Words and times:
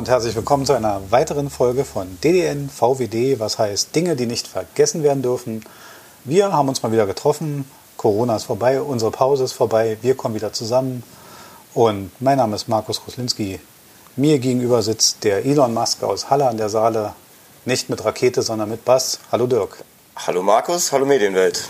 und 0.00 0.08
herzlich 0.08 0.34
willkommen 0.34 0.64
zu 0.64 0.72
einer 0.72 1.02
weiteren 1.10 1.50
Folge 1.50 1.84
von 1.84 2.18
DDN 2.24 2.70
VWD, 2.70 3.38
was 3.38 3.58
heißt 3.58 3.94
Dinge, 3.94 4.16
die 4.16 4.24
nicht 4.24 4.48
vergessen 4.48 5.02
werden 5.02 5.22
dürfen. 5.22 5.62
Wir 6.24 6.54
haben 6.54 6.70
uns 6.70 6.82
mal 6.82 6.90
wieder 6.90 7.04
getroffen. 7.04 7.70
Corona 7.98 8.36
ist 8.36 8.44
vorbei, 8.44 8.80
unsere 8.80 9.10
Pause 9.10 9.44
ist 9.44 9.52
vorbei, 9.52 9.98
wir 10.00 10.14
kommen 10.16 10.34
wieder 10.34 10.54
zusammen. 10.54 11.02
Und 11.74 12.12
mein 12.18 12.38
Name 12.38 12.56
ist 12.56 12.66
Markus 12.66 13.02
Roslinski. 13.06 13.60
Mir 14.16 14.38
gegenüber 14.38 14.80
sitzt 14.80 15.22
der 15.22 15.44
Elon 15.44 15.74
Musk 15.74 16.02
aus 16.02 16.30
Halle 16.30 16.48
an 16.48 16.56
der 16.56 16.70
Saale. 16.70 17.12
Nicht 17.66 17.90
mit 17.90 18.02
Rakete, 18.02 18.40
sondern 18.40 18.70
mit 18.70 18.86
Bass. 18.86 19.20
Hallo 19.30 19.46
Dirk. 19.46 19.84
Hallo 20.16 20.42
Markus, 20.42 20.92
hallo 20.92 21.04
Medienwelt. 21.04 21.68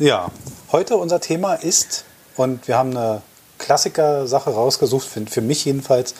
Ja, 0.00 0.32
heute 0.72 0.96
unser 0.96 1.20
Thema 1.20 1.54
ist, 1.54 2.06
und 2.36 2.66
wir 2.66 2.76
haben 2.76 2.96
eine 2.96 3.22
Klassiker-Sache 3.58 4.50
rausgesucht, 4.50 5.06
für, 5.06 5.24
für 5.26 5.42
mich 5.42 5.64
jedenfalls, 5.64 6.14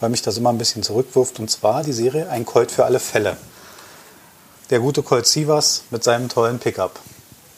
weil 0.00 0.10
mich 0.10 0.22
das 0.22 0.36
immer 0.36 0.50
ein 0.50 0.58
bisschen 0.58 0.82
zurückwirft, 0.82 1.38
und 1.40 1.50
zwar 1.50 1.82
die 1.82 1.92
Serie 1.92 2.28
Ein 2.28 2.46
Colt 2.46 2.70
für 2.70 2.84
alle 2.84 3.00
Fälle. 3.00 3.36
Der 4.70 4.80
gute 4.80 5.02
Colt 5.02 5.26
Sievers 5.26 5.84
mit 5.90 6.04
seinem 6.04 6.28
tollen 6.28 6.58
Pickup. 6.58 7.00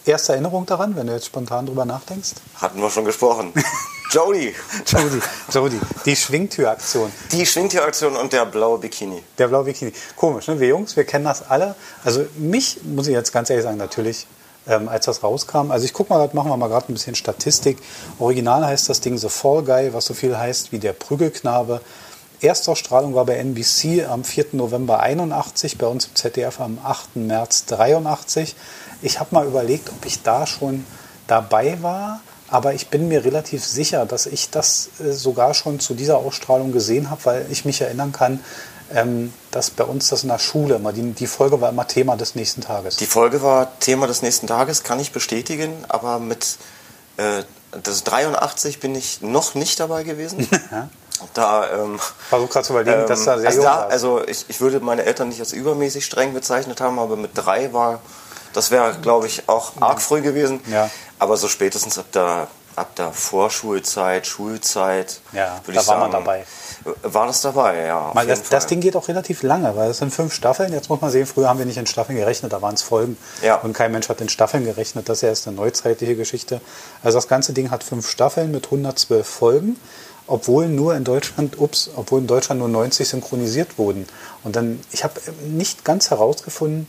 Erste 0.06 0.32
Erinnerung 0.32 0.64
daran, 0.64 0.96
wenn 0.96 1.06
du 1.06 1.12
jetzt 1.12 1.26
spontan 1.26 1.66
drüber 1.66 1.84
nachdenkst? 1.84 2.30
Hatten 2.56 2.80
wir 2.80 2.88
schon 2.88 3.04
gesprochen. 3.04 3.52
Jody. 4.10 4.54
Jody, 4.86 5.20
Jody, 5.52 5.80
die 6.04 6.16
Schwingtüraktion. 6.16 7.12
Die 7.30 7.46
Schwingtüraktion 7.46 8.16
und 8.16 8.32
der 8.32 8.44
blaue 8.44 8.78
Bikini. 8.78 9.22
Der 9.38 9.46
blaue 9.46 9.64
Bikini. 9.64 9.92
Komisch, 10.16 10.48
ne? 10.48 10.58
Wir 10.58 10.68
Jungs, 10.68 10.96
wir 10.96 11.04
kennen 11.04 11.26
das 11.26 11.48
alle. 11.48 11.76
Also 12.02 12.26
mich, 12.36 12.80
muss 12.82 13.06
ich 13.06 13.12
jetzt 13.12 13.32
ganz 13.32 13.50
ehrlich 13.50 13.64
sagen, 13.64 13.76
natürlich, 13.76 14.26
ähm, 14.66 14.88
als 14.88 15.06
das 15.06 15.22
rauskam. 15.22 15.70
Also 15.70 15.84
ich 15.84 15.92
guck 15.92 16.10
mal, 16.10 16.28
machen 16.32 16.50
wir 16.50 16.56
mal 16.56 16.68
gerade 16.68 16.90
ein 16.90 16.94
bisschen 16.94 17.14
Statistik. 17.14 17.78
Original 18.18 18.66
heißt 18.66 18.88
das 18.88 19.00
Ding 19.00 19.16
The 19.16 19.28
Fall 19.28 19.62
Guy, 19.62 19.92
was 19.92 20.06
so 20.06 20.14
viel 20.14 20.36
heißt 20.36 20.72
wie 20.72 20.80
der 20.80 20.92
Prügelknabe. 20.92 21.80
Erstausstrahlung 22.42 23.14
war 23.14 23.26
bei 23.26 23.36
NBC 23.36 24.06
am 24.08 24.24
4. 24.24 24.46
November 24.52 25.00
81, 25.00 25.78
bei 25.78 25.86
uns 25.86 26.06
im 26.06 26.14
ZDF 26.14 26.60
am 26.60 26.78
8. 26.82 27.16
März 27.16 27.66
83. 27.66 28.56
Ich 29.02 29.20
habe 29.20 29.34
mal 29.34 29.46
überlegt, 29.46 29.90
ob 29.90 30.06
ich 30.06 30.22
da 30.22 30.46
schon 30.46 30.84
dabei 31.26 31.82
war, 31.82 32.20
aber 32.48 32.74
ich 32.74 32.88
bin 32.88 33.08
mir 33.08 33.24
relativ 33.24 33.64
sicher, 33.64 34.06
dass 34.06 34.26
ich 34.26 34.50
das 34.50 34.90
äh, 35.00 35.12
sogar 35.12 35.54
schon 35.54 35.80
zu 35.80 35.94
dieser 35.94 36.18
Ausstrahlung 36.18 36.72
gesehen 36.72 37.10
habe, 37.10 37.24
weil 37.24 37.46
ich 37.50 37.64
mich 37.64 37.80
erinnern 37.80 38.12
kann, 38.12 38.40
ähm, 38.92 39.32
dass 39.50 39.70
bei 39.70 39.84
uns 39.84 40.08
das 40.08 40.22
in 40.22 40.30
der 40.30 40.38
Schule 40.38 40.76
immer, 40.76 40.92
die, 40.92 41.12
die 41.12 41.26
Folge 41.26 41.60
war 41.60 41.68
immer 41.68 41.86
Thema 41.86 42.16
des 42.16 42.34
nächsten 42.34 42.62
Tages. 42.62 42.96
Die 42.96 43.06
Folge 43.06 43.42
war 43.42 43.78
Thema 43.78 44.06
des 44.06 44.22
nächsten 44.22 44.46
Tages, 44.46 44.82
kann 44.82 44.98
ich 44.98 45.12
bestätigen, 45.12 45.72
aber 45.88 46.18
mit 46.18 46.56
äh, 47.18 47.42
das 47.82 48.02
83 48.02 48.80
bin 48.80 48.94
ich 48.94 49.20
noch 49.20 49.54
nicht 49.54 49.78
dabei 49.78 50.02
gewesen. 50.02 50.48
Da, 51.34 51.70
ähm, 51.72 51.98
Versuch 52.28 52.50
gerade 52.50 52.66
zu 52.66 52.72
überlegen, 52.72 53.00
ähm, 53.02 53.06
dass 53.06 53.24
da 53.24 53.38
sehr 53.38 53.48
also, 53.48 53.60
jung 53.60 53.66
da, 53.66 53.76
warst. 53.76 53.92
also 53.92 54.26
ich, 54.26 54.44
ich 54.48 54.60
würde 54.60 54.80
meine 54.80 55.04
Eltern 55.04 55.28
nicht 55.28 55.40
als 55.40 55.52
übermäßig 55.52 56.04
streng 56.04 56.34
bezeichnet 56.34 56.80
haben, 56.80 56.98
aber 56.98 57.16
mit 57.16 57.30
drei 57.34 57.72
war, 57.72 58.00
das 58.52 58.70
wäre, 58.70 58.94
glaube 59.00 59.26
ich, 59.26 59.48
auch 59.48 59.72
arg 59.80 60.00
früh 60.00 60.20
gewesen. 60.22 60.60
Ja. 60.70 60.90
Aber 61.18 61.36
so 61.36 61.48
spätestens 61.48 61.98
ab 61.98 62.06
der, 62.12 62.48
ab 62.76 62.94
der 62.96 63.12
Vorschulzeit, 63.12 64.26
Schulzeit, 64.26 65.20
Ja, 65.32 65.60
würde 65.64 65.74
da 65.74 65.80
ich 65.82 65.88
war 65.88 65.98
man 65.98 66.12
sagen, 66.12 66.24
dabei. 66.24 66.44
War 67.02 67.26
das 67.26 67.42
dabei, 67.42 67.84
ja. 67.84 68.10
Mal, 68.14 68.26
das, 68.26 68.44
das. 68.44 68.66
Ding 68.66 68.80
geht 68.80 68.96
auch 68.96 69.06
relativ 69.08 69.42
lange, 69.42 69.76
weil 69.76 69.90
es 69.90 69.98
sind 69.98 70.14
fünf 70.14 70.32
Staffeln. 70.32 70.72
Jetzt 70.72 70.88
muss 70.88 71.00
man 71.00 71.10
sehen, 71.10 71.26
früher 71.26 71.48
haben 71.48 71.58
wir 71.58 71.66
nicht 71.66 71.76
in 71.76 71.86
Staffeln 71.86 72.16
gerechnet, 72.16 72.52
da 72.52 72.62
waren 72.62 72.74
es 72.74 72.82
Folgen. 72.82 73.18
Ja. 73.42 73.56
Und 73.56 73.74
kein 73.74 73.92
Mensch 73.92 74.08
hat 74.08 74.20
in 74.20 74.28
Staffeln 74.28 74.64
gerechnet. 74.64 75.08
Das 75.08 75.18
ist 75.18 75.22
ja 75.22 75.28
erst 75.28 75.46
eine 75.46 75.56
neuzeitliche 75.56 76.16
Geschichte. 76.16 76.60
Also 77.02 77.18
das 77.18 77.28
ganze 77.28 77.52
Ding 77.52 77.70
hat 77.70 77.84
fünf 77.84 78.08
Staffeln 78.08 78.50
mit 78.50 78.66
112 78.66 79.28
Folgen, 79.28 79.78
obwohl 80.30 80.68
nur 80.68 80.94
in 80.94 81.04
Deutschland, 81.04 81.58
ups, 81.58 81.90
obwohl 81.96 82.20
in 82.20 82.26
Deutschland 82.26 82.60
nur 82.60 82.68
90 82.68 83.08
synchronisiert 83.08 83.78
wurden. 83.78 84.06
Und 84.44 84.56
dann, 84.56 84.80
ich 84.92 85.02
habe 85.04 85.20
nicht 85.48 85.84
ganz 85.84 86.10
herausgefunden, 86.10 86.88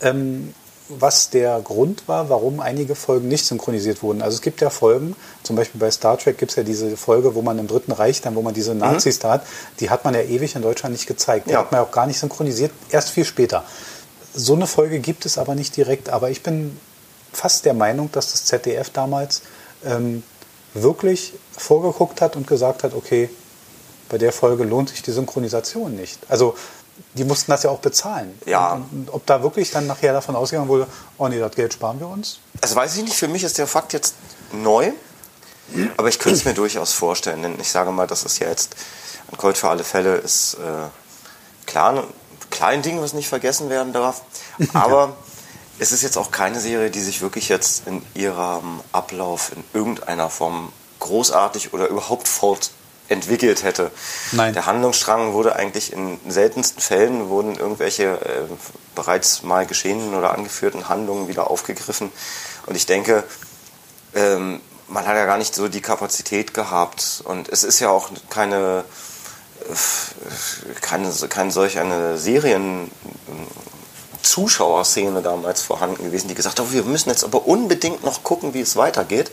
ähm, 0.00 0.54
was 0.88 1.30
der 1.30 1.60
Grund 1.62 2.06
war, 2.06 2.30
warum 2.30 2.60
einige 2.60 2.94
Folgen 2.94 3.26
nicht 3.26 3.44
synchronisiert 3.44 4.04
wurden. 4.04 4.22
Also 4.22 4.36
es 4.36 4.40
gibt 4.42 4.60
ja 4.60 4.70
Folgen, 4.70 5.16
zum 5.42 5.56
Beispiel 5.56 5.80
bei 5.80 5.90
Star 5.90 6.16
Trek 6.16 6.38
gibt 6.38 6.52
es 6.52 6.56
ja 6.56 6.62
diese 6.62 6.96
Folge, 6.96 7.34
wo 7.34 7.42
man 7.42 7.58
im 7.58 7.66
Dritten 7.66 7.90
Reich 7.90 8.20
dann, 8.20 8.36
wo 8.36 8.42
man 8.42 8.54
diese 8.54 8.72
Nazis 8.72 9.18
da 9.18 9.32
hat, 9.32 9.46
die 9.80 9.90
hat 9.90 10.04
man 10.04 10.14
ja 10.14 10.20
ewig 10.20 10.54
in 10.54 10.62
Deutschland 10.62 10.92
nicht 10.92 11.08
gezeigt. 11.08 11.48
Die 11.48 11.54
Ja. 11.54 11.58
hat 11.58 11.72
man 11.72 11.80
ja 11.80 11.86
auch 11.86 11.90
gar 11.90 12.06
nicht 12.06 12.20
synchronisiert, 12.20 12.70
erst 12.90 13.10
viel 13.10 13.24
später. 13.24 13.64
So 14.32 14.54
eine 14.54 14.68
Folge 14.68 15.00
gibt 15.00 15.26
es 15.26 15.38
aber 15.38 15.56
nicht 15.56 15.76
direkt. 15.76 16.08
Aber 16.08 16.30
ich 16.30 16.44
bin 16.44 16.78
fast 17.32 17.64
der 17.64 17.74
Meinung, 17.74 18.10
dass 18.12 18.30
das 18.30 18.44
ZDF 18.44 18.90
damals 18.90 19.42
ähm, 19.84 20.22
wirklich 20.72 21.32
vorgeguckt 21.56 22.20
hat 22.20 22.36
und 22.36 22.46
gesagt 22.46 22.84
hat, 22.84 22.94
okay, 22.94 23.30
bei 24.08 24.18
der 24.18 24.32
Folge 24.32 24.64
lohnt 24.64 24.90
sich 24.90 25.02
die 25.02 25.12
Synchronisation 25.12 25.94
nicht. 25.94 26.18
Also 26.28 26.54
die 27.14 27.24
mussten 27.24 27.50
das 27.50 27.62
ja 27.62 27.70
auch 27.70 27.80
bezahlen. 27.80 28.38
Ja. 28.46 28.74
Und, 28.74 28.92
und 28.92 29.10
ob 29.12 29.26
da 29.26 29.42
wirklich 29.42 29.70
dann 29.70 29.86
nachher 29.86 30.12
davon 30.12 30.36
ausgegangen 30.36 30.68
wurde, 30.68 30.86
oh 31.18 31.28
nee, 31.28 31.38
das 31.38 31.54
Geld 31.54 31.72
sparen 31.72 32.00
wir 32.00 32.08
uns? 32.08 32.40
Also 32.60 32.76
weiß 32.76 32.96
ich 32.96 33.04
nicht, 33.04 33.16
für 33.16 33.28
mich 33.28 33.44
ist 33.44 33.58
der 33.58 33.66
Fakt 33.66 33.92
jetzt 33.92 34.14
neu, 34.52 34.92
aber 35.96 36.08
ich 36.08 36.18
könnte 36.18 36.38
es 36.38 36.44
mir 36.44 36.54
durchaus 36.54 36.92
vorstellen, 36.92 37.42
denn 37.42 37.60
ich 37.60 37.70
sage 37.70 37.90
mal, 37.90 38.06
das 38.06 38.22
ist 38.22 38.38
ja 38.38 38.48
jetzt 38.48 38.76
ein 39.30 39.36
Colt 39.36 39.58
für 39.58 39.68
alle 39.68 39.84
Fälle, 39.84 40.16
ist 40.16 40.54
äh, 40.54 41.66
klar 41.66 41.94
ein 41.94 42.04
kleines 42.50 42.84
Ding, 42.84 43.00
was 43.00 43.12
nicht 43.12 43.28
vergessen 43.28 43.68
werden 43.68 43.92
darf, 43.92 44.22
aber 44.72 45.16
es 45.78 45.92
ist 45.92 46.02
jetzt 46.02 46.16
auch 46.16 46.30
keine 46.30 46.60
Serie, 46.60 46.90
die 46.90 47.00
sich 47.00 47.20
wirklich 47.20 47.48
jetzt 47.48 47.86
in 47.86 48.02
ihrem 48.14 48.80
Ablauf 48.92 49.52
in 49.54 49.64
irgendeiner 49.74 50.30
Form 50.30 50.72
großartig 51.06 51.72
oder 51.72 51.88
überhaupt 51.88 52.28
fort 52.28 52.70
entwickelt 53.08 53.62
hätte. 53.62 53.90
Nein. 54.32 54.52
Der 54.52 54.66
Handlungsstrang 54.66 55.32
wurde 55.32 55.56
eigentlich 55.56 55.92
in 55.92 56.18
seltensten 56.28 56.80
Fällen 56.80 57.28
wurden 57.28 57.56
irgendwelche 57.56 58.04
äh, 58.04 58.44
bereits 58.94 59.42
mal 59.42 59.66
geschehenen 59.66 60.14
oder 60.14 60.34
angeführten 60.34 60.88
Handlungen 60.88 61.28
wieder 61.28 61.48
aufgegriffen. 61.50 62.10
Und 62.66 62.74
ich 62.74 62.86
denke, 62.86 63.24
ähm, 64.14 64.60
man 64.88 65.06
hat 65.06 65.16
ja 65.16 65.26
gar 65.26 65.38
nicht 65.38 65.54
so 65.54 65.68
die 65.68 65.80
Kapazität 65.80 66.54
gehabt. 66.54 67.22
Und 67.24 67.48
es 67.48 67.62
ist 67.64 67.80
ja 67.80 67.90
auch 67.90 68.10
keine, 68.28 68.84
äh, 69.68 70.80
keine, 70.80 71.12
keine 71.28 71.52
solch 71.52 71.78
eine 71.78 72.18
Serien. 72.18 72.90
Zuschauerszene 74.22 75.22
damals 75.22 75.62
vorhanden 75.62 76.04
gewesen, 76.04 76.26
die 76.26 76.34
gesagt 76.34 76.58
haben, 76.58 76.72
wir 76.72 76.82
müssen 76.82 77.10
jetzt 77.10 77.22
aber 77.22 77.46
unbedingt 77.46 78.04
noch 78.04 78.24
gucken, 78.24 78.54
wie 78.54 78.60
es 78.60 78.74
weitergeht. 78.74 79.30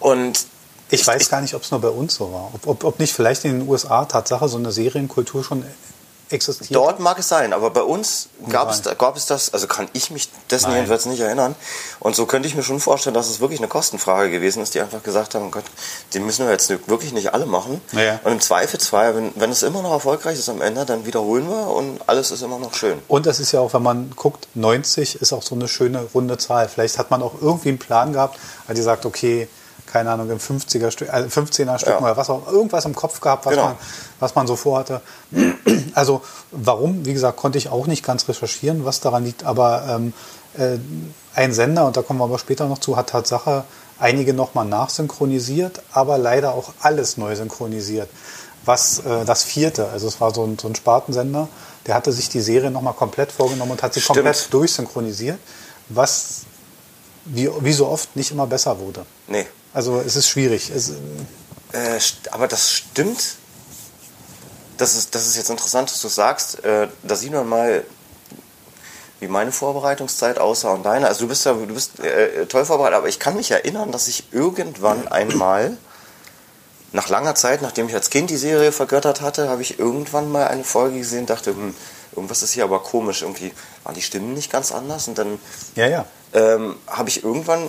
Und 0.00 0.46
Ich 0.90 1.06
weiß 1.06 1.28
gar 1.28 1.40
nicht, 1.40 1.54
ob 1.54 1.62
es 1.62 1.70
nur 1.70 1.80
bei 1.80 1.88
uns 1.88 2.14
so 2.14 2.32
war. 2.32 2.50
Ob, 2.52 2.66
ob, 2.66 2.84
ob 2.84 3.00
nicht 3.00 3.12
vielleicht 3.12 3.44
in 3.44 3.60
den 3.60 3.68
USA 3.68 4.04
Tatsache 4.04 4.48
so 4.48 4.58
eine 4.58 4.70
Serienkultur 4.70 5.42
schon 5.42 5.64
existiert. 6.34 6.74
Dort 6.74 7.00
mag 7.00 7.18
es 7.18 7.28
sein, 7.28 7.52
aber 7.52 7.70
bei 7.70 7.82
uns 7.82 8.28
gab 8.50 8.70
es, 8.70 8.82
gab 8.98 9.16
es 9.16 9.26
das, 9.26 9.54
also 9.54 9.66
kann 9.66 9.88
ich 9.92 10.10
mich 10.10 10.28
dessen 10.50 10.66
Nein. 10.66 10.76
jedenfalls 10.76 11.06
nicht 11.06 11.20
erinnern. 11.20 11.54
Und 12.00 12.14
so 12.14 12.26
könnte 12.26 12.48
ich 12.48 12.54
mir 12.54 12.62
schon 12.62 12.80
vorstellen, 12.80 13.14
dass 13.14 13.30
es 13.30 13.40
wirklich 13.40 13.60
eine 13.60 13.68
Kostenfrage 13.68 14.30
gewesen 14.30 14.62
ist, 14.62 14.74
die 14.74 14.80
einfach 14.80 15.02
gesagt 15.02 15.34
haben, 15.34 15.50
Gott, 15.50 15.64
die 16.12 16.20
müssen 16.20 16.44
wir 16.44 16.52
jetzt 16.52 16.68
wirklich 16.88 17.12
nicht 17.12 17.32
alle 17.32 17.46
machen. 17.46 17.80
Ja. 17.92 18.20
Und 18.24 18.32
im 18.32 18.40
Zweifelsfall, 18.40 19.16
wenn, 19.16 19.32
wenn 19.36 19.50
es 19.50 19.62
immer 19.62 19.82
noch 19.82 19.92
erfolgreich 19.92 20.38
ist 20.38 20.48
am 20.48 20.60
Ende, 20.60 20.84
dann 20.84 21.06
wiederholen 21.06 21.48
wir 21.48 21.68
und 21.68 22.00
alles 22.06 22.30
ist 22.30 22.42
immer 22.42 22.58
noch 22.58 22.74
schön. 22.74 23.00
Und 23.08 23.26
das 23.26 23.40
ist 23.40 23.52
ja 23.52 23.60
auch, 23.60 23.72
wenn 23.72 23.82
man 23.82 24.12
guckt, 24.16 24.48
90 24.54 25.20
ist 25.22 25.32
auch 25.32 25.42
so 25.42 25.54
eine 25.54 25.68
schöne 25.68 26.06
runde 26.14 26.36
Zahl. 26.38 26.68
Vielleicht 26.68 26.98
hat 26.98 27.10
man 27.10 27.22
auch 27.22 27.34
irgendwie 27.40 27.70
einen 27.70 27.78
Plan 27.78 28.12
gehabt, 28.12 28.38
weil 28.66 28.74
die 28.74 28.82
sagt, 28.82 29.06
okay, 29.06 29.48
keine 29.94 30.10
Ahnung, 30.10 30.28
im 30.28 30.40
50er 30.40 30.90
Stück, 30.90 31.08
äh, 31.08 31.28
15er 31.28 31.78
Stück 31.78 31.90
Ja. 31.94 32.00
oder 32.00 32.16
was 32.16 32.28
auch, 32.28 32.48
irgendwas 32.50 32.84
im 32.84 32.96
Kopf 32.96 33.20
gehabt, 33.20 33.46
was, 33.46 33.52
Genau. 33.54 33.66
man, 33.66 33.76
was 34.18 34.34
man 34.34 34.46
so 34.48 34.56
vorhatte. 34.56 35.00
Also 35.94 36.22
warum, 36.50 37.06
wie 37.06 37.12
gesagt, 37.12 37.36
konnte 37.38 37.58
ich 37.58 37.68
auch 37.68 37.86
nicht 37.86 38.04
ganz 38.04 38.28
recherchieren, 38.28 38.84
was 38.84 38.98
daran 38.98 39.24
liegt, 39.24 39.44
aber 39.44 39.86
ähm, 39.88 40.12
äh, 40.58 40.78
ein 41.36 41.52
Sender, 41.52 41.86
und 41.86 41.96
da 41.96 42.02
kommen 42.02 42.18
wir 42.18 42.24
aber 42.24 42.40
später 42.40 42.66
noch 42.66 42.78
zu, 42.78 42.96
hat 42.96 43.10
Tatsache 43.10 43.62
einige 44.00 44.34
nochmal 44.34 44.64
nachsynchronisiert, 44.64 45.80
aber 45.92 46.18
leider 46.18 46.54
auch 46.54 46.72
alles 46.80 47.16
neu 47.16 47.36
synchronisiert. 47.36 48.08
Was 48.64 48.98
äh, 48.98 49.24
das 49.24 49.44
vierte, 49.44 49.88
also 49.90 50.08
es 50.08 50.20
war 50.20 50.34
so 50.34 50.42
ein, 50.44 50.58
so 50.58 50.66
ein 50.66 50.74
Spartensender, 50.74 51.46
der 51.86 51.94
hatte 51.94 52.10
sich 52.10 52.28
die 52.28 52.40
Serie 52.40 52.72
nochmal 52.72 52.94
komplett 52.94 53.30
vorgenommen 53.30 53.70
und 53.70 53.82
hat 53.84 53.94
sie 53.94 54.00
Stimmt. 54.00 54.16
komplett 54.16 54.52
durchsynchronisiert, 54.52 55.38
was 55.88 56.40
wie, 57.26 57.48
wie 57.60 57.72
so 57.72 57.86
oft 57.86 58.16
nicht 58.16 58.32
immer 58.32 58.48
besser 58.48 58.80
wurde. 58.80 59.06
Nee. 59.28 59.46
Also 59.74 60.00
es 60.00 60.16
ist 60.16 60.28
schwierig. 60.28 60.70
Es, 60.70 60.92
Äh, 61.72 61.98
aber 62.30 62.46
das 62.46 62.72
stimmt. 62.72 63.36
Das 64.78 64.94
ist, 64.94 65.14
das 65.14 65.26
ist 65.26 65.36
jetzt 65.36 65.50
interessant, 65.50 65.90
dass 65.90 66.00
du 66.00 66.08
sagst. 66.08 66.64
Äh, 66.64 66.88
da 67.02 67.16
sieht 67.16 67.32
man 67.32 67.48
mal, 67.48 67.84
wie 69.18 69.26
meine 69.26 69.50
Vorbereitungszeit 69.50 70.38
aussah 70.38 70.70
und 70.70 70.84
deine. 70.84 71.08
Also 71.08 71.24
du 71.24 71.28
bist 71.28 71.44
ja 71.44 71.52
du 71.52 71.74
bist 71.74 71.98
äh, 71.98 72.46
toll 72.46 72.64
vorbereitet, 72.64 72.98
aber 72.98 73.08
ich 73.08 73.18
kann 73.18 73.36
mich 73.36 73.50
erinnern, 73.50 73.90
dass 73.90 74.06
ich 74.06 74.32
irgendwann 74.32 75.08
einmal, 75.20 75.76
nach 76.92 77.08
langer 77.08 77.34
Zeit, 77.34 77.60
nachdem 77.60 77.88
ich 77.88 77.94
als 77.94 78.10
Kind 78.10 78.30
die 78.30 78.36
Serie 78.36 78.70
vergöttert 78.70 79.20
hatte, 79.20 79.48
habe 79.48 79.62
ich 79.62 79.80
irgendwann 79.80 80.30
mal 80.30 80.46
eine 80.46 80.62
Folge 80.62 80.98
gesehen 80.98 81.20
und 81.20 81.30
dachte, 81.30 81.50
hm, 81.50 81.74
irgendwas 82.14 82.44
ist 82.44 82.52
hier 82.52 82.62
aber 82.62 82.80
komisch. 82.80 83.22
Irgendwie 83.22 83.52
waren 83.82 83.96
die 83.96 84.02
Stimmen 84.02 84.34
nicht 84.34 84.52
ganz 84.52 84.70
anders 84.70 85.08
und 85.08 85.18
dann 85.18 85.40
ja, 85.74 85.88
ja. 85.88 86.06
ähm, 86.32 86.76
habe 86.86 87.08
ich 87.08 87.24
irgendwann 87.24 87.68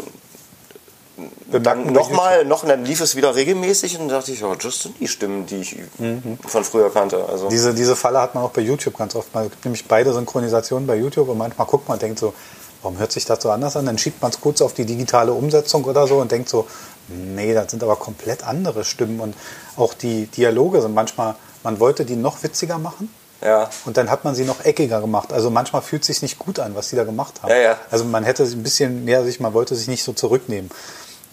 dann 1.52 1.94
nochmal, 1.94 2.44
noch, 2.46 2.66
dann 2.66 2.84
lief 2.84 3.00
es 3.00 3.16
wieder 3.16 3.36
regelmäßig 3.36 3.94
und 4.00 4.10
dann 4.10 4.20
dachte 4.20 4.32
ich, 4.32 4.44
oh, 4.44 4.56
das 4.56 4.82
sind 4.82 5.00
die 5.00 5.08
Stimmen, 5.08 5.46
die 5.46 5.62
ich 5.62 5.78
mhm. 5.98 6.38
von 6.46 6.64
früher 6.64 6.92
kannte. 6.92 7.26
Also. 7.30 7.48
Diese, 7.50 7.74
diese 7.74 7.96
Falle 7.96 8.20
hat 8.20 8.36
man 8.36 8.44
auch 8.44 8.52
bei 8.52 8.62
YouTube 8.62 8.98
ganz 8.98 9.16
oft. 9.16 9.34
Man 9.34 9.50
gibt 9.50 9.64
nämlich 9.64 9.86
beide 9.86 10.14
Synchronisationen 10.14 10.88
bei 10.88 10.96
YouTube 10.96 11.30
und 11.30 11.38
manchmal 11.38 11.68
guckt 11.68 11.88
man 11.88 11.96
und 11.96 12.02
denkt 12.02 12.20
so, 12.20 12.34
warum 12.82 13.00
hört 13.00 13.12
sich 13.12 13.26
das 13.26 13.42
so 13.42 13.50
anders 13.50 13.78
an? 13.78 13.86
Dann 13.86 13.98
schiebt 13.98 14.22
man 14.22 14.32
es 14.32 14.42
kurz 14.42 14.62
auf 14.62 14.74
die 14.74 14.86
digitale 14.86 15.32
Umsetzung 15.32 15.86
oder 15.86 16.06
so 16.06 16.18
und 16.18 16.32
denkt 16.32 16.50
so, 16.50 16.68
nee, 17.08 17.54
das 17.54 17.72
sind 17.72 17.82
aber 17.82 17.96
komplett 17.96 18.44
andere 18.44 18.84
Stimmen 18.84 19.20
und 19.20 19.36
auch 19.78 19.94
die 19.94 20.28
Dialoge 20.28 20.82
sind 20.82 20.94
manchmal, 20.94 21.36
man 21.64 21.80
wollte 21.80 22.06
die 22.06 22.16
noch 22.16 22.44
witziger 22.44 22.78
machen. 22.78 23.10
Ja. 23.42 23.70
Und 23.86 23.98
dann 23.98 24.10
hat 24.10 24.24
man 24.24 24.34
sie 24.34 24.44
noch 24.44 24.64
eckiger 24.66 25.02
gemacht. 25.02 25.32
Also 25.32 25.50
manchmal 25.50 25.82
fühlt 25.82 26.02
es 26.02 26.08
sich 26.08 26.22
nicht 26.22 26.40
gut 26.40 26.60
an, 26.60 26.76
was 26.76 26.90
die 26.90 26.96
da 26.96 27.04
gemacht 27.04 27.42
haben. 27.42 27.50
Ja, 27.52 27.58
ja. 27.58 27.78
Also 27.92 28.06
man 28.06 28.24
hätte 28.24 28.44
ein 28.44 28.64
bisschen 28.64 29.06
mehr 29.06 29.24
sich, 29.24 29.40
man 29.40 29.54
wollte 29.54 29.76
sich 29.76 29.88
nicht 29.88 30.04
so 30.04 30.14
zurücknehmen. 30.14 30.72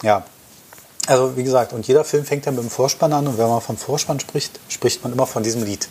Ja. 0.03 0.25
Also 1.07 1.37
wie 1.37 1.43
gesagt, 1.43 1.73
und 1.73 1.87
jeder 1.87 2.05
Film 2.05 2.25
fängt 2.25 2.47
ja 2.47 2.53
mit 2.53 2.63
dem 2.63 2.71
Vorspann 2.71 3.13
an 3.13 3.27
und 3.27 3.39
wenn 3.39 3.49
man 3.49 3.61
vom 3.61 3.77
Vorspann 3.77 4.21
spricht, 4.21 4.61
spricht 4.69 5.03
man 5.03 5.13
immer 5.13 5.27
von 5.27 5.43
diesem 5.43 5.65
Lied. 5.65 5.89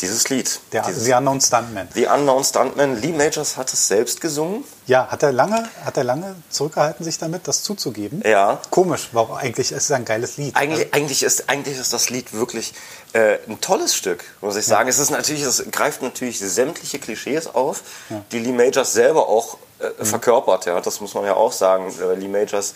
Dieses 0.00 0.28
Lied. 0.28 0.60
Der, 0.72 0.82
dieses 0.82 1.04
The 1.04 1.14
Unknown 1.14 1.40
Stuntman. 1.40 1.88
The 1.94 2.06
Unknown 2.06 2.44
Stuntman. 2.44 3.00
Lee 3.00 3.12
Majors 3.12 3.56
hat 3.56 3.72
es 3.72 3.88
selbst 3.88 4.20
gesungen. 4.20 4.64
Ja, 4.86 5.08
hat 5.08 5.22
er 5.22 5.32
lange, 5.32 5.68
hat 5.84 5.96
er 5.96 6.04
lange 6.04 6.36
zurückgehalten, 6.50 7.04
sich 7.04 7.18
damit, 7.18 7.48
das 7.48 7.62
zuzugeben? 7.62 8.22
Ja. 8.24 8.60
Komisch, 8.70 9.08
warum 9.12 9.36
eigentlich 9.36 9.72
ist 9.72 9.84
es 9.84 9.90
ein 9.90 10.04
geiles 10.04 10.36
Lied. 10.36 10.54
Eigentlich, 10.54 10.92
eigentlich, 10.92 11.22
ist, 11.22 11.48
eigentlich 11.48 11.78
ist 11.78 11.92
das 11.92 12.10
Lied 12.10 12.32
wirklich 12.34 12.74
äh, 13.14 13.38
ein 13.48 13.60
tolles 13.60 13.94
Stück, 13.94 14.24
muss 14.40 14.56
ich 14.56 14.66
sagen. 14.66 14.88
Ja. 14.88 14.90
Es 14.90 14.98
ist 14.98 15.10
natürlich, 15.10 15.42
es 15.42 15.64
greift 15.70 16.02
natürlich 16.02 16.38
sämtliche 16.38 16.98
Klischees 16.98 17.46
auf, 17.46 17.82
ja. 18.10 18.22
die 18.32 18.38
Lee 18.38 18.52
Majors 18.52 18.92
selber 18.92 19.28
auch 19.28 19.56
äh, 19.78 19.88
mhm. 19.98 20.06
verkörpert. 20.06 20.66
Ja, 20.66 20.80
das 20.80 21.00
muss 21.00 21.14
man 21.14 21.24
ja 21.24 21.34
auch 21.34 21.52
sagen. 21.52 21.92
Äh, 22.00 22.14
Lee 22.14 22.28
Majors 22.28 22.74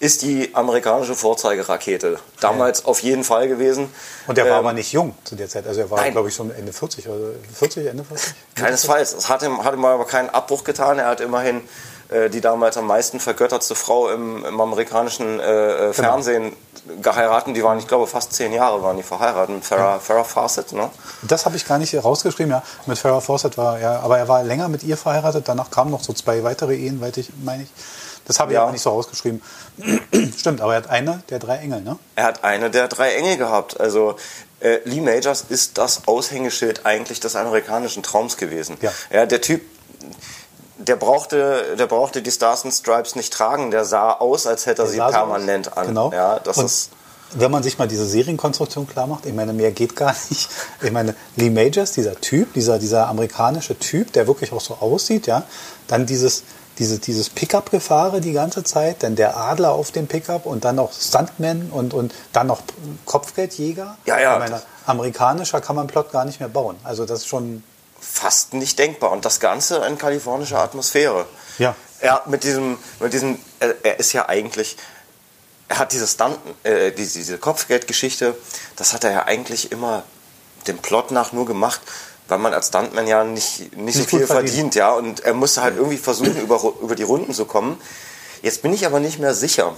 ist 0.00 0.22
die 0.22 0.50
amerikanische 0.54 1.14
Vorzeigerakete. 1.14 2.18
Damals 2.40 2.80
ja. 2.80 2.86
auf 2.86 3.00
jeden 3.00 3.24
Fall 3.24 3.48
gewesen. 3.48 3.88
Und 4.26 4.36
er 4.36 4.44
war 4.44 4.52
ähm, 4.52 4.58
aber 4.58 4.72
nicht 4.72 4.92
jung 4.92 5.14
zu 5.24 5.36
der 5.36 5.48
Zeit. 5.48 5.66
Also 5.66 5.80
er 5.80 5.90
war, 5.90 6.10
glaube 6.10 6.28
ich, 6.28 6.34
schon 6.34 6.50
Ende 6.50 6.72
40 6.72 7.08
oder 7.08 7.30
40, 7.54 7.86
Ende 7.86 8.04
40? 8.04 8.34
Keinesfalls. 8.56 9.14
Es 9.14 9.28
hat 9.28 9.42
ihm, 9.42 9.62
hat 9.64 9.74
ihm 9.74 9.84
aber 9.84 10.04
keinen 10.04 10.30
Abbruch 10.30 10.64
getan. 10.64 10.98
Er 10.98 11.06
hat 11.06 11.20
immerhin 11.20 11.62
äh, 12.12 12.30
die 12.30 12.40
damals 12.40 12.76
am 12.76 12.86
meisten 12.86 13.20
vergöttertste 13.20 13.74
Frau 13.74 14.10
im, 14.10 14.44
im 14.44 14.60
amerikanischen 14.60 15.40
äh, 15.40 15.42
äh 15.42 15.76
genau. 15.78 15.92
Fernsehen 15.92 16.52
genau. 16.86 17.00
geheiratet. 17.00 17.56
Die 17.56 17.62
waren, 17.62 17.78
ich 17.78 17.86
glaube, 17.86 18.06
fast 18.06 18.32
zehn 18.32 18.52
Jahre 18.52 18.82
waren 18.82 18.96
die 18.96 19.02
verheiratet. 19.02 19.54
Mit 19.54 19.64
Farrah, 19.64 19.94
ja. 19.94 19.98
Farrah 19.98 20.24
Fawcett, 20.24 20.72
ne? 20.72 20.90
Das 21.22 21.46
habe 21.46 21.56
ich 21.56 21.66
gar 21.66 21.78
nicht 21.78 21.94
rausgeschrieben, 21.94 22.50
ja. 22.50 22.62
Mit 22.86 22.98
Farrah 22.98 23.20
Fawcett 23.20 23.56
war, 23.56 23.78
ja, 23.78 24.00
aber 24.00 24.18
er 24.18 24.28
war 24.28 24.42
länger 24.42 24.68
mit 24.68 24.82
ihr 24.82 24.96
verheiratet. 24.96 25.48
Danach 25.48 25.70
kamen 25.70 25.90
noch 25.90 26.02
so 26.02 26.12
zwei 26.12 26.42
weitere 26.44 26.76
Ehen, 26.76 27.00
meine 27.44 27.62
ich. 27.62 27.70
Das 28.26 28.40
habe 28.40 28.52
ich 28.52 28.56
ja. 28.56 28.62
aber 28.62 28.72
nicht 28.72 28.82
so 28.82 28.90
rausgeschrieben. 28.90 29.42
Stimmt, 30.36 30.60
aber 30.60 30.74
er 30.74 30.78
hat 30.78 30.90
eine 30.90 31.22
der 31.30 31.38
drei 31.38 31.56
Engel, 31.58 31.82
ne? 31.82 31.98
Er 32.16 32.24
hat 32.24 32.44
eine 32.44 32.70
der 32.70 32.88
drei 32.88 33.14
Engel 33.14 33.36
gehabt. 33.36 33.80
Also 33.80 34.16
äh, 34.60 34.78
Lee 34.84 35.00
Majors 35.00 35.44
ist 35.48 35.78
das 35.78 36.06
Aushängeschild 36.06 36.86
eigentlich 36.86 37.20
des 37.20 37.36
amerikanischen 37.36 38.02
Traums 38.02 38.36
gewesen. 38.36 38.76
Ja. 38.80 38.92
ja 39.10 39.26
der 39.26 39.40
Typ, 39.40 39.62
der 40.78 40.96
brauchte, 40.96 41.76
der 41.78 41.86
brauchte 41.86 42.22
die 42.22 42.30
Stars 42.30 42.64
and 42.64 42.74
Stripes 42.74 43.16
nicht 43.16 43.32
tragen. 43.32 43.70
Der 43.70 43.84
sah 43.84 44.12
aus, 44.12 44.46
als 44.46 44.66
hätte 44.66 44.82
er 44.82 44.88
sie 44.88 44.98
permanent 44.98 45.66
so 45.66 45.72
an. 45.72 45.86
Genau. 45.88 46.12
Ja, 46.12 46.38
das 46.38 46.58
Und 46.58 46.66
ist 46.66 46.90
wenn 47.34 47.50
man 47.50 47.62
sich 47.62 47.78
mal 47.78 47.88
diese 47.88 48.06
Serienkonstruktion 48.06 48.86
klar 48.86 49.06
macht, 49.06 49.26
ich 49.26 49.32
meine, 49.32 49.52
mehr 49.52 49.72
geht 49.72 49.96
gar 49.96 50.14
nicht. 50.30 50.48
Ich 50.82 50.92
meine, 50.92 51.14
Lee 51.36 51.50
Majors, 51.50 51.92
dieser 51.92 52.20
Typ, 52.20 52.52
dieser, 52.54 52.78
dieser 52.78 53.08
amerikanische 53.08 53.78
Typ, 53.78 54.12
der 54.12 54.26
wirklich 54.26 54.52
auch 54.52 54.60
so 54.60 54.74
aussieht, 54.74 55.26
ja, 55.26 55.44
dann 55.86 56.06
dieses, 56.06 56.42
diese, 56.82 56.98
dieses 56.98 57.30
Pickup-Gefahre 57.30 58.20
die 58.20 58.32
ganze 58.32 58.64
Zeit, 58.64 59.04
dann 59.04 59.14
der 59.14 59.36
Adler 59.36 59.70
auf 59.70 59.92
dem 59.92 60.08
Pickup 60.08 60.46
und 60.46 60.64
dann 60.64 60.74
noch 60.74 60.92
Stuntman 60.92 61.70
und, 61.70 61.94
und 61.94 62.12
dann 62.32 62.48
noch 62.48 62.60
Kopfgeldjäger. 63.04 63.96
Ja, 64.04 64.18
ja. 64.18 64.36
Meine, 64.36 64.60
amerikanischer 64.84 65.60
kann 65.60 65.76
man 65.76 65.86
Plot 65.86 66.10
gar 66.10 66.24
nicht 66.24 66.40
mehr 66.40 66.48
bauen. 66.48 66.76
Also 66.82 67.06
das 67.06 67.20
ist 67.20 67.28
schon... 67.28 67.62
Fast 68.00 68.52
nicht 68.52 68.80
denkbar. 68.80 69.12
Und 69.12 69.24
das 69.24 69.38
Ganze 69.38 69.76
in 69.86 69.96
kalifornischer 69.96 70.58
Atmosphäre. 70.58 71.26
Ja. 71.58 71.76
Ja, 72.02 72.22
mit 72.26 72.42
diesem, 72.42 72.76
mit 72.98 73.12
diesem, 73.12 73.38
er 73.60 74.00
ist 74.00 74.12
ja 74.12 74.28
eigentlich, 74.28 74.76
er 75.68 75.78
hat 75.78 75.92
diese 75.92 76.08
Stunt, 76.08 76.36
äh, 76.64 76.90
diese, 76.90 77.18
diese 77.20 77.38
Kopfgeldgeschichte, 77.38 78.34
das 78.74 78.92
hat 78.92 79.04
er 79.04 79.12
ja 79.12 79.22
eigentlich 79.26 79.70
immer 79.70 80.02
dem 80.66 80.78
Plot 80.78 81.12
nach 81.12 81.30
nur 81.32 81.46
gemacht, 81.46 81.80
weil 82.32 82.38
man 82.38 82.54
als 82.54 82.68
Stuntman 82.68 83.06
ja 83.06 83.24
nicht, 83.24 83.76
nicht, 83.76 83.94
so 83.94 84.04
viel 84.04 84.26
verdient. 84.26 84.48
verdient, 84.48 84.74
ja. 84.74 84.92
Und 84.92 85.20
er 85.20 85.34
musste 85.34 85.60
halt 85.60 85.76
irgendwie 85.76 85.98
versuchen, 85.98 86.40
über, 86.40 86.62
über 86.80 86.94
die 86.94 87.02
Runden 87.02 87.34
zu 87.34 87.44
kommen. 87.44 87.78
Jetzt 88.40 88.62
bin 88.62 88.72
ich 88.72 88.86
aber 88.86 89.00
nicht 89.00 89.18
mehr 89.18 89.34
sicher. 89.34 89.76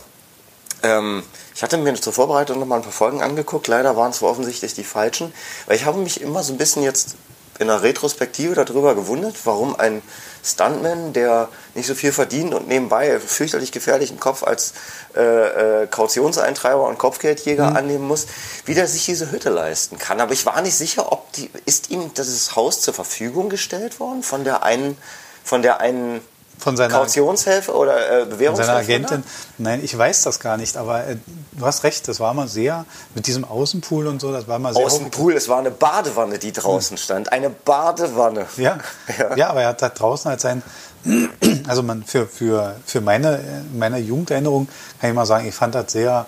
Ähm, 0.85 1.25
ich 1.53 1.65
hatte 1.65 1.79
mir 1.79 1.93
zur 1.95 2.12
Vorbereitung 2.12 2.61
noch 2.61 2.67
mal 2.67 2.77
ein 2.77 2.83
paar 2.83 2.93
Folgen 2.93 3.23
angeguckt. 3.23 3.67
Leider 3.67 3.97
waren 3.97 4.12
es 4.12 4.23
offensichtlich 4.23 4.73
die 4.73 4.85
falschen. 4.85 5.35
Weil 5.67 5.75
ich 5.75 5.85
habe 5.85 5.99
mich 5.99 6.21
immer 6.21 6.45
so 6.45 6.53
ein 6.53 6.56
bisschen 6.56 6.85
jetzt 6.85 7.17
in 7.59 7.69
der 7.69 7.83
Retrospektive 7.83 8.55
darüber 8.55 8.95
gewundert, 8.95 9.37
warum 9.45 9.77
ein 9.77 10.03
Stuntman, 10.43 11.12
der 11.12 11.49
nicht 11.75 11.87
so 11.87 11.95
viel 11.95 12.12
verdient 12.12 12.53
und 12.53 12.69
nebenbei 12.69 13.19
fürchterlich 13.19 13.73
gefährlichen 13.73 14.21
Kopf 14.21 14.43
als 14.43 14.75
äh, 15.17 15.83
äh, 15.83 15.87
Kautionseintreiber 15.87 16.87
und 16.87 16.99
Kopfgeldjäger 16.99 17.71
mhm. 17.71 17.77
annehmen 17.77 18.06
muss, 18.06 18.27
wie 18.67 18.75
der 18.75 18.87
sich 18.87 19.05
diese 19.06 19.31
Hütte 19.31 19.51
leisten 19.51 19.99
kann. 19.99 20.21
Aber 20.21 20.33
ich 20.33 20.45
war 20.47 20.61
nicht 20.61 20.77
sicher, 20.77 21.12
ob 21.12 21.33
die, 21.33 21.51
ist 21.65 21.91
ihm 21.91 22.12
dieses 22.15 22.56
Haus 22.56 22.81
zur 22.81 22.95
Verfügung 22.95 23.49
gestellt 23.49 24.01
worden 24.01 24.23
von 24.23 24.45
der 24.45 24.62
einen, 24.62 24.99
von 25.45 25.62
der 25.62 25.81
einen 25.81 26.21
von 26.59 26.77
seiner 26.77 26.95
Kautionshilfe 26.95 27.73
oder 27.75 28.23
äh, 28.23 28.25
Bewährungshilfe? 28.25 28.67
Seiner 28.67 28.79
Agentin? 28.79 29.19
Oder? 29.19 29.27
Nein, 29.59 29.81
ich 29.83 29.97
weiß 29.97 30.23
das 30.23 30.41
gar 30.41 30.56
nicht, 30.56 30.77
aber 30.77 31.06
äh, 31.06 31.17
du 31.53 31.67
hast 31.67 31.85
recht, 31.85 32.09
das 32.09 32.21
war 32.21 32.35
mal 32.35 32.49
sehr, 32.49 32.85
mit 33.15 33.27
diesem 33.27 33.45
Außenpool 33.45 34.06
und 34.06 34.21
so, 34.21 34.33
das 34.33 34.49
war 34.49 34.59
mal 34.59 34.75
sehr. 34.75 34.85
Außenpool, 34.85 35.35
es 35.35 35.49
war 35.49 35.59
eine 35.59 35.71
Badewanne, 35.71 36.39
die 36.39 36.53
draußen 36.53 36.97
stand. 36.97 37.33
Eine 37.33 37.51
Badewanne. 37.51 38.47
Ja, 38.56 38.79
ja. 39.19 39.37
ja 39.37 39.51
aber 39.51 39.62
er 39.62 39.69
hat 39.69 39.83
da 39.83 39.89
draußen 39.89 40.31
halt 40.31 40.41
sein, 40.41 40.62
also 41.69 41.83
man, 41.83 42.03
für, 42.05 42.27
für, 42.27 42.77
für 42.87 43.01
meine, 43.01 43.65
meine 43.75 43.99
Jugenderinnerung 43.99 44.69
kann 45.01 45.11
ich 45.11 45.17
mal 45.17 45.27
sagen, 45.27 45.47
ich 45.47 45.55
fand 45.55 45.75
das 45.75 45.93
sehr 45.93 46.27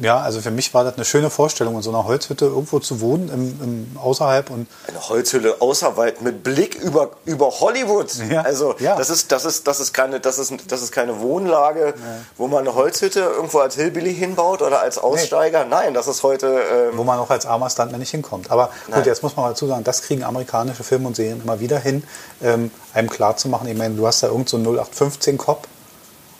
ja, 0.00 0.18
also 0.18 0.40
für 0.40 0.50
mich 0.50 0.72
war 0.72 0.84
das 0.84 0.94
eine 0.94 1.04
schöne 1.04 1.28
Vorstellung, 1.28 1.76
in 1.76 1.82
so 1.82 1.90
einer 1.90 2.04
Holzhütte 2.04 2.46
irgendwo 2.46 2.78
zu 2.78 3.00
wohnen, 3.00 3.28
im, 3.28 3.60
im 3.62 3.98
außerhalb 3.98 4.50
und 4.50 4.66
eine 4.88 5.08
Holzhütte 5.08 5.60
außerhalb 5.60 6.22
mit 6.22 6.42
Blick 6.42 6.74
über, 6.74 7.10
über 7.26 7.50
Hollywood. 7.50 8.10
Ja, 8.30 8.42
also 8.42 8.74
ja. 8.78 8.96
das 8.96 9.10
ist 9.10 9.30
das 9.30 9.44
ist 9.44 9.66
das 9.66 9.80
ist 9.80 9.92
keine 9.92 10.20
das 10.20 10.38
ist 10.38 10.52
das 10.68 10.82
ist 10.82 10.92
keine 10.92 11.20
Wohnlage, 11.20 11.86
ja. 11.88 11.94
wo 12.38 12.46
man 12.46 12.60
eine 12.60 12.74
Holzhütte 12.74 13.20
irgendwo 13.20 13.58
als 13.58 13.74
Hillbilly 13.74 14.14
hinbaut 14.14 14.62
oder 14.62 14.80
als 14.80 14.98
Aussteiger. 14.98 15.64
Nee. 15.64 15.70
Nein, 15.70 15.94
das 15.94 16.08
ist 16.08 16.22
heute 16.22 16.46
ähm 16.46 16.96
wo 16.96 17.04
man 17.04 17.18
auch 17.18 17.30
als 17.30 17.44
armer 17.44 17.68
Stuntman 17.68 18.00
nicht 18.00 18.10
hinkommt. 18.10 18.50
Aber 18.50 18.66
gut, 18.86 18.96
Nein. 18.96 19.04
jetzt 19.04 19.22
muss 19.22 19.36
man 19.36 19.44
mal 19.44 19.50
dazu 19.50 19.66
sagen, 19.66 19.84
das 19.84 20.02
kriegen 20.02 20.24
amerikanische 20.24 20.82
Filme 20.82 21.08
und 21.08 21.16
Serien 21.16 21.42
immer 21.42 21.60
wieder 21.60 21.78
hin, 21.78 22.02
ähm, 22.42 22.70
einem 22.94 23.10
klar 23.10 23.36
zu 23.36 23.48
machen. 23.48 23.68
Ich 23.68 23.76
meine, 23.76 23.94
du 23.94 24.06
hast 24.06 24.22
da 24.22 24.28
irgend 24.28 24.48
so 24.48 24.56
einen 24.56 24.66
0815 24.66 25.36
Cop 25.36 25.66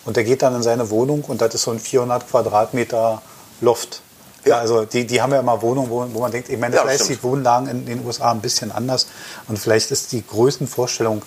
und 0.04 0.16
der 0.16 0.24
geht 0.24 0.42
dann 0.42 0.54
in 0.54 0.62
seine 0.62 0.90
Wohnung 0.90 1.24
und 1.26 1.40
das 1.40 1.54
ist 1.54 1.62
so 1.62 1.70
ein 1.70 1.78
400 1.78 2.28
Quadratmeter 2.28 3.22
Loft. 3.60 4.02
Ja. 4.44 4.56
also 4.56 4.86
die, 4.86 5.06
die 5.06 5.20
haben 5.20 5.32
ja 5.32 5.40
immer 5.40 5.60
Wohnungen, 5.60 5.90
wo, 5.90 6.06
wo 6.14 6.20
man 6.20 6.32
denkt, 6.32 6.48
ich 6.48 6.58
meine, 6.58 6.74
ja, 6.74 6.82
vielleicht 6.82 7.08
die 7.10 7.22
Wohnlagen 7.22 7.68
in 7.68 7.84
den 7.84 8.06
USA 8.06 8.30
ein 8.30 8.40
bisschen 8.40 8.72
anders 8.72 9.06
und 9.48 9.58
vielleicht 9.58 9.90
ist 9.90 10.12
die 10.12 10.26
Größenvorstellung 10.26 11.22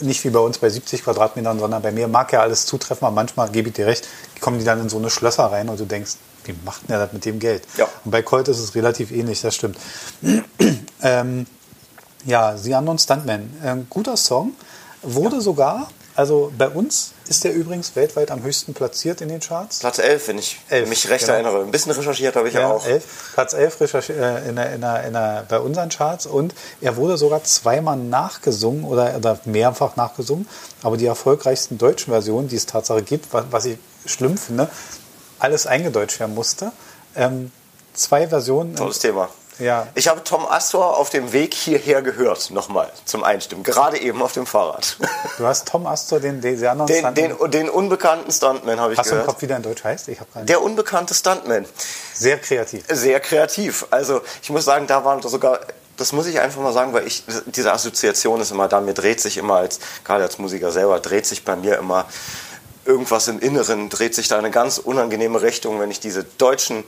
nicht 0.00 0.22
wie 0.24 0.30
bei 0.30 0.38
uns 0.38 0.58
bei 0.58 0.68
70 0.68 1.04
Quadratmetern, 1.04 1.58
sondern 1.58 1.82
bei 1.82 1.90
mir 1.90 2.06
mag 2.06 2.32
ja 2.32 2.40
alles 2.40 2.66
zutreffen, 2.66 3.06
aber 3.06 3.14
manchmal 3.14 3.48
gebe 3.48 3.68
ich 3.68 3.74
dir 3.74 3.86
recht, 3.86 4.06
kommen 4.40 4.58
die 4.58 4.64
dann 4.64 4.80
in 4.80 4.88
so 4.88 4.98
eine 4.98 5.10
Schlösser 5.10 5.44
rein 5.44 5.68
und 5.68 5.80
du 5.80 5.86
denkst, 5.86 6.12
wie 6.44 6.54
macht 6.64 6.82
denn 6.82 6.88
der 6.88 6.98
das 6.98 7.12
mit 7.12 7.24
dem 7.24 7.38
Geld? 7.38 7.62
Ja. 7.76 7.88
Und 8.04 8.10
bei 8.10 8.22
Colt 8.22 8.48
ist 8.48 8.58
es 8.58 8.74
relativ 8.74 9.10
ähnlich, 9.10 9.40
das 9.40 9.54
stimmt. 9.54 9.78
ähm, 11.02 11.46
ja, 12.24 12.56
The 12.56 12.74
Unknown 12.74 12.98
Stuntman, 12.98 13.52
ähm, 13.64 13.86
guter 13.88 14.16
Song, 14.16 14.52
wurde 15.02 15.36
ja. 15.36 15.42
sogar 15.42 15.88
also 16.16 16.50
bei 16.56 16.68
uns 16.68 17.12
ist 17.28 17.44
der 17.44 17.52
übrigens 17.52 17.94
weltweit 17.94 18.30
am 18.30 18.42
höchsten 18.42 18.72
platziert 18.72 19.20
in 19.20 19.28
den 19.28 19.40
Charts. 19.40 19.80
Platz 19.80 19.98
11, 19.98 20.28
wenn 20.28 20.38
ich 20.38 20.58
elf, 20.70 20.88
mich 20.88 21.10
recht 21.10 21.26
genau. 21.26 21.34
erinnere. 21.34 21.60
Ein 21.62 21.70
bisschen 21.70 21.92
recherchiert 21.92 22.36
habe 22.36 22.48
ich 22.48 22.54
ja, 22.54 22.60
ja 22.60 22.68
auch. 22.68 22.86
11, 22.86 23.32
Platz 23.34 23.52
11 23.52 23.80
äh, 24.08 24.48
in 24.48 24.56
der, 24.56 24.72
in 24.72 24.80
der, 24.80 25.04
in 25.04 25.12
der, 25.12 25.44
bei 25.48 25.60
unseren 25.60 25.90
Charts 25.90 26.24
und 26.26 26.54
er 26.80 26.96
wurde 26.96 27.18
sogar 27.18 27.44
zweimal 27.44 27.98
nachgesungen 27.98 28.84
oder, 28.84 29.14
oder 29.16 29.38
mehrfach 29.44 29.96
nachgesungen. 29.96 30.48
Aber 30.82 30.96
die 30.96 31.06
erfolgreichsten 31.06 31.76
deutschen 31.76 32.12
Versionen, 32.12 32.48
die 32.48 32.56
es 32.56 32.64
Tatsache 32.64 33.02
gibt, 33.02 33.32
was, 33.32 33.44
was 33.50 33.64
ich 33.66 33.78
schlimm 34.06 34.38
finde, 34.38 34.70
alles 35.38 35.66
eingedeutscht 35.66 36.18
werden 36.18 36.34
musste. 36.34 36.72
Ähm, 37.14 37.52
zwei 37.92 38.28
Versionen. 38.28 38.74
Tolles 38.74 39.00
Thema. 39.00 39.28
Ja. 39.58 39.88
Ich 39.94 40.08
habe 40.08 40.22
Tom 40.22 40.46
Astor 40.46 40.96
auf 40.96 41.10
dem 41.10 41.32
Weg 41.32 41.54
hierher 41.54 42.02
gehört, 42.02 42.50
nochmal 42.50 42.90
zum 43.04 43.24
Einstimmen, 43.24 43.62
gerade 43.62 43.98
eben 43.98 44.22
auf 44.22 44.32
dem 44.32 44.46
Fahrrad. 44.46 44.96
Du 45.38 45.46
hast 45.46 45.68
Tom 45.68 45.86
Astor, 45.86 46.20
den, 46.20 46.40
den, 46.40 46.58
den, 46.58 47.14
den, 47.14 47.50
den 47.50 47.68
unbekannten 47.70 48.30
Stuntman, 48.30 48.80
habe 48.80 48.92
ich 48.92 48.98
hast 48.98 49.08
gehört. 49.08 49.26
Hast 49.26 49.26
du 49.26 49.30
im 49.30 49.34
Kopf, 49.34 49.42
wie 49.42 49.46
der 49.46 49.56
in 49.56 49.62
Deutsch 49.62 49.84
heißt? 49.84 50.08
Ich 50.08 50.18
Der 50.42 50.62
unbekannte 50.62 51.14
Stuntman. 51.14 51.64
Sehr 52.14 52.38
kreativ. 52.38 52.84
Sehr 52.88 53.20
kreativ. 53.20 53.86
Also 53.90 54.20
ich 54.42 54.50
muss 54.50 54.64
sagen, 54.64 54.86
da 54.86 55.04
waren 55.04 55.22
sogar 55.22 55.60
das 55.96 56.12
muss 56.12 56.26
ich 56.26 56.40
einfach 56.40 56.60
mal 56.60 56.74
sagen, 56.74 56.92
weil 56.92 57.06
ich 57.06 57.24
diese 57.46 57.72
Assoziation 57.72 58.40
ist 58.42 58.50
immer 58.50 58.68
da, 58.68 58.82
mir 58.82 58.92
dreht 58.92 59.18
sich 59.20 59.38
immer 59.38 59.56
als 59.56 59.80
gerade 60.04 60.24
als 60.24 60.38
Musiker 60.38 60.70
selber 60.70 61.00
dreht 61.00 61.24
sich 61.24 61.42
bei 61.42 61.56
mir 61.56 61.78
immer 61.78 62.04
irgendwas 62.84 63.28
im 63.28 63.40
Inneren 63.40 63.88
dreht 63.88 64.14
sich 64.14 64.28
da 64.28 64.38
eine 64.38 64.50
ganz 64.50 64.78
unangenehme 64.78 65.42
Richtung, 65.42 65.80
wenn 65.80 65.90
ich 65.90 66.00
diese 66.00 66.24
deutschen 66.24 66.84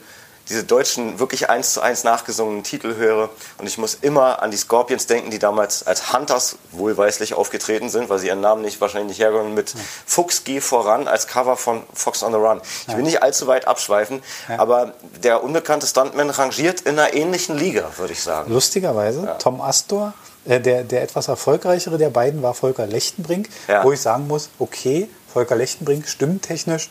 diese 0.48 0.64
deutschen, 0.64 1.18
wirklich 1.18 1.50
eins 1.50 1.74
zu 1.74 1.80
eins 1.80 2.04
nachgesungenen 2.04 2.62
Titel 2.62 2.96
höre. 2.96 3.30
Und 3.58 3.66
ich 3.66 3.78
muss 3.78 3.94
immer 3.94 4.42
an 4.42 4.50
die 4.50 4.56
Scorpions 4.56 5.06
denken, 5.06 5.30
die 5.30 5.38
damals 5.38 5.86
als 5.86 6.12
Hunters 6.12 6.56
wohlweislich 6.72 7.34
aufgetreten 7.34 7.88
sind, 7.88 8.08
weil 8.08 8.18
sie 8.18 8.28
ihren 8.28 8.40
Namen 8.40 8.62
nicht 8.62 8.80
wahrscheinlich 8.80 9.08
nicht 9.08 9.20
hergenommen 9.20 9.54
mit 9.54 9.74
ja. 9.74 9.80
Fuchs 10.06 10.44
geh 10.44 10.60
voran 10.60 11.08
als 11.08 11.26
Cover 11.26 11.56
von 11.56 11.82
Fox 11.92 12.22
on 12.22 12.32
the 12.32 12.38
Run. 12.38 12.60
Ich 12.86 12.96
will 12.96 13.02
nicht 13.02 13.22
allzu 13.22 13.46
weit 13.46 13.66
abschweifen, 13.66 14.22
ja. 14.48 14.58
aber 14.58 14.94
der 15.22 15.42
unbekannte 15.42 15.86
Stuntman 15.86 16.30
rangiert 16.30 16.80
in 16.82 16.98
einer 16.98 17.14
ähnlichen 17.14 17.56
Liga, 17.56 17.90
würde 17.96 18.12
ich 18.12 18.22
sagen. 18.22 18.52
Lustigerweise, 18.52 19.24
ja. 19.24 19.34
Tom 19.34 19.60
Astor, 19.60 20.14
äh, 20.46 20.60
der, 20.60 20.84
der 20.84 21.02
etwas 21.02 21.28
erfolgreichere 21.28 21.98
der 21.98 22.10
beiden 22.10 22.42
war 22.42 22.54
Volker 22.54 22.86
Lechtenbrink, 22.86 23.48
wo 23.82 23.92
ich 23.92 24.00
sagen 24.00 24.26
muss, 24.26 24.48
okay, 24.58 25.08
Volker 25.32 25.56
Lechtenbrink 25.56 26.08
stimmtechnisch 26.08 26.90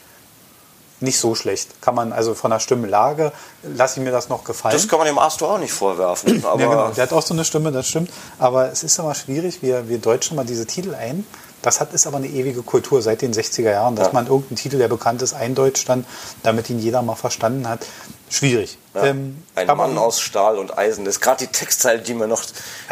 nicht 1.00 1.20
so 1.20 1.36
schlecht. 1.36 1.82
Kann 1.82 1.96
man 1.96 2.12
also 2.12 2.34
von 2.34 2.52
der 2.52 2.60
Stimmenlage, 2.60 3.32
lasse 3.64 4.00
ich 4.00 4.06
mir 4.06 4.12
das 4.12 4.30
noch 4.30 4.44
gefallen. 4.44 4.74
Das 4.74 4.88
kann 4.88 5.00
man 5.00 5.08
dem 5.08 5.20
Astor 5.20 5.54
auch 5.54 5.60
nicht 5.60 5.74
vorwerfen. 5.74 6.42
ja, 6.42 6.56
genau. 6.56 6.90
Der 6.90 7.04
hat 7.04 7.14
auch 7.14 7.22
so 7.22 7.34
eine 7.34 7.46
Stimme, 7.46 7.72
das 7.72 7.88
stimmt. 7.88 8.10
Aber 8.40 8.72
es 8.72 8.84
ist 8.84 8.98
immer 9.00 9.16
schwierig, 9.16 9.62
wir, 9.62 9.90
wir 9.90 10.00
deutschen 10.00 10.36
mal 10.36 10.46
diese 10.46 10.66
Titel 10.66 10.96
ein. 10.96 11.26
Das 11.62 11.82
hat, 11.82 11.92
ist 11.94 12.06
aber 12.06 12.18
eine 12.18 12.28
ewige 12.28 12.62
Kultur 12.62 13.02
seit 13.02 13.22
den 13.22 13.34
60er 13.34 13.72
Jahren, 13.72 13.96
dass 13.96 14.08
ja. 14.08 14.14
man 14.14 14.28
irgendeinen 14.28 14.58
Titel, 14.58 14.78
der 14.78 14.88
bekannt 14.88 15.22
ist, 15.22 15.34
eindeutscht 15.34 15.90
dann, 15.90 16.06
damit 16.44 16.70
ihn 16.70 16.80
jeder 16.80 17.02
mal 17.02 17.16
verstanden 17.16 17.68
hat. 17.68 17.86
Schwierig. 18.30 18.78
Ja. 18.94 19.06
Ähm, 19.06 19.44
Ein 19.56 19.68
Mann 19.68 19.98
aus 19.98 20.20
Stahl 20.20 20.60
und 20.60 20.78
Eisen. 20.78 21.06
Das 21.06 21.16
ist 21.16 21.22
gerade 21.22 21.46
die 21.46 21.52
Textzeile, 21.52 22.00
die 22.00 22.14
mir 22.14 22.28
noch, 22.28 22.44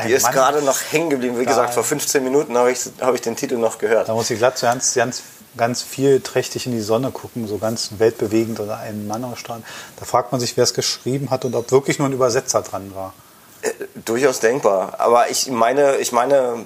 die 0.06 0.12
ist 0.12 0.32
gerade 0.32 0.62
noch 0.62 0.80
hängen 0.92 1.10
geblieben. 1.10 1.40
Wie 1.40 1.46
gesagt, 1.46 1.74
vor 1.74 1.84
15 1.84 2.24
Minuten 2.24 2.58
habe 2.58 2.72
ich, 2.72 2.80
hab 3.02 3.14
ich 3.14 3.22
den 3.22 3.36
Titel 3.36 3.58
noch 3.58 3.78
gehört. 3.78 4.10
Da 4.10 4.14
muss 4.14 4.30
ich 4.30 4.40
glatt 4.40 4.60
ganz, 4.60 4.94
ganz 4.94 5.22
ganz 5.58 5.82
viel 5.82 6.22
trächtig 6.22 6.66
in 6.66 6.72
die 6.72 6.82
Sonne 6.82 7.12
gucken, 7.12 7.48
so 7.48 7.58
ganz 7.58 7.92
weltbewegend 7.98 8.60
oder 8.60 8.78
einen 8.78 9.08
Mann 9.08 9.24
ausstrahlen. 9.24 9.64
Da 9.98 10.06
fragt 10.06 10.32
man 10.32 10.42
sich, 10.42 10.58
wer 10.58 10.64
es 10.64 10.74
geschrieben 10.74 11.30
hat 11.30 11.46
und 11.46 11.56
ob 11.56 11.72
wirklich 11.72 12.00
nur 12.00 12.08
ein 12.08 12.14
Übersetzer 12.14 12.62
dran 12.62 12.94
war. 12.96 13.14
Äh, 13.62 13.72
durchaus 14.04 14.40
denkbar. 14.40 15.00
Aber 15.00 15.30
ich 15.30 15.50
meine, 15.50 15.98
ich 15.98 16.12
meine, 16.12 16.66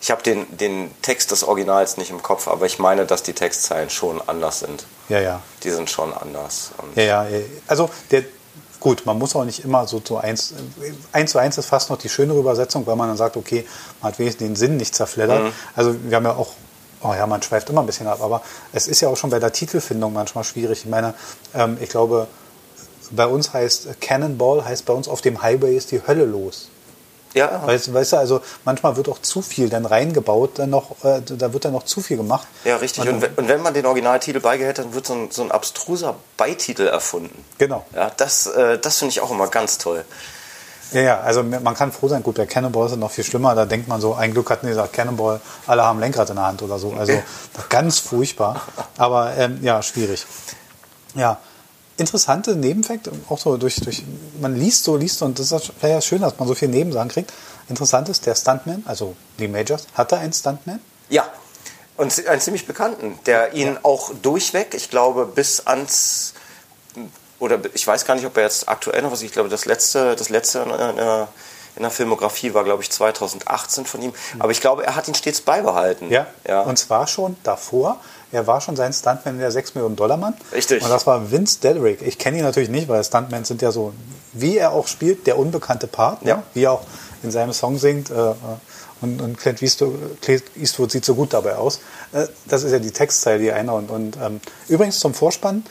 ich 0.00 0.10
habe 0.10 0.22
den, 0.22 0.56
den 0.56 0.90
Text 1.00 1.30
des 1.30 1.44
Originals 1.44 1.96
nicht 1.96 2.10
im 2.10 2.22
Kopf, 2.22 2.46
aber 2.46 2.66
ich 2.66 2.78
meine, 2.78 3.06
dass 3.06 3.22
die 3.22 3.32
Textzeilen 3.32 3.88
schon 3.88 4.20
anders 4.26 4.60
sind. 4.60 4.84
Ja, 5.08 5.20
ja. 5.20 5.40
Die 5.62 5.70
sind 5.70 5.88
schon 5.88 6.12
anders. 6.12 6.72
Und 6.78 6.96
ja, 6.96 7.24
ja. 7.24 7.40
Also 7.66 7.88
der, 8.10 8.22
gut, 8.80 9.06
man 9.06 9.18
muss 9.18 9.34
auch 9.34 9.44
nicht 9.44 9.64
immer 9.64 9.86
so 9.86 10.00
zu 10.00 10.18
eins, 10.18 10.52
eins 11.12 11.30
zu 11.30 11.38
eins 11.38 11.56
ist 11.56 11.66
fast 11.66 11.88
noch 11.88 11.96
die 11.96 12.10
schönere 12.10 12.38
Übersetzung, 12.38 12.86
weil 12.86 12.96
man 12.96 13.08
dann 13.08 13.16
sagt, 13.16 13.38
okay, 13.38 13.66
man 14.02 14.12
hat 14.12 14.18
wenigstens 14.18 14.46
den 14.46 14.56
Sinn 14.56 14.76
nicht 14.76 14.94
zerfleddert. 14.94 15.44
Mhm. 15.44 15.52
Also 15.74 15.96
wir 16.02 16.16
haben 16.16 16.24
ja 16.24 16.36
auch 16.36 16.52
Oh 17.04 17.12
ja, 17.12 17.26
man 17.26 17.42
schweift 17.42 17.68
immer 17.68 17.82
ein 17.82 17.86
bisschen 17.86 18.06
ab, 18.06 18.20
aber 18.22 18.42
es 18.72 18.88
ist 18.88 19.00
ja 19.00 19.08
auch 19.08 19.16
schon 19.16 19.28
bei 19.28 19.38
der 19.38 19.52
Titelfindung 19.52 20.12
manchmal 20.14 20.42
schwierig. 20.42 20.80
Ich 20.84 20.90
meine, 20.90 21.14
ähm, 21.54 21.76
ich 21.80 21.90
glaube, 21.90 22.26
bei 23.10 23.26
uns 23.26 23.52
heißt 23.52 24.00
Cannonball, 24.00 24.64
heißt 24.64 24.86
bei 24.86 24.94
uns 24.94 25.06
auf 25.06 25.20
dem 25.20 25.42
Highway 25.42 25.76
ist 25.76 25.92
die 25.92 26.00
Hölle 26.06 26.24
los. 26.24 26.70
Ja. 27.34 27.66
Weißt, 27.66 27.92
weißt 27.92 28.12
du, 28.12 28.16
also 28.16 28.40
manchmal 28.64 28.96
wird 28.96 29.08
auch 29.08 29.20
zu 29.20 29.42
viel 29.42 29.68
dann 29.68 29.84
reingebaut, 29.84 30.58
dann 30.58 30.70
noch, 30.70 31.04
äh, 31.04 31.20
da 31.20 31.52
wird 31.52 31.64
dann 31.64 31.72
noch 31.72 31.82
zu 31.82 32.00
viel 32.00 32.16
gemacht. 32.16 32.46
Ja, 32.64 32.76
richtig. 32.76 33.06
Und, 33.08 33.36
und, 33.36 33.48
wenn 33.48 33.60
man 33.60 33.74
den 33.74 33.84
Originaltitel 33.86 34.40
beigehält, 34.40 34.78
dann 34.78 34.94
wird 34.94 35.06
so 35.06 35.14
ein, 35.14 35.30
so 35.30 35.42
ein 35.42 35.50
abstruser 35.50 36.14
Beititel 36.36 36.86
erfunden. 36.86 37.44
Genau. 37.58 37.84
Ja, 37.94 38.10
das, 38.16 38.46
äh, 38.46 38.78
das 38.78 38.98
finde 38.98 39.10
ich 39.10 39.20
auch 39.20 39.32
immer 39.32 39.48
ganz 39.48 39.78
toll. 39.78 40.04
Ja, 40.94 41.00
ja, 41.00 41.20
also 41.20 41.42
man 41.42 41.74
kann 41.74 41.90
froh 41.90 42.06
sein. 42.06 42.22
Gut, 42.22 42.36
bei 42.36 42.46
Cannonball 42.46 42.86
ist 42.86 42.92
es 42.92 42.98
noch 42.98 43.10
viel 43.10 43.24
schlimmer. 43.24 43.56
Da 43.56 43.66
denkt 43.66 43.88
man 43.88 44.00
so, 44.00 44.14
ein 44.14 44.32
Glück 44.32 44.48
hatten 44.48 44.66
die 44.66 44.70
gesagt, 44.70 44.92
Cannonball, 44.92 45.40
alle 45.66 45.82
haben 45.82 45.98
Lenkrad 45.98 46.30
in 46.30 46.36
der 46.36 46.46
Hand 46.46 46.62
oder 46.62 46.78
so. 46.78 46.92
Also 46.92 47.20
ganz 47.68 47.98
furchtbar. 47.98 48.62
Aber 48.96 49.36
ähm, 49.36 49.58
ja, 49.60 49.82
schwierig. 49.82 50.24
Ja, 51.16 51.38
interessante 51.96 52.54
Nebenfakt, 52.54 53.10
auch 53.28 53.38
so 53.38 53.56
durch, 53.56 53.80
durch, 53.80 54.04
man 54.40 54.54
liest 54.54 54.84
so, 54.84 54.96
liest 54.96 55.18
so, 55.18 55.24
und 55.24 55.36
das 55.38 55.50
ist 55.50 55.72
vielleicht 55.78 56.06
schön, 56.06 56.22
dass 56.22 56.38
man 56.38 56.46
so 56.46 56.54
viele 56.54 56.70
Nebensachen 56.70 57.08
kriegt. 57.08 57.32
Interessant 57.68 58.08
ist, 58.08 58.24
der 58.26 58.36
Stuntman, 58.36 58.84
also 58.86 59.16
die 59.40 59.48
Majors, 59.48 59.88
hat 59.94 60.12
er 60.12 60.18
einen 60.18 60.32
Stuntman? 60.32 60.78
Ja, 61.08 61.24
und 61.96 62.26
einen 62.28 62.40
ziemlich 62.40 62.66
bekannten, 62.66 63.18
der 63.26 63.54
ihn 63.54 63.74
ja. 63.74 63.80
auch 63.82 64.12
durchweg, 64.22 64.74
ich 64.74 64.90
glaube, 64.90 65.26
bis 65.26 65.66
ans 65.66 66.34
oder 67.38 67.58
ich 67.74 67.86
weiß 67.86 68.04
gar 68.04 68.14
nicht, 68.14 68.26
ob 68.26 68.36
er 68.36 68.44
jetzt 68.44 68.68
aktuell 68.68 69.02
noch 69.02 69.12
was, 69.12 69.22
ich 69.22 69.32
glaube, 69.32 69.48
das 69.48 69.64
letzte, 69.64 70.16
das 70.16 70.28
letzte 70.28 70.60
in, 70.60 70.70
in, 70.70 71.26
in 71.76 71.82
der 71.82 71.90
Filmografie 71.90 72.54
war, 72.54 72.64
glaube 72.64 72.82
ich, 72.82 72.90
2018 72.90 73.84
von 73.84 74.02
ihm. 74.02 74.12
Aber 74.38 74.52
ich 74.52 74.60
glaube, 74.60 74.84
er 74.84 74.94
hat 74.94 75.08
ihn 75.08 75.14
stets 75.14 75.40
beibehalten. 75.40 76.10
Ja, 76.10 76.26
ja. 76.46 76.62
und 76.62 76.78
zwar 76.78 77.06
schon 77.06 77.36
davor. 77.42 77.98
Er 78.32 78.46
war 78.46 78.60
schon 78.60 78.74
sein 78.74 78.92
Stuntman 78.92 79.38
der 79.38 79.50
6 79.50 79.74
Millionen 79.74 79.96
Dollar 79.96 80.16
Mann. 80.16 80.34
Richtig. 80.52 80.82
Und 80.82 80.90
das 80.90 81.06
war 81.06 81.30
Vince 81.30 81.60
Delrick. 81.60 82.02
Ich 82.02 82.18
kenne 82.18 82.38
ihn 82.38 82.44
natürlich 82.44 82.68
nicht, 82.68 82.88
weil 82.88 83.02
Stuntmans 83.04 83.48
sind 83.48 83.62
ja 83.62 83.70
so, 83.70 83.92
wie 84.32 84.56
er 84.56 84.72
auch 84.72 84.88
spielt, 84.88 85.26
der 85.26 85.38
unbekannte 85.38 85.86
Part. 85.86 86.22
Ja. 86.24 86.42
Wie 86.52 86.64
er 86.64 86.72
auch 86.72 86.82
in 87.22 87.30
seinem 87.30 87.52
Song 87.52 87.78
singt. 87.78 88.10
Äh, 88.10 88.30
äh 88.30 88.34
und, 89.00 89.20
und 89.20 89.38
Clint, 89.38 89.60
Eastwood, 89.60 90.22
Clint, 90.22 90.44
Eastwood, 90.56 90.90
sieht 90.90 91.04
so 91.04 91.14
gut 91.14 91.34
dabei 91.34 91.56
aus. 91.56 91.80
Äh, 92.12 92.26
das 92.46 92.62
ist 92.62 92.72
ja 92.72 92.78
die 92.78 92.90
Textzeile, 92.90 93.38
die 93.38 93.52
einer. 93.52 93.74
Und, 93.74 93.90
und 93.90 94.16
ähm, 94.16 94.40
übrigens 94.68 94.98
zum 94.98 95.12
Vorspann 95.14 95.64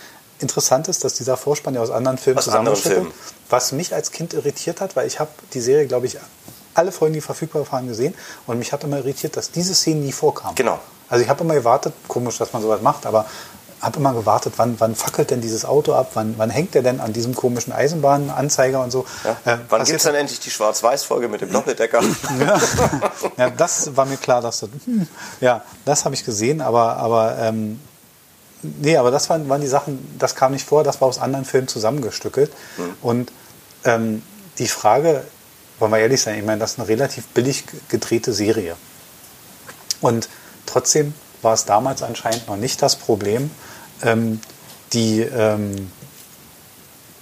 interessant 0.43 0.87
ist, 0.87 1.03
dass 1.03 1.15
dieser 1.15 1.37
Vorspann 1.37 1.73
ja 1.73 1.81
aus 1.81 1.89
anderen 1.89 2.19
Filmen 2.19 2.39
zusammengestellt 2.41 3.05
wird. 3.05 3.13
Was 3.49 3.71
mich 3.71 3.95
als 3.95 4.11
Kind 4.11 4.33
irritiert 4.33 4.81
hat, 4.81 4.95
weil 4.95 5.07
ich 5.07 5.19
habe 5.19 5.31
die 5.53 5.61
Serie, 5.61 5.87
glaube 5.87 6.05
ich, 6.05 6.17
alle 6.75 6.91
Folgen, 6.91 7.13
die 7.13 7.21
verfügbar 7.21 7.65
waren, 7.71 7.87
gesehen. 7.87 8.13
Und 8.45 8.59
mich 8.59 8.71
hat 8.71 8.83
immer 8.83 8.97
irritiert, 8.97 9.37
dass 9.37 9.51
diese 9.51 9.73
Szenen 9.73 10.03
nie 10.03 10.11
vorkamen. 10.11 10.55
Genau. 10.55 10.79
Also 11.09 11.23
ich 11.23 11.29
habe 11.29 11.43
immer 11.43 11.53
gewartet, 11.53 11.93
komisch, 12.07 12.37
dass 12.37 12.53
man 12.53 12.61
sowas 12.61 12.81
macht, 12.81 13.05
aber 13.05 13.25
habe 13.83 13.99
immer 13.99 14.13
gewartet, 14.13 14.53
wann, 14.57 14.79
wann 14.79 14.95
fackelt 14.95 15.29
denn 15.29 15.41
dieses 15.41 15.65
Auto 15.65 15.93
ab, 15.93 16.11
wann, 16.13 16.35
wann 16.37 16.49
hängt 16.49 16.73
der 16.73 16.81
denn 16.81 17.01
an 17.01 17.11
diesem 17.11 17.35
komischen 17.35 17.73
Eisenbahnanzeiger 17.73 18.81
und 18.81 18.91
so. 18.91 19.05
Ja. 19.23 19.53
Äh, 19.53 19.57
wann 19.69 19.83
gibt 19.83 19.97
es 19.97 20.03
dann 20.03 20.15
endlich 20.15 20.39
die 20.39 20.49
Schwarz-Weiß-Folge 20.49 21.27
mit 21.27 21.41
dem 21.41 21.51
Doppeldecker? 21.51 22.01
ja. 22.39 22.61
ja, 23.37 23.49
das 23.49 23.95
war 23.95 24.05
mir 24.05 24.17
klar, 24.17 24.41
dass 24.41 24.61
das, 24.61 24.69
hm, 24.85 25.07
ja, 25.41 25.63
das 25.83 26.05
habe 26.05 26.15
ich 26.15 26.23
gesehen, 26.23 26.61
aber, 26.61 26.95
aber 26.97 27.37
ähm, 27.39 27.79
Nee, 28.63 28.97
aber 28.97 29.11
das 29.11 29.29
waren, 29.29 29.47
waren 29.49 29.61
die 29.61 29.67
Sachen, 29.67 30.15
das 30.17 30.35
kam 30.35 30.53
nicht 30.53 30.65
vor, 30.65 30.83
das 30.83 31.01
war 31.01 31.07
aus 31.07 31.19
anderen 31.19 31.45
Filmen 31.45 31.67
zusammengestückelt. 31.67 32.51
Mhm. 32.77 32.95
Und 33.01 33.31
ähm, 33.83 34.23
die 34.57 34.67
Frage, 34.67 35.23
wollen 35.79 35.91
wir 35.91 35.99
ehrlich 35.99 36.21
sein, 36.21 36.37
ich 36.39 36.45
meine, 36.45 36.59
das 36.59 36.73
ist 36.73 36.79
eine 36.79 36.87
relativ 36.87 37.25
billig 37.27 37.65
gedrehte 37.89 38.33
Serie. 38.33 38.75
Und 40.01 40.29
trotzdem 40.65 41.13
war 41.41 41.53
es 41.53 41.65
damals 41.65 42.03
anscheinend 42.03 42.47
noch 42.47 42.57
nicht 42.57 42.81
das 42.81 42.95
Problem, 42.95 43.51
ähm, 44.01 44.39
die, 44.93 45.21
ähm, 45.21 45.91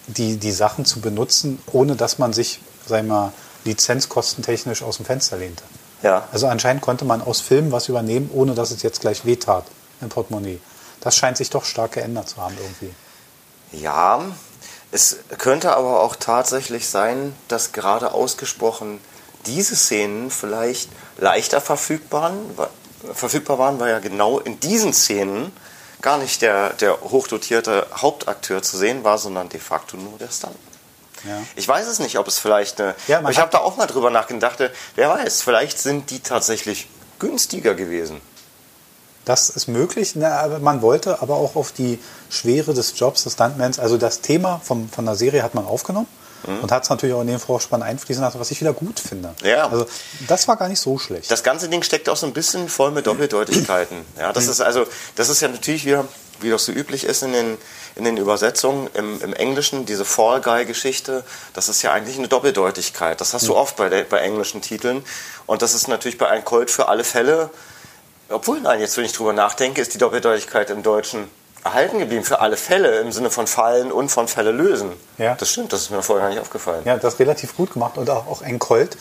die, 0.08 0.38
die 0.38 0.52
Sachen 0.52 0.86
zu 0.86 1.02
benutzen, 1.02 1.60
ohne 1.72 1.96
dass 1.96 2.20
man 2.20 2.34
sich, 2.34 2.60
sagen 2.86 3.08
wir 3.08 3.14
mal, 3.14 3.34
lizenzkostentechnisch 3.66 4.84
aus 4.84 4.98
dem 4.98 5.06
Fenster 5.06 5.38
lehnte. 5.38 5.64
Ja. 6.04 6.28
Also 6.32 6.48
anscheinend 6.48 6.82
konnte 6.82 7.06
man 7.06 7.22
aus 7.22 7.42
Filmen 7.42 7.72
was 7.72 7.88
übernehmen, 7.88 8.30
ohne 8.34 8.56
dass 8.56 8.72
es 8.72 8.82
jetzt 8.82 9.02
gleich 9.02 9.26
wehtat 9.26 9.66
im 10.02 10.10
Portemonnaie. 10.10 10.60
Das 11.02 11.16
scheint 11.16 11.38
sich 11.38 11.50
doch 11.50 11.66
stark 11.66 11.94
geändert 11.94 12.30
zu 12.30 12.38
haben 12.38 12.56
irgendwie. 12.58 12.94
Ja, 13.72 14.24
es 14.92 15.18
könnte 15.38 15.76
aber 15.76 16.02
auch 16.02 16.16
tatsächlich 16.16 16.88
sein, 16.88 17.36
dass 17.48 17.72
gerade 17.72 18.14
ausgesprochen 18.14 19.00
diese 19.46 19.76
Szenen 19.76 20.30
vielleicht 20.30 20.90
leichter 21.18 21.62
verfügbar, 21.62 22.34
verfügbar 23.14 23.58
waren, 23.58 23.80
weil 23.80 23.92
ja 23.92 24.00
genau 24.00 24.40
in 24.40 24.60
diesen 24.60 24.94
Szenen 24.94 25.52
gar 26.02 26.18
nicht 26.18 26.42
der, 26.42 26.74
der 26.74 27.00
hochdotierte 27.02 27.88
Hauptakteur 27.96 28.62
zu 28.62 28.78
sehen 28.78 29.04
war, 29.04 29.18
sondern 29.18 29.50
de 29.50 29.60
facto 29.60 29.98
nur 29.98 30.18
der 30.18 30.30
Stunt. 30.30 30.56
Ja. 31.24 31.42
Ich 31.56 31.68
weiß 31.68 31.88
es 31.88 32.00
nicht, 32.00 32.18
ob 32.18 32.28
es 32.28 32.40
vielleicht 32.40 32.82
eine. 32.82 32.96
Ja, 33.08 33.28
ich 33.30 33.38
habe 33.38 33.52
da 33.52 33.60
auch 33.60 33.78
mal 33.78 33.86
drüber 33.86 34.10
nachgedacht. 34.10 34.58
Wer 34.96 35.10
weiß, 35.10 35.44
vielleicht 35.44 35.80
sind 35.80 36.10
die 36.10 36.20
tatsächlich 36.20 36.88
günstiger 37.20 37.76
gewesen. 37.76 38.20
Das 39.26 39.50
ist 39.50 39.68
möglich. 39.68 40.16
Ne, 40.16 40.60
man 40.62 40.82
wollte 40.82 41.22
aber 41.22 41.36
auch 41.36 41.56
auf 41.56 41.72
die 41.72 42.00
Schwere 42.30 42.74
des 42.74 42.98
Jobs 42.98 43.24
des 43.24 43.34
Stuntmans, 43.34 43.80
also 43.80 43.98
das 43.98 44.22
Thema 44.22 44.62
vom, 44.64 44.90
von 44.90 45.06
der 45.06 45.16
Serie 45.16 45.44
hat 45.44 45.54
man 45.54 45.66
aufgenommen 45.66 46.08
mhm. 46.48 46.60
und 46.60 46.72
hat 46.72 46.84
es 46.84 46.90
natürlich 46.90 47.16
auch 47.16 47.22
in 47.22 47.28
den 47.28 47.40
Vorspann 47.40 47.84
einfließen 47.84 48.24
lassen, 48.24 48.40
was 48.40 48.52
ich 48.52 48.62
wieder 48.62 48.74
gut 48.74 49.00
finde. 49.00 49.34
Ja. 49.44 49.68
Also 49.68 49.86
das 50.28 50.48
war 50.48 50.58
gar 50.58 50.70
nicht 50.70 50.80
so 50.80 50.98
schlecht. 50.98 51.30
Das 51.32 51.44
ganze 51.44 51.70
Ding 51.70 51.84
steckt 51.84 52.10
auch 52.10 52.18
so 52.18 52.26
ein 52.26 52.34
bisschen 52.34 52.70
voll 52.70 52.92
mit 52.92 53.08
Doppeldeutigkeiten. 53.08 53.98
Ja, 54.20 54.34
das 54.34 54.46
mhm. 54.46 54.52
ist 54.52 54.62
also, 54.62 54.86
das 55.16 55.30
ist 55.30 55.42
ja 55.42 55.48
natürlich 55.48 55.86
wieder, 55.86 56.06
wie 56.40 56.50
das 56.50 56.66
so 56.66 56.72
üblich 56.72 57.04
ist 57.04 57.22
in 57.22 57.34
den, 57.34 57.58
in 57.96 58.04
den 58.04 58.18
Übersetzungen 58.18 58.90
im, 58.94 59.22
im 59.22 59.34
Englischen, 59.34 59.86
diese 59.86 60.06
Fall 60.06 60.42
Guy-Geschichte, 60.42 61.24
das 61.54 61.70
ist 61.70 61.82
ja 61.82 61.92
eigentlich 61.92 62.18
eine 62.18 62.28
Doppeldeutigkeit. 62.28 63.22
Das 63.22 63.34
hast 63.34 63.44
mhm. 63.44 63.48
du 63.48 63.56
oft 63.58 63.76
bei, 63.76 64.04
bei 64.04 64.20
englischen 64.20 64.62
Titeln. 64.62 65.04
Und 65.46 65.62
das 65.62 65.74
ist 65.74 65.88
natürlich 65.88 66.18
bei 66.18 66.28
einem 66.28 66.46
Colt 66.46 66.72
für 66.72 66.88
alle 66.88 67.04
Fälle 67.04 67.50
obwohl, 68.32 68.62
nein, 68.62 68.80
jetzt 68.80 68.98
wenn 68.98 69.06
ich 69.06 69.14
drüber 69.14 69.34
nachdenke, 69.34 69.82
ist 69.82 69.94
die 69.94 69.98
Doppeldeutigkeit 69.98 70.70
im 70.70 70.84
Deutschen 70.84 71.30
erhalten 71.64 72.00
geblieben 72.00 72.24
für 72.24 72.40
alle 72.40 72.58
Fälle 72.58 73.00
im 73.00 73.12
Sinne 73.12 73.30
von 73.30 73.46
Fallen 73.48 73.92
und 73.92 74.10
von 74.10 74.28
Fälle 74.28 74.52
lösen. 74.52 74.94
Ja. 75.18 75.36
Das 75.36 75.50
stimmt, 75.50 75.74
das 75.74 75.82
ist 75.82 75.92
mir 75.92 76.02
vorher 76.02 76.26
gar 76.26 76.30
nicht 76.34 76.42
aufgefallen. 76.42 76.82
Ja, 76.86 76.98
das 76.98 77.20
relativ 77.20 77.56
gut 77.56 77.74
gemacht 77.74 77.98
und 77.98 78.10
auch, 78.10 78.28
auch 78.28 78.42
Enkold 78.42 78.98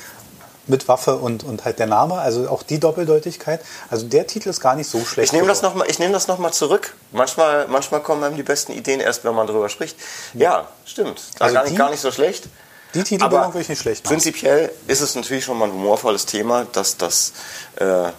mit 0.67 0.89
Waffe 0.89 1.17
und, 1.17 1.43
und 1.43 1.65
halt 1.65 1.79
der 1.79 1.87
Name, 1.87 2.19
also 2.19 2.49
auch 2.49 2.63
die 2.63 2.79
Doppeldeutigkeit. 2.79 3.61
Also 3.91 4.07
der 4.07 4.27
Titel 4.27 4.51
ist 4.51 4.61
gar 4.61 4.77
nicht 4.77 4.89
so 4.89 5.05
schlecht. 5.05 5.29
Ich 5.29 5.33
nehme 5.33 5.49
das 5.49 5.63
nochmal 5.63 5.89
nehm 5.99 6.13
noch 6.13 6.39
mal 6.39 6.53
zurück. 6.53 6.95
Manchmal, 7.13 7.67
manchmal 7.69 8.01
kommen 8.01 8.23
einem 8.23 8.37
die 8.37 8.43
besten 8.43 8.73
Ideen 8.73 9.01
erst, 9.01 9.25
wenn 9.25 9.35
man 9.35 9.47
drüber 9.47 9.69
spricht. 9.69 9.97
Ja, 10.35 10.69
stimmt. 10.85 11.21
Also 11.39 11.55
gar, 11.55 11.65
nicht, 11.65 11.77
gar 11.77 11.91
nicht 11.91 12.01
so 12.01 12.13
schlecht. 12.13 12.49
Die 12.95 13.05
Titel 13.05 13.25
Aber 13.25 13.47
wirklich 13.47 13.69
nicht 13.69 13.81
schlecht. 13.81 14.05
Machen. 14.05 14.15
Prinzipiell 14.15 14.71
ist 14.87 15.01
es 15.01 15.15
natürlich 15.15 15.45
schon 15.45 15.59
mal 15.59 15.67
ein 15.67 15.73
humorvolles 15.73 16.27
Thema, 16.27 16.67
dass 16.73 16.97
das 16.97 17.33
äh, 17.77 18.11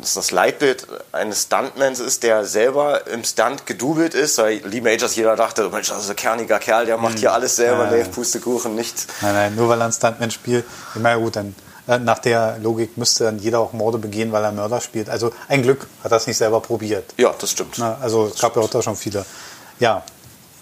dass 0.00 0.14
das 0.14 0.30
Leitbild 0.30 0.86
eines 1.12 1.42
Stuntmans 1.42 2.00
ist, 2.00 2.22
der 2.22 2.44
selber 2.44 3.06
im 3.08 3.24
Stunt 3.24 3.66
gedoubelt 3.66 4.14
ist. 4.14 4.38
Weil 4.38 4.58
Lee 4.64 4.80
Majors 4.80 5.16
jeder 5.16 5.36
dachte, 5.36 5.68
Mensch, 5.68 5.88
das 5.88 6.04
ist 6.04 6.10
ein 6.10 6.16
kerniger 6.16 6.58
Kerl, 6.58 6.86
der 6.86 6.96
macht 6.96 7.18
hier 7.18 7.32
alles 7.32 7.56
selber, 7.56 7.84
ja, 7.84 7.90
Dave 7.90 8.08
Pustekuchen, 8.08 8.74
nicht. 8.74 9.06
Nein, 9.20 9.34
nein, 9.34 9.54
nur 9.54 9.68
weil 9.68 9.80
er 9.80 9.86
ein 9.86 9.92
Stuntman 9.92 10.30
spielt. 10.30 10.64
Ich 10.94 11.00
meine, 11.00 11.20
gut, 11.20 11.36
dann 11.36 11.54
äh, 11.88 11.98
nach 11.98 12.18
der 12.18 12.58
Logik 12.58 12.96
müsste 12.96 13.24
dann 13.24 13.38
jeder 13.38 13.60
auch 13.60 13.72
Morde 13.72 13.98
begehen, 13.98 14.32
weil 14.32 14.44
er 14.44 14.52
Mörder 14.52 14.80
spielt. 14.80 15.08
Also 15.08 15.32
ein 15.48 15.62
Glück 15.62 15.86
hat 16.02 16.12
er 16.12 16.16
es 16.16 16.26
nicht 16.26 16.36
selber 16.36 16.60
probiert. 16.60 17.14
Ja, 17.16 17.34
das 17.38 17.50
stimmt. 17.50 17.76
Na, 17.78 17.98
also 18.00 18.30
es 18.34 18.40
gab 18.40 18.56
ja 18.56 18.62
auch 18.62 18.70
da 18.70 18.82
schon 18.82 18.96
viele. 18.96 19.24
Ja, 19.78 20.02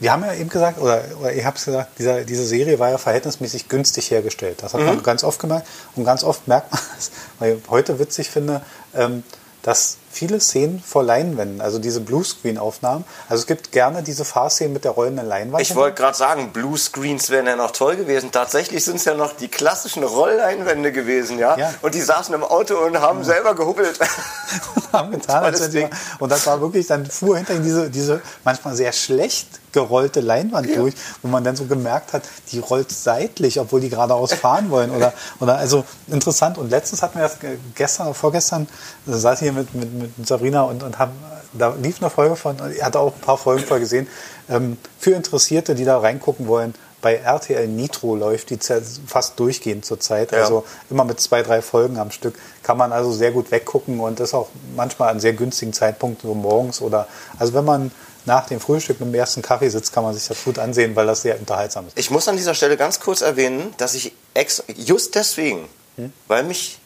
wir 0.05 0.13
haben 0.13 0.23
ja 0.23 0.35
eben 0.35 0.51
gesagt, 0.51 0.79
oder, 0.79 1.03
oder 1.19 1.33
ich 1.33 1.47
habe 1.47 1.57
es 1.57 1.65
gesagt, 1.65 1.99
dieser, 1.99 2.25
diese 2.25 2.45
Serie 2.45 2.79
war 2.79 2.91
ja 2.91 2.99
verhältnismäßig 2.99 3.71
günstig 3.71 4.11
hergestellt. 4.11 4.59
Das 4.61 4.75
hat 4.75 4.83
mhm. 4.83 4.87
man 4.87 5.03
ganz 5.03 5.25
oft 5.25 5.39
gemerkt. 5.39 5.67
Und 5.97 6.05
ganz 6.05 6.25
oft 6.25 6.47
merkt 6.47 6.71
man 6.73 6.81
es, 6.99 7.11
weil 7.39 7.55
ich 7.55 7.71
heute 7.71 7.99
witzig 7.99 8.29
finde, 8.29 8.61
ähm, 8.95 9.23
dass 9.63 9.97
viele 10.11 10.41
Szenen 10.41 10.83
vor 10.87 11.03
Leinwänden, 11.03 11.63
also 11.63 11.79
diese 11.79 12.03
Bluescreen-Aufnahmen, 12.03 13.07
also 13.31 13.41
es 13.41 13.47
gibt 13.47 13.73
gerne 13.73 14.03
diese 14.03 14.27
Fahrszenen 14.27 14.75
mit 14.75 14.85
der 14.85 14.91
rollenden 14.91 15.27
Leinwand. 15.27 15.63
Ich 15.63 15.75
wollte 15.75 15.97
gerade 15.97 16.19
sagen, 16.19 16.53
Bluescreens 16.53 17.31
wären 17.31 17.47
ja 17.47 17.57
noch 17.57 17.71
toll 17.71 17.97
gewesen. 17.97 18.31
Tatsächlich 18.31 18.85
sind 18.85 18.97
es 18.97 19.07
ja 19.07 19.15
noch 19.15 19.35
die 19.35 19.49
klassischen 19.49 20.05
Rollleinwände 20.05 20.93
gewesen, 20.93 21.39
ja? 21.39 21.57
ja? 21.57 21.73
Und 21.81 21.95
die 21.95 22.03
saßen 22.03 22.35
im 22.35 22.45
Auto 22.45 22.77
und 22.77 23.01
haben 23.01 23.21
ja. 23.21 23.25
selber 23.25 23.55
gehubbelt. 23.55 23.99
haben 24.93 25.13
getan, 25.13 25.51
das 25.51 25.71
Und 26.19 26.31
das 26.31 26.47
war 26.47 26.61
wirklich, 26.61 26.87
dann 26.89 27.07
fuhr 27.07 27.39
hinter 27.39 27.55
ihnen 27.55 27.65
diese, 27.65 27.89
diese 27.89 28.21
manchmal 28.45 28.77
sehr 28.77 28.93
schlecht 28.93 29.64
gerollte 29.75 30.21
Leinwand 30.21 30.71
ja. 30.71 30.77
durch, 30.77 30.95
wo 31.21 31.29
man 31.29 31.45
dann 31.45 31.57
so 31.57 31.67
gemerkt 31.67 32.15
hat, 32.15 32.23
die 32.51 32.61
rollt 32.61 32.91
seitlich, 32.91 33.61
obwohl 33.61 33.83
die 33.83 33.91
geradeaus 33.91 34.33
fahren 34.33 34.71
wollen. 34.71 34.91
Oder, 34.91 35.13
oder 35.41 35.59
also 35.59 35.85
interessant. 36.07 36.57
Und 36.57 36.71
letztens 36.71 37.03
hatten 37.03 37.19
wir 37.19 37.25
das 37.25 37.37
gestern 37.75 38.07
oder 38.07 38.15
vorgestern, 38.15 38.67
da 39.05 39.19
saß 39.19 39.43
ich 39.43 39.51
hier 39.51 39.53
mit, 39.53 39.75
mit, 39.75 40.17
mit 40.17 40.27
Sabrina 40.27 40.63
und, 40.63 40.83
und 40.83 40.99
haben, 40.99 41.13
da 41.53 41.75
lief 41.81 42.01
eine 42.01 42.09
Folge 42.09 42.37
von, 42.37 42.57
er 42.59 42.87
hatte 42.87 42.99
auch 42.99 43.15
ein 43.15 43.21
paar 43.21 43.37
Folgen 43.37 43.63
vorher 43.63 43.81
gesehen, 43.81 44.09
ähm, 44.49 44.79
für 44.99 45.11
Interessierte, 45.11 45.75
die 45.75 45.85
da 45.85 45.99
reingucken 45.99 46.47
wollen, 46.47 46.75
bei 47.05 47.17
RTL 47.17 47.69
Nitro 47.69 48.17
läuft 48.17 48.49
die 48.49 48.59
fast 49.07 49.39
durchgehend 49.39 49.85
zurzeit. 49.85 50.33
Ja. 50.33 50.39
Also 50.39 50.65
immer 50.89 51.05
mit 51.05 51.21
zwei, 51.21 51.43
drei 51.43 51.61
Folgen 51.61 51.99
am 51.99 52.11
Stück. 52.11 52.35
Kann 52.63 52.79
man 52.79 52.93
also 52.93 53.13
sehr 53.13 53.31
gut 53.31 53.51
weggucken 53.51 54.01
und 54.01 54.21
das 54.21 54.33
auch 54.33 54.49
manchmal 54.75 55.11
an 55.11 55.21
sehr 55.21 55.35
günstigen 55.35 55.75
Zeitpunkten, 55.75 56.31
so 56.31 56.35
morgens 56.35 56.81
oder, 56.81 57.07
also 57.39 57.53
wenn 57.53 57.67
man 57.67 57.91
nach 58.27 58.47
dem 58.47 58.61
Frühstück 58.61 59.01
mit 59.01 59.09
dem 59.09 59.15
ersten 59.15 59.43
Kaffee 59.43 59.69
sitzt, 59.69 59.93
kann 59.93 60.05
man 60.05 60.15
sich 60.15 60.27
das 60.27 60.45
gut 60.45 60.59
ansehen, 60.59 60.97
weil 60.97 61.07
das 61.07 61.23
sehr 61.23 61.39
unterhaltsam 61.39 61.87
ist. 61.87 61.99
Ich 61.99 62.11
muss 62.11 62.29
an 62.29 62.37
dieser 62.37 62.55
Stelle 62.55 62.77
ganz 62.77 63.01
kurz 63.01 63.21
erwähnen, 63.21 63.75
dass 63.77 63.95
ich 63.95 64.13
ex 64.35 64.63
just 64.77 65.15
deswegen, 65.15 65.69
hm? 65.97 66.13
weil 66.29 66.45
mich 66.45 66.79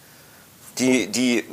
die, 0.78 1.08
die 1.08 1.44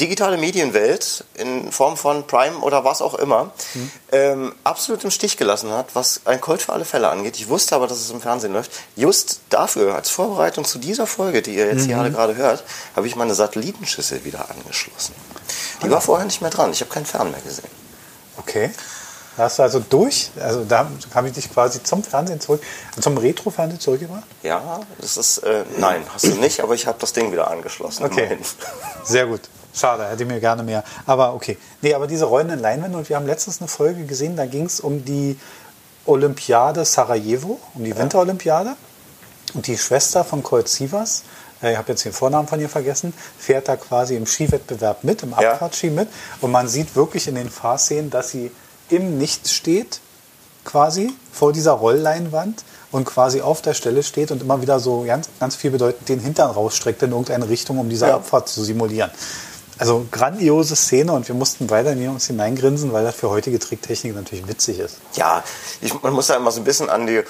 digitale 0.00 0.36
Medienwelt 0.36 1.24
in 1.34 1.70
Form 1.72 1.96
von 1.96 2.26
Prime 2.26 2.58
oder 2.58 2.84
was 2.84 3.02
auch 3.02 3.14
immer 3.14 3.52
hm. 3.72 3.90
ähm, 4.12 4.54
absolut 4.64 5.04
im 5.04 5.10
Stich 5.10 5.36
gelassen 5.36 5.70
hat, 5.70 5.94
was 5.94 6.22
ein 6.24 6.40
Colt 6.40 6.62
für 6.62 6.72
alle 6.72 6.84
Fälle 6.84 7.08
angeht. 7.08 7.36
Ich 7.36 7.48
wusste 7.48 7.74
aber, 7.74 7.86
dass 7.86 7.98
es 7.98 8.10
im 8.10 8.20
Fernsehen 8.20 8.52
läuft. 8.52 8.72
Just 8.96 9.40
dafür, 9.50 9.94
als 9.94 10.10
Vorbereitung 10.10 10.64
zu 10.64 10.78
dieser 10.78 11.06
Folge, 11.06 11.42
die 11.42 11.54
ihr 11.54 11.66
jetzt 11.66 11.82
mhm. 11.82 11.86
hier 11.86 11.98
alle 11.98 12.10
gerade 12.10 12.36
hört, 12.36 12.64
habe 12.96 13.06
ich 13.06 13.16
meine 13.16 13.34
Satellitenschüssel 13.34 14.24
wieder 14.24 14.50
angeschlossen. 14.50 15.14
Die 15.82 15.90
war 15.90 16.00
vorher 16.00 16.26
nicht 16.26 16.40
mehr 16.40 16.50
dran. 16.50 16.72
Ich 16.72 16.80
habe 16.80 16.90
keinen 16.90 17.06
Fern 17.06 17.30
mehr 17.30 17.40
gesehen. 17.40 17.70
Okay. 18.36 18.70
Da 19.36 19.44
hast 19.44 19.58
du 19.58 19.62
also 19.64 19.80
durch, 19.80 20.30
also 20.40 20.64
da 20.64 20.88
habe 21.14 21.28
ich 21.28 21.34
dich 21.34 21.52
quasi 21.52 21.82
zum 21.82 22.04
Fernsehen 22.04 22.40
zurück, 22.40 22.62
zum 23.00 23.18
Retro-Fernsehen 23.18 23.80
zurückgebracht? 23.80 24.24
Ja, 24.42 24.80
das 25.00 25.16
ist, 25.16 25.38
äh, 25.38 25.64
nein, 25.78 26.02
hast 26.12 26.24
du 26.24 26.34
nicht, 26.36 26.60
aber 26.60 26.74
ich 26.74 26.86
habe 26.86 26.98
das 27.00 27.12
Ding 27.12 27.32
wieder 27.32 27.50
angeschlossen. 27.50 28.04
Okay, 28.04 28.24
immerhin. 28.24 28.38
sehr 29.04 29.26
gut. 29.26 29.40
Schade, 29.74 30.06
hätte 30.06 30.22
ich 30.22 30.28
mir 30.28 30.38
gerne 30.38 30.62
mehr. 30.62 30.84
Aber 31.04 31.34
okay. 31.34 31.58
Nee, 31.82 31.94
aber 31.94 32.06
diese 32.06 32.26
rollenden 32.26 32.60
Leinwände 32.60 32.96
und 32.96 33.08
wir 33.08 33.16
haben 33.16 33.26
letztens 33.26 33.60
eine 33.60 33.66
Folge 33.66 34.04
gesehen, 34.04 34.36
da 34.36 34.46
ging 34.46 34.66
es 34.66 34.78
um 34.78 35.04
die 35.04 35.36
Olympiade 36.06 36.84
Sarajevo, 36.84 37.58
um 37.74 37.82
die 37.82 37.90
ja. 37.90 37.98
Winterolympiade. 37.98 38.76
Und 39.54 39.66
die 39.66 39.76
Schwester 39.76 40.24
von 40.24 40.44
Colt 40.44 40.68
Sievers, 40.68 41.24
äh, 41.62 41.72
ich 41.72 41.78
habe 41.78 41.90
jetzt 41.90 42.04
den 42.04 42.12
Vornamen 42.12 42.46
von 42.46 42.60
ihr 42.60 42.68
vergessen, 42.68 43.12
fährt 43.36 43.68
da 43.68 43.76
quasi 43.76 44.16
im 44.16 44.26
Skiwettbewerb 44.26 45.02
mit, 45.02 45.24
im 45.24 45.34
Abfahrtski 45.34 45.90
mit. 45.90 46.08
Und 46.40 46.52
man 46.52 46.68
sieht 46.68 46.94
wirklich 46.94 47.26
in 47.26 47.34
den 47.34 47.50
Fahrszenen, 47.50 48.10
dass 48.10 48.30
sie 48.30 48.52
im 48.88 49.18
Nichts 49.18 49.52
steht, 49.52 50.00
quasi 50.64 51.12
vor 51.32 51.52
dieser 51.52 51.72
Rollleinwand 51.72 52.64
und 52.90 53.04
quasi 53.04 53.40
auf 53.40 53.60
der 53.60 53.74
Stelle 53.74 54.02
steht 54.02 54.30
und 54.30 54.42
immer 54.42 54.62
wieder 54.62 54.78
so 54.80 55.04
ganz, 55.04 55.28
ganz 55.40 55.56
viel 55.56 55.70
bedeutend 55.70 56.08
den 56.08 56.20
Hintern 56.20 56.50
rausstreckt 56.50 57.02
in 57.02 57.10
irgendeine 57.10 57.48
Richtung, 57.48 57.78
um 57.78 57.88
diese 57.88 58.06
ja. 58.06 58.14
Abfahrt 58.16 58.48
zu 58.48 58.62
simulieren. 58.62 59.10
Also 59.78 60.06
grandiose 60.10 60.76
Szene 60.76 61.12
und 61.12 61.26
wir 61.26 61.34
mussten 61.34 61.68
weiter 61.68 61.92
in 61.92 62.08
uns 62.08 62.28
hineingrinsen, 62.28 62.92
weil 62.92 63.02
das 63.02 63.16
für 63.16 63.28
heutige 63.28 63.58
Tricktechnik 63.58 64.14
natürlich 64.14 64.46
witzig 64.46 64.78
ist. 64.78 64.98
Ja, 65.14 65.42
ich, 65.80 66.00
man 66.02 66.12
muss 66.12 66.28
ja 66.28 66.36
immer 66.36 66.52
so 66.52 66.60
ein 66.60 66.64
bisschen 66.64 66.88
an 66.88 67.08
die 67.08 67.22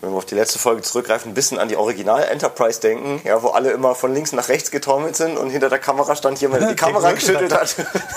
wenn 0.00 0.10
wir 0.10 0.16
auf 0.16 0.24
die 0.24 0.34
letzte 0.34 0.58
Folge 0.58 0.82
zurückgreifen, 0.82 1.30
ein 1.30 1.34
bisschen 1.34 1.58
an 1.58 1.68
die 1.68 1.76
Original 1.76 2.22
Enterprise 2.22 2.80
denken, 2.80 3.20
ja, 3.24 3.42
wo 3.42 3.48
alle 3.48 3.70
immer 3.70 3.94
von 3.94 4.12
links 4.12 4.32
nach 4.32 4.48
rechts 4.48 4.70
getaumelt 4.70 5.16
sind 5.16 5.36
und 5.36 5.50
hinter 5.50 5.68
der 5.68 5.78
Kamera 5.78 6.16
stand 6.16 6.40
jemand, 6.40 6.62
der 6.62 6.70
die 6.70 6.76
Kamera 6.76 7.12
geschüttelt 7.12 7.52
hat. 7.52 7.74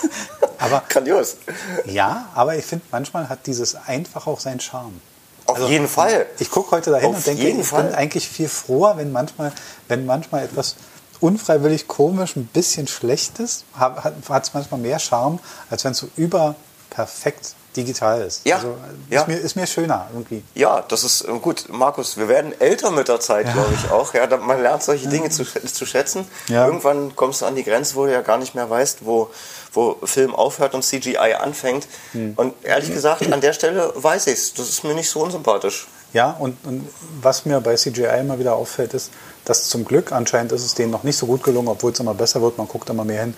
aber, 0.58 0.84
Grandios. 0.90 1.38
Ja, 1.86 2.30
aber 2.36 2.56
ich 2.56 2.66
finde, 2.66 2.86
manchmal 2.92 3.30
hat 3.30 3.46
dieses 3.46 3.76
einfach 3.76 4.28
auch 4.28 4.40
seinen 4.40 4.60
Charme. 4.60 5.02
Auf 5.46 5.56
also, 5.56 5.68
jeden 5.68 5.88
Fall. 5.88 6.28
Ich 6.38 6.52
gucke 6.52 6.72
heute 6.72 6.92
dahin 6.92 7.10
auf 7.10 7.16
und 7.16 7.26
denke, 7.26 7.48
ich 7.48 7.68
Fall. 7.68 7.84
bin 7.84 7.96
eigentlich 7.96 8.28
viel 8.28 8.50
froher, 8.50 8.98
wenn 8.98 9.12
manchmal, 9.12 9.52
wenn 9.88 10.06
manchmal 10.06 10.44
etwas 10.44 10.76
unfreiwillig 11.20 11.88
komisch, 11.88 12.36
ein 12.36 12.46
bisschen 12.46 12.88
schlecht 12.88 13.40
ist, 13.40 13.66
hat 13.78 14.44
es 14.44 14.54
manchmal 14.54 14.80
mehr 14.80 15.00
Charme, 15.00 15.40
als 15.70 15.84
wenn 15.84 15.92
es 15.92 15.98
so 15.98 16.10
überperfekt 16.16 17.56
digital 17.76 18.22
ist. 18.22 18.46
Ja. 18.46 18.58
Also, 18.58 18.76
ja. 19.10 19.22
Ist, 19.22 19.28
mir, 19.28 19.38
ist 19.38 19.56
mir 19.56 19.68
schöner 19.68 20.08
irgendwie. 20.14 20.44
Ja, 20.56 20.84
das 20.88 21.04
ist 21.04 21.22
äh, 21.22 21.32
gut. 21.40 21.66
Markus, 21.70 22.18
wir 22.18 22.28
werden 22.28 22.54
älter 22.60 22.92
mit 22.92 23.08
der 23.08 23.20
Zeit, 23.20 23.48
ja. 23.48 23.54
glaube 23.54 23.74
ich 23.74 23.92
auch. 23.92 24.14
Ja, 24.14 24.26
man 24.38 24.62
lernt 24.62 24.84
solche 24.84 25.06
ja. 25.06 25.12
Dinge 25.12 25.30
zu, 25.30 25.44
zu 25.46 25.86
schätzen. 25.86 26.28
Ja. 26.48 26.66
Irgendwann 26.66 27.16
kommst 27.16 27.42
du 27.42 27.46
an 27.46 27.56
die 27.56 27.64
Grenze, 27.64 27.96
wo 27.96 28.06
du 28.06 28.12
ja 28.12 28.22
gar 28.22 28.38
nicht 28.38 28.56
mehr 28.56 28.70
weißt, 28.70 29.06
wo, 29.06 29.30
wo 29.74 29.98
Film 30.04 30.34
aufhört 30.34 30.74
und 30.74 30.84
CGI 30.84 31.36
anfängt. 31.40 31.88
Hm. 32.14 32.34
Und 32.36 32.54
ehrlich 32.64 32.94
gesagt, 32.94 33.32
an 33.32 33.42
der 33.42 33.54
Stelle 33.54 33.94
weiß 33.96 34.28
ich 34.28 34.34
es. 34.34 34.54
Das 34.54 34.68
ist 34.68 34.84
mir 34.84 34.94
nicht 34.94 35.10
so 35.10 35.22
unsympathisch. 35.22 35.88
Ja, 36.12 36.32
und, 36.32 36.58
und 36.66 36.90
was 37.22 37.46
mir 37.46 37.62
bei 37.62 37.76
CGI 37.76 38.20
immer 38.20 38.40
wieder 38.40 38.56
auffällt, 38.56 38.96
ist, 38.96 39.12
dass 39.46 39.70
zum 39.70 39.86
Glück, 39.86 40.12
anscheinend 40.12 40.52
ist 40.52 40.66
es 40.66 40.74
denen 40.74 40.92
noch 40.92 41.04
nicht 41.04 41.18
so 41.18 41.28
gut 41.28 41.44
gelungen, 41.44 41.68
obwohl 41.68 41.92
es 41.92 42.00
immer 42.00 42.16
besser 42.16 42.42
wird, 42.42 42.58
man 42.58 42.68
guckt 42.68 42.90
immer 42.90 43.06
mehr 43.06 43.22
hin. 43.22 43.34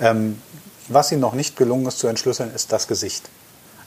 Ähm, 0.00 0.42
was 0.88 1.12
ihnen 1.12 1.20
noch 1.20 1.34
nicht 1.34 1.56
gelungen 1.56 1.86
ist 1.86 1.98
zu 1.98 2.06
entschlüsseln, 2.06 2.54
ist 2.54 2.72
das 2.72 2.88
Gesicht. 2.88 3.28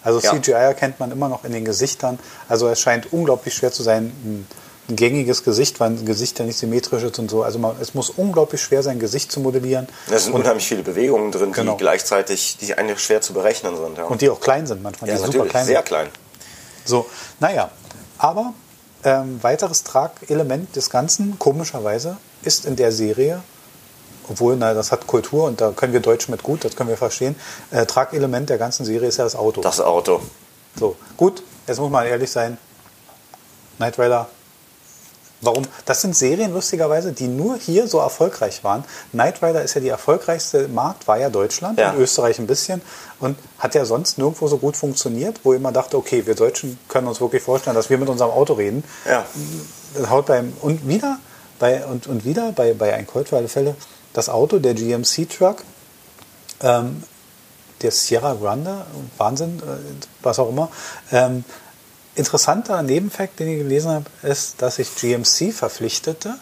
Also 0.08 0.22
ja. 0.22 0.32
CGI 0.32 0.54
erkennt 0.54 1.02
man 1.02 1.12
immer 1.12 1.28
noch 1.28 1.43
in 1.43 1.52
den 1.52 1.65
Gesichtern. 1.65 2.17
Also 2.48 2.70
es 2.70 2.80
scheint 2.80 3.12
unglaublich 3.12 3.54
schwer 3.54 3.74
zu 3.74 3.84
sein, 3.84 4.13
ein, 4.24 4.48
gängiges 4.89 5.43
Gesicht, 5.43 5.82
weil 5.82 5.89
ein 5.89 6.06
Gesicht 6.06 6.39
ja 6.39 6.46
nicht 6.46 6.58
symmetrisch 6.58 7.04
ist 7.04 7.20
und 7.20 7.30
so. 7.30 7.43
Also 7.43 7.60
man, 7.60 7.76
es 7.82 7.93
muss 7.93 8.10
unglaublich 8.10 8.62
schwer 8.62 8.84
sein, 8.84 8.96
ein 8.96 9.00
Gesicht 9.02 9.34
zu 9.34 9.41
modellieren. 9.41 9.89
Es 10.10 10.24
sind 10.24 10.34
und, 10.34 10.43
unheimlich 10.43 10.65
viele 10.65 10.82
Bewegungen 10.82 11.34
drin, 11.34 11.52
genau. 11.52 11.74
die 11.74 11.80
gleichzeitig, 11.80 12.58
die 12.62 12.74
eigentlich 12.74 13.00
schwer 13.00 13.20
zu 13.20 13.34
berechnen 13.34 13.76
sind. 13.76 13.98
Ja. 13.98 14.06
Und 14.06 14.22
die 14.22 14.30
auch 14.30 14.39
klein 14.39 14.65
sind 14.65 14.82
manchmal. 14.82 15.10
Ja, 15.10 15.17
die 15.17 15.30
super 15.30 15.46
klein 15.46 15.65
sehr 15.65 15.84
klein. 15.84 16.08
So, 16.86 17.06
naja, 17.41 17.70
aber 18.17 18.54
ähm, 19.04 19.43
weiteres 19.43 19.84
Tragelement 19.84 20.74
des 20.78 20.89
Ganzen, 20.89 21.38
komischerweise, 21.38 22.15
ist 22.43 22.65
in 22.65 22.78
der 22.78 22.93
Serie 22.93 23.43
obwohl, 24.30 24.56
na, 24.56 24.74
das 24.74 24.92
hat 24.92 25.08
Kultur 25.08 25.46
und 25.46 25.62
da 25.62 25.72
können 25.72 25.94
wir 25.94 26.00
Deutsch 26.00 26.30
mit 26.30 26.44
gut, 26.44 26.66
das 26.66 26.76
können 26.76 26.90
wir 26.90 26.98
verstehen. 26.98 27.36
Äh, 27.72 27.86
Tragelement 27.86 28.50
der 28.50 28.58
ganzen 28.58 28.86
Serie 28.86 29.08
ist 29.08 29.18
ja 29.18 29.24
das 29.24 29.36
Auto. 29.36 29.62
Das 29.62 29.80
Auto. 29.82 30.22
So, 30.80 30.96
gut, 31.16 31.44
jetzt 31.68 31.80
muss 31.80 31.90
man 31.90 32.06
ehrlich 32.06 32.32
sein. 32.32 32.58
Knight 33.78 34.00
Rider. 34.00 34.28
Warum? 35.42 35.66
Das 35.86 36.02
sind 36.02 36.16
Serien, 36.16 36.52
lustigerweise, 36.52 37.13
die 37.13 37.28
nur 37.28 37.58
hier 37.58 37.88
so 37.88 38.00
erfolgreich 38.00 38.63
waren. 38.63 38.84
Knight 39.12 39.44
Rider 39.44 39.62
ist 39.62 39.76
ja 39.76 39.82
die 39.82 39.90
erfolgreichste 39.90 40.68
Markt, 40.68 41.08
war 41.08 41.20
ja 41.20 41.30
Deutschland 41.30 41.78
ja. 41.78 41.92
und 41.92 42.00
Österreich 42.00 42.40
ein 42.40 42.48
bisschen 42.48 42.82
und 43.20 43.38
hat 43.60 43.76
ja 43.76 43.86
sonst 43.86 44.18
nirgendwo 44.18 44.48
so 44.48 44.58
gut 44.58 44.76
funktioniert, 44.76 45.42
wo 45.44 45.54
immer 45.54 45.72
dachte, 45.72 45.96
okay, 45.96 46.26
wir 46.26 46.34
Deutschen 46.34 46.80
können 46.88 47.08
uns 47.08 47.22
wirklich 47.22 47.44
vorstellen, 47.44 47.76
dass 47.76 47.92
wir 47.92 48.00
mit 48.00 48.10
unserem 48.10 48.32
Auto 48.32 48.54
reden. 48.54 48.84
Ja. 49.08 49.26
Das 49.94 50.10
haut 50.10 50.26
beim, 50.26 50.54
und 50.62 50.88
wieder 50.88 51.20
bei, 51.60 51.86
und, 51.86 52.08
und 52.08 52.26
wieder 52.26 52.52
bei, 52.52 52.74
bei 52.74 52.96
ein 52.96 53.06
Colt 53.06 53.30
für 53.30 53.38
alle 53.38 53.48
Fälle, 53.48 53.76
das 54.17 54.30
Auto, 54.30 54.58
der 54.58 54.73
GMC-Truck, 54.73 55.63
ähm, 56.62 57.03
der 57.84 57.91
Sierra 57.91 58.34
Grande, 58.34 58.84
Wahnsinn, 59.19 59.60
äh, 59.60 59.77
was 60.23 60.39
auch 60.39 60.49
immer. 60.49 60.71
Ähm, 61.12 61.43
interessanter 62.15 62.82
Nebenfakt, 62.82 63.39
den 63.39 63.47
ich 63.47 63.60
gelesen 63.60 63.91
habe, 63.91 64.06
ist, 64.23 64.60
dass 64.60 64.77
sich 64.77 64.95
GMC 64.95 65.53
verpflichtete, 65.53 66.34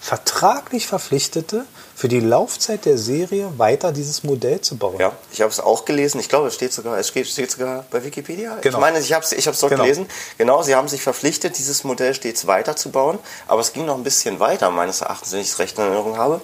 vertraglich 0.00 0.88
verpflichtete, 0.88 1.64
für 2.02 2.08
die 2.08 2.18
Laufzeit 2.18 2.84
der 2.84 2.98
Serie 2.98 3.52
weiter 3.58 3.92
dieses 3.92 4.24
Modell 4.24 4.60
zu 4.60 4.76
bauen. 4.76 4.96
Ja, 4.98 5.12
ich 5.32 5.40
habe 5.40 5.52
es 5.52 5.60
auch 5.60 5.84
gelesen. 5.84 6.18
Ich 6.18 6.28
glaube, 6.28 6.48
es 6.48 6.54
steht 6.56 6.72
sogar, 6.72 6.98
es 6.98 7.06
steht, 7.06 7.48
sogar 7.48 7.84
bei 7.92 8.02
Wikipedia. 8.02 8.58
Genau. 8.60 8.78
Ich 8.78 8.80
meine, 8.80 8.98
ich 8.98 9.12
habe 9.12 9.24
es 9.24 9.30
ich 9.30 9.46
hab's 9.46 9.60
dort 9.60 9.70
Genau. 9.70 9.84
gelesen. 9.84 10.06
Genau, 10.36 10.64
sie 10.64 10.74
haben 10.74 10.88
sich 10.88 11.00
verpflichtet, 11.00 11.56
dieses 11.58 11.84
Modell 11.84 12.12
stets 12.12 12.48
weiterzubauen. 12.48 13.20
Aber 13.46 13.60
es 13.60 13.72
ging 13.72 13.86
noch 13.86 13.96
ein 13.96 14.02
bisschen 14.02 14.40
weiter, 14.40 14.72
meines 14.72 15.00
Erachtens, 15.00 15.30
wenn 15.30 15.42
ich 15.42 15.50
es 15.50 15.60
recht 15.60 15.78
in 15.78 15.84
Erinnerung 15.84 16.16
habe. 16.16 16.40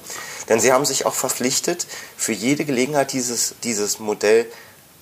Denn 0.49 0.61
sie 0.61 0.73
haben 0.73 0.85
sich 0.85 1.07
auch 1.07 1.15
verpflichtet, 1.15 1.89
für 2.17 2.31
jede 2.31 2.65
Gelegenheit 2.65 3.13
dieses, 3.13 3.57
dieses 3.65 3.99
Modell 3.99 4.47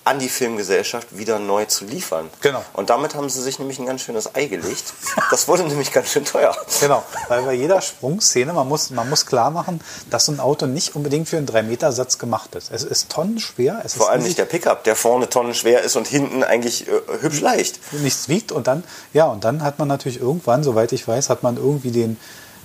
an 0.07 0.19
die 0.19 0.29
Filmgesellschaft 0.29 1.17
wieder 1.17 1.37
neu 1.37 1.65
zu 1.65 1.83
liefern. 1.83 2.29
Genau. 2.39 2.63
Und 2.71 2.89
damit 2.89 3.13
haben 3.13 3.29
sie 3.29 3.41
sich 3.41 3.59
nämlich 3.59 3.77
ein 3.77 3.85
ganz 3.85 4.01
schönes 4.01 4.35
Ei 4.35 4.45
gelegt. 4.45 4.93
Das 5.31 5.49
wurde 5.49 5.63
nämlich 5.63 5.91
ganz 5.91 6.09
schön 6.11 6.23
teuer. 6.23 6.55
Genau, 6.79 7.03
weil 7.27 7.41
bei 7.43 7.53
jeder 7.53 7.81
Sprungszene, 7.81 8.53
man 8.53 8.67
muss, 8.69 8.89
man 8.89 9.09
muss 9.09 9.25
klar 9.25 9.51
machen, 9.51 9.81
dass 10.09 10.25
so 10.25 10.31
ein 10.31 10.39
Auto 10.39 10.65
nicht 10.65 10.95
unbedingt 10.95 11.27
für 11.27 11.35
einen 11.37 11.47
3-Meter-Satz 11.47 12.17
gemacht 12.19 12.55
ist. 12.55 12.71
Es 12.71 12.83
ist 12.83 13.09
tonnenschwer, 13.09 13.81
es 13.83 13.95
Vor 13.95 14.05
ist 14.05 14.11
allem 14.11 14.23
nicht 14.23 14.37
der 14.37 14.45
Pickup, 14.45 14.85
der 14.85 14.95
vorne 14.95 15.29
tonnenschwer 15.29 15.81
ist 15.81 15.97
und 15.97 16.07
hinten 16.07 16.41
eigentlich 16.41 16.87
äh, 16.87 16.91
hübsch 17.21 17.41
leicht. 17.41 17.79
nichts 17.91 18.29
wiegt 18.29 18.53
und 18.53 18.67
dann, 18.67 18.85
ja, 19.11 19.25
und 19.25 19.43
dann 19.43 19.61
hat 19.61 19.77
man 19.77 19.89
natürlich 19.89 20.21
irgendwann, 20.21 20.63
soweit 20.63 20.93
ich 20.93 21.05
weiß, 21.05 21.29
hat 21.29 21.43
man 21.43 21.57
irgendwie 21.57 21.91
den, 21.91 22.17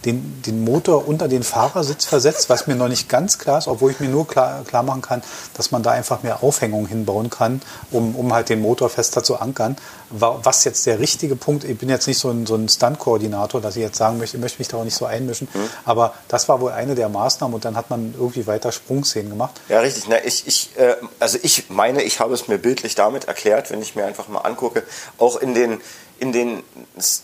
den, 0.05 0.43
den 0.45 0.65
Motor 0.65 1.07
unter 1.07 1.29
den 1.29 1.43
Fahrersitz 1.43 2.05
versetzt, 2.05 2.49
was 2.49 2.67
mir 2.67 2.75
noch 2.75 2.89
nicht 2.89 3.09
ganz 3.09 3.39
klar 3.39 3.59
ist, 3.59 3.69
obwohl 3.69 3.91
ich 3.93 4.01
mir 4.01 4.09
nur 4.09 4.27
klar, 4.27 4.63
klar 4.65 4.83
machen 4.83 5.03
kann, 5.03 5.23
dass 5.55 5.71
man 5.71 5.83
da 5.83 5.93
einfach 5.93 6.23
mehr 6.23 6.43
Aufhängung 6.43 6.87
hinbauen 6.87 7.31
kann, 7.31 7.63
um, 7.91 8.17
um 8.17 8.33
halt 8.33 8.49
den 8.49 8.61
Motor 8.61 8.89
fester 8.91 9.23
zu 9.23 9.39
ankern. 9.39 9.77
Wa- 10.11 10.41
Was 10.43 10.65
jetzt 10.65 10.85
der 10.87 10.99
richtige 10.99 11.37
Punkt, 11.37 11.65
ich 11.65 11.79
bin 11.79 11.89
jetzt 11.89 12.07
nicht 12.07 12.19
so 12.19 12.31
ein, 12.31 12.47
so 12.47 12.55
ein 12.55 12.69
Stunt-Koordinator, 12.69 13.61
dass 13.61 13.77
ich 13.77 13.83
jetzt 13.83 13.97
sagen 13.97 14.19
möchte, 14.19 14.37
ich 14.37 14.41
möchte 14.43 14.59
mich 14.59 14.69
da 14.69 14.77
auch 14.79 14.85
nicht 14.85 14.97
so 14.97 15.07
einmischen, 15.07 15.49
aber 15.85 16.15
das 16.29 16.49
war 16.49 16.61
wohl 16.61 16.73
eine 16.73 16.95
der 16.95 17.09
Maßnahmen 17.09 17.55
und 17.55 17.65
dann 17.65 17.77
hat 17.77 17.89
man 17.91 18.15
irgendwie 18.17 18.47
weiter 18.47 18.73
Sprungszenen 18.73 19.31
gemacht. 19.31 19.61
Ja, 19.69 19.81
richtig. 19.81 20.05
Na, 20.09 20.17
ich, 20.25 20.47
ich, 20.47 20.71
äh, 20.77 20.97
also 21.19 21.39
ich 21.43 21.71
meine, 21.71 22.03
ich 22.03 22.21
habe 22.21 22.35
es 22.35 22.49
mir 22.49 22.59
bildlich 22.59 22.95
damit 22.95 23.25
erklärt, 23.25 23.71
wenn 23.71 23.81
ich 23.81 23.95
mir 23.95 24.05
einfach 24.05 24.29
mal 24.29 24.41
angucke, 24.41 24.83
auch 25.19 25.37
in 25.37 25.55
den, 25.55 25.81
in 26.23 26.31
den 26.31 26.63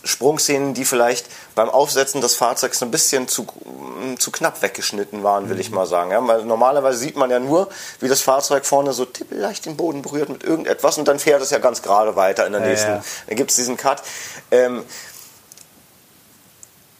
Sprungszenen, 0.03 0.73
die 0.73 0.83
vielleicht 0.83 1.25
beim 1.55 1.69
Aufsetzen 1.69 2.19
des 2.19 2.35
Fahrzeugs 2.35 2.83
ein 2.83 2.91
bisschen 2.91 3.29
zu, 3.29 3.47
m, 3.65 4.19
zu 4.19 4.29
knapp 4.29 4.61
weggeschnitten 4.61 5.23
waren, 5.23 5.47
will 5.49 5.57
ich 5.57 5.71
mal 5.71 5.85
sagen. 5.85 6.11
Ja, 6.11 6.27
weil 6.27 6.43
normalerweise 6.43 6.97
sieht 6.97 7.15
man 7.15 7.29
ja 7.29 7.39
nur, 7.39 7.69
wie 8.01 8.09
das 8.09 8.19
Fahrzeug 8.19 8.65
vorne 8.65 8.91
so 8.91 9.05
tippelleicht 9.05 9.65
den 9.65 9.77
Boden 9.77 10.01
berührt 10.01 10.27
mit 10.27 10.43
irgendetwas 10.43 10.97
und 10.97 11.07
dann 11.07 11.17
fährt 11.17 11.41
es 11.41 11.49
ja 11.49 11.59
ganz 11.59 11.81
gerade 11.81 12.17
weiter 12.17 12.45
in 12.45 12.51
der 12.51 12.61
Ja, 12.61 12.67
nächsten. 12.67 12.89
ja. 12.89 13.03
Dann 13.27 13.37
gibt 13.37 13.51
es 13.51 13.55
diesen 13.55 13.77
Cut. 13.77 14.03
Ähm, 14.51 14.83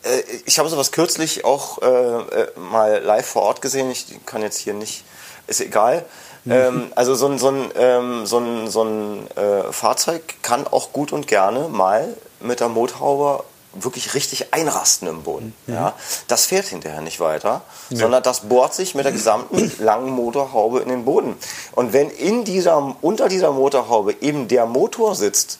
äh, 0.04 0.22
ich 0.46 0.58
habe 0.58 0.70
sowas 0.70 0.94
kürzlich 0.94 1.44
auch 1.44 1.82
äh, 1.82 1.86
äh, 1.86 2.48
mal 2.58 3.04
live 3.04 3.28
vor 3.28 3.42
Ort 3.42 3.62
gesehen. 3.62 3.92
Ich 3.92 4.06
kann 4.26 4.42
jetzt 4.42 4.58
hier 4.58 4.74
nicht, 4.74 5.04
ist 5.48 5.60
egal. 5.60 6.06
Ähm, 6.50 6.92
also 6.96 7.16
so 7.16 7.28
ein, 7.28 7.38
so 7.38 7.50
ein, 7.50 7.72
ähm, 7.76 8.26
so 8.26 8.40
ein, 8.40 8.70
so 8.70 8.84
ein 8.84 9.28
äh, 9.36 9.72
Fahrzeug 9.72 10.22
kann 10.42 10.68
auch 10.68 10.94
gut 10.94 11.12
und 11.12 11.28
gerne 11.28 11.68
mal 11.70 12.16
mit 12.40 12.60
der 12.60 12.70
Motorhaube 12.70 13.44
wirklich 13.74 14.16
richtig 14.16 14.54
einrasten 14.54 15.08
im 15.08 15.24
Boden. 15.24 15.54
Ja? 15.68 15.94
Das 16.28 16.48
fährt 16.48 16.66
hinterher 16.66 17.02
nicht 17.02 17.20
weiter, 17.20 17.62
sondern 17.92 18.24
das 18.24 18.42
bohrt 18.42 18.74
sich 18.74 18.96
mit 18.96 19.06
der 19.06 19.12
gesamten 19.12 19.72
langen 19.80 20.10
Motorhaube 20.10 20.80
in 20.80 20.90
den 20.90 21.06
Boden. 21.06 21.36
Und 21.74 21.94
wenn 21.94 22.10
in 22.10 22.46
dieser, 22.46 22.96
unter 23.02 23.30
dieser 23.30 23.52
Motorhaube 23.52 24.16
eben 24.22 24.48
der 24.48 24.66
Motor 24.66 25.16
sitzt, 25.16 25.60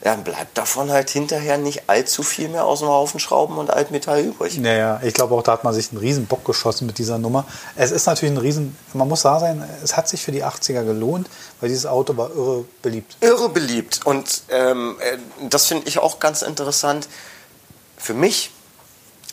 dann 0.00 0.24
bleibt 0.24 0.56
davon 0.56 0.90
halt 0.90 1.10
hinterher 1.10 1.58
nicht 1.58 1.88
allzu 1.88 2.22
viel 2.22 2.48
mehr 2.48 2.64
aus 2.64 2.78
dem 2.80 2.88
Haufen 2.88 3.20
Schrauben 3.20 3.58
und 3.58 3.70
Altmetall 3.70 4.20
übrig. 4.20 4.58
Naja, 4.58 5.00
ich 5.04 5.12
glaube 5.12 5.34
auch, 5.34 5.42
da 5.42 5.52
hat 5.52 5.64
man 5.64 5.74
sich 5.74 5.90
einen 5.90 5.98
riesen 5.98 6.26
Bock 6.26 6.44
geschossen 6.44 6.86
mit 6.86 6.98
dieser 6.98 7.18
Nummer. 7.18 7.44
Es 7.76 7.90
ist 7.90 8.06
natürlich 8.06 8.34
ein 8.34 8.38
riesen, 8.38 8.76
man 8.94 9.08
muss 9.08 9.22
da 9.22 9.38
sein, 9.38 9.62
es 9.84 9.96
hat 9.96 10.08
sich 10.08 10.22
für 10.22 10.32
die 10.32 10.44
80er 10.44 10.84
gelohnt, 10.84 11.28
weil 11.60 11.68
dieses 11.68 11.86
Auto 11.86 12.16
war 12.16 12.30
irre 12.30 12.64
beliebt. 12.80 13.16
Irre 13.20 13.50
beliebt. 13.50 14.00
Und 14.06 14.42
ähm, 14.48 14.96
äh, 15.00 15.18
das 15.48 15.66
finde 15.66 15.86
ich 15.88 15.98
auch 15.98 16.18
ganz 16.18 16.42
interessant. 16.42 17.08
Für 17.98 18.14
mich, 18.14 18.50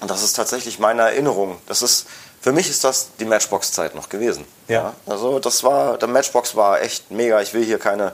und 0.02 0.12
das 0.12 0.24
ist 0.24 0.34
tatsächlich 0.34 0.80
meine 0.80 1.04
Erinnerung, 1.04 1.58
das 1.68 1.82
ist, 1.82 2.08
für 2.42 2.52
mich 2.52 2.70
ist 2.70 2.84
das 2.84 3.10
die 3.20 3.26
Matchbox-Zeit 3.26 3.96
noch 3.96 4.10
gewesen. 4.10 4.46
Ja. 4.68 4.94
Also 5.06 5.40
das 5.40 5.64
war, 5.64 5.98
der 5.98 6.10
Matchbox 6.10 6.56
war 6.56 6.82
echt 6.82 7.10
mega. 7.12 7.42
Ich 7.42 7.54
will 7.54 7.64
hier 7.64 7.80
keine 7.80 8.14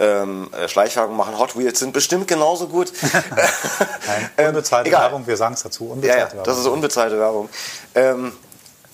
ähm, 0.00 0.50
äh, 0.52 0.68
Schleichwagen 0.68 1.16
machen. 1.16 1.38
Hot 1.38 1.56
Wheels 1.58 1.78
sind 1.80 1.92
bestimmt 1.92 2.28
genauso 2.28 2.68
gut. 2.68 2.92
Nein, 3.02 4.30
Ähm, 4.36 4.48
unbezahlte 4.48 4.88
egal. 4.88 5.02
Werbung, 5.02 5.26
wir 5.26 5.36
sagen 5.36 5.54
es 5.54 5.62
dazu, 5.62 5.84
Ja, 5.86 5.92
unbezahlte 5.92 6.20
ja, 6.20 6.26
Werbung. 6.32 6.44
das 6.44 6.58
ist 6.58 6.66
unbezahlte 6.66 7.18
Werbung. 7.18 7.48
Ähm, 7.94 8.32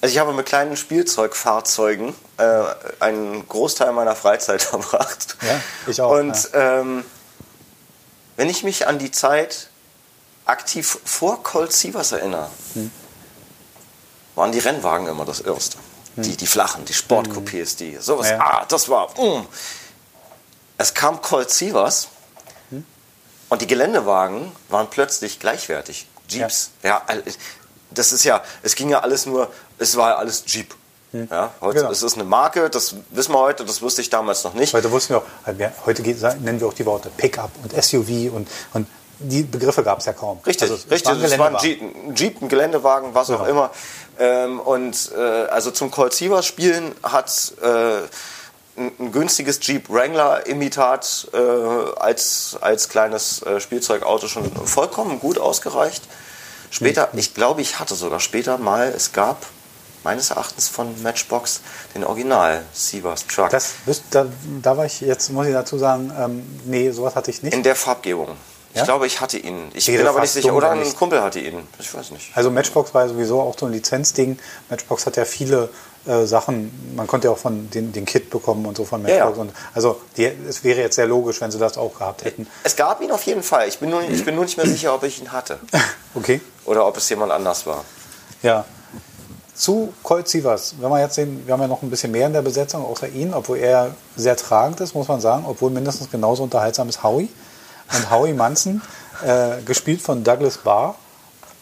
also 0.01 0.13
ich 0.13 0.19
habe 0.19 0.33
mit 0.33 0.47
kleinen 0.47 0.77
Spielzeugfahrzeugen 0.77 2.15
äh, 2.39 2.63
einen 3.01 3.47
Großteil 3.49 3.93
meiner 3.93 4.15
Freizeit 4.17 4.63
verbracht. 4.63 5.37
Ja, 5.43 5.61
ich 5.87 6.01
auch, 6.01 6.11
Und 6.19 6.51
ähm, 6.55 7.05
wenn 8.37 8.49
ich 8.51 8.65
mich 8.65 8.87
an 8.87 8.99
die 8.99 9.11
Zeit 9.11 9.69
aktiv 10.47 10.99
vor 11.05 11.43
Colt 11.43 11.73
Sievers 11.73 12.13
erinnere, 12.13 12.49
Hm. 12.75 12.91
waren 14.35 14.53
die 14.53 14.59
Rennwagen 14.59 15.07
immer 15.07 15.25
das 15.25 15.41
Erste. 15.41 15.77
Die, 16.17 16.37
die 16.37 16.47
flachen, 16.47 16.85
die 16.85 16.93
Sportcoupés, 16.95 17.77
die 17.77 17.97
sowas. 17.97 18.31
Hm. 18.31 18.39
Ja. 18.39 18.45
Ah, 18.61 18.65
das 18.69 18.89
war. 18.89 19.09
Mm. 19.21 19.47
Es 20.79 20.95
kam 20.95 21.23
Colt 21.23 21.51
Sievers 21.51 22.09
Hm. 22.71 22.85
und 23.49 23.63
die 23.63 23.67
Geländewagen 23.67 24.53
waren 24.69 24.89
plötzlich 24.91 25.39
gleichwertig. 25.41 26.07
Jeeps. 26.29 26.71
Ja. 26.83 27.03
all- 27.07 27.23
das 27.91 28.13
ist 28.13 28.25
ja, 28.25 28.43
es 28.63 28.75
ging 28.75 28.89
ja 28.89 29.01
alles 29.01 29.27
nur, 29.27 29.51
es 29.79 29.97
war 29.97 30.11
ja 30.11 30.17
alles 30.17 30.43
Jeep. 30.47 30.75
Ja, 31.13 31.53
heute 31.61 31.79
Genau. 31.79 31.93
es 31.93 32.03
ist 32.03 32.15
eine 32.15 32.25
Marke, 32.25 32.69
das 32.71 32.97
wissen 33.11 33.33
wir 33.33 33.39
heute, 33.39 33.65
das 33.65 33.81
wusste 33.83 34.01
ich 34.03 34.11
damals 34.11 34.43
noch 34.43 34.55
nicht. 34.55 34.75
Heute 34.75 34.91
wussten 34.91 35.15
wir 35.15 35.19
auch, 35.19 35.25
wir- 35.59 35.73
heute 35.87 36.03
nennen 36.03 36.59
wir 36.59 36.67
auch 36.67 36.73
die 36.75 36.85
Worte 36.87 37.09
Pickup 37.17 37.51
und 37.63 37.73
SUV 37.73 38.33
und, 38.35 38.49
und 38.73 38.89
die 39.21 39.45
Begriffe 39.45 39.85
gab 39.85 40.01
es 40.01 40.07
ja 40.07 40.13
kaum. 40.13 40.41
Richtig, 40.45 40.63
Also, 40.69 40.75
es 40.75 40.91
richtig. 40.91 41.09
waren 41.13 41.23
Das 41.23 41.39
war 41.39 41.49
ein. 41.51 41.57
Jeep, 41.65 41.81
ein, 41.83 42.15
Jeep, 42.17 42.43
ein 42.43 42.49
Geländewagen, 42.49 43.15
was 43.15 43.31
auch 43.31 43.39
Genau. 43.47 43.49
immer. 43.51 43.71
Ähm, 44.19 44.59
und 44.59 45.13
äh, 45.17 45.21
also 45.21 45.71
zum 45.71 45.93
Colt 45.93 46.15
Sievers 46.15 46.47
spielen 46.47 46.93
hat 47.05 47.53
äh, 47.63 47.99
ein, 48.77 48.93
ein 48.99 49.13
günstiges 49.13 49.59
Jeep 49.63 49.89
Wrangler 49.89 50.47
Imitat 50.47 51.29
äh, 51.33 51.37
als, 51.39 52.57
als 52.61 52.89
kleines 52.89 53.43
äh, 53.43 53.61
Spielzeugauto 53.61 54.27
schon 54.29 54.51
vollkommen 54.67 55.21
gut 55.21 55.39
ausgereicht. 55.39 56.03
Später, 56.71 57.09
Mhm. 57.13 57.19
ich 57.19 57.35
glaube, 57.35 57.61
ich 57.61 57.79
hatte 57.79 57.95
sogar 57.95 58.21
später 58.21 58.59
mal, 58.59 58.93
es 58.97 59.13
gab 59.13 59.47
meines 60.03 60.31
Erachtens 60.31 60.69
von 60.69 61.03
Matchbox 61.03 61.61
den 61.95 62.05
Original 62.05 62.63
Sievers 62.73 63.27
Truck. 63.27 63.51
Das, 63.51 63.73
da, 64.11 64.27
da 64.61 64.77
war 64.77 64.85
ich, 64.85 65.01
jetzt 65.01 65.31
muss 65.31 65.47
ich 65.47 65.53
dazu 65.53 65.79
sagen, 65.79 66.13
ähm, 66.19 66.61
nee, 66.67 66.91
sowas 66.91 67.15
hatte 67.15 67.31
ich 67.31 67.43
nicht. 67.43 67.55
in 67.55 67.63
der 67.63 67.77
Farbgebung. 67.77 68.29
Ich 68.73 68.81
Ja? 68.81 68.85
glaube, 68.87 69.07
ich 69.07 69.21
hatte 69.21 69.39
ihn. 69.39 69.71
Ich 69.73 69.87
Rede 69.89 69.99
bin 69.99 70.09
aber 70.09 70.21
nicht 70.21 70.33
sicher. 70.33 70.53
Oder 70.53 70.73
ein 70.73 70.95
Kumpel 70.97 71.23
hatte 71.23 71.39
ihn. 71.39 71.67
Ich 71.79 71.95
weiß 71.95 72.11
nicht. 72.11 72.33
Also 72.35 72.51
Matchbox 72.51 72.93
war 72.93 73.09
sowieso 73.09 73.41
auch 73.41 73.57
so 73.57 73.67
ein 73.67 73.73
Lizenzding. 73.73 74.37
Matchbox 74.69 75.07
hat 75.07 75.17
ja 75.17 75.25
viele 75.25 75.69
äh, 76.07 76.27
Sachen, 76.27 76.95
man 76.97 77.07
konnte 77.07 77.29
ja 77.29 77.33
auch 77.33 77.39
von 77.39 77.71
den, 77.71 77.93
den 77.93 78.05
Kit 78.05 78.31
bekommen 78.31 78.67
und 78.67 78.77
so 78.77 78.85
von 78.85 79.03
Ja, 79.03 79.09
ja. 79.09 79.25
Matchbox. 79.27 79.39
Und, 79.39 79.53
also 79.75 80.01
die, 80.17 80.25
es 80.49 80.63
wäre 80.65 80.81
jetzt 80.81 80.97
sehr 80.97 81.07
logisch, 81.07 81.41
wenn 81.41 81.51
sie 81.51 81.59
das 81.59 81.79
auch 81.79 81.97
gehabt 81.99 82.25
hätten. 82.25 82.47
Es 82.63 82.77
gab 82.77 83.01
ihn 83.01 83.11
auf 83.11 83.23
jeden 83.25 83.43
Fall. 83.43 83.69
Ich 83.69 83.79
bin 83.79 83.91
nur, 83.91 84.03
ich 84.03 84.25
bin 84.25 84.35
nur 84.35 84.45
nicht 84.45 84.57
mehr 84.57 84.67
sicher, 84.67 84.95
ob 84.95 85.03
ich 85.05 85.21
ihn 85.21 85.33
hatte. 85.33 85.59
Okay, 86.17 86.41
Oder 86.65 86.87
ob 86.87 86.97
es 86.97 87.09
jemand 87.09 87.33
anders 87.33 87.67
war. 87.67 87.85
ja. 88.43 88.65
Zu 89.57 89.93
Colt 90.03 90.27
Sievers, 90.29 90.75
wenn 90.81 90.91
wir 90.91 91.01
jetzt 91.01 91.15
sehen, 91.15 91.43
wir 91.47 91.53
haben 91.53 91.61
ja 91.61 91.69
noch 91.69 91.81
ein 91.83 91.89
bisschen 91.89 92.11
mehr 92.11 92.27
in 92.27 92.33
der 92.33 92.43
Besetzung, 92.43 92.85
außer 92.85 93.09
ihn, 93.09 93.33
obwohl 93.33 93.59
er 93.59 93.95
sehr 94.17 94.37
tragend 94.37 94.81
ist, 94.81 94.95
muss 94.95 95.07
man 95.07 95.21
sagen, 95.21 95.45
obwohl 95.47 95.71
mindestens 95.71 96.11
genauso 96.11 96.43
unterhaltsam 96.43 96.89
ist 96.89 97.05
Howie. 97.05 97.29
Und 97.93 98.11
Howie 98.11 98.33
Manson, 98.35 98.83
äh, 99.25 99.63
gespielt 99.65 100.03
von 100.03 100.25
Douglas 100.25 100.59
Barr, 100.59 100.97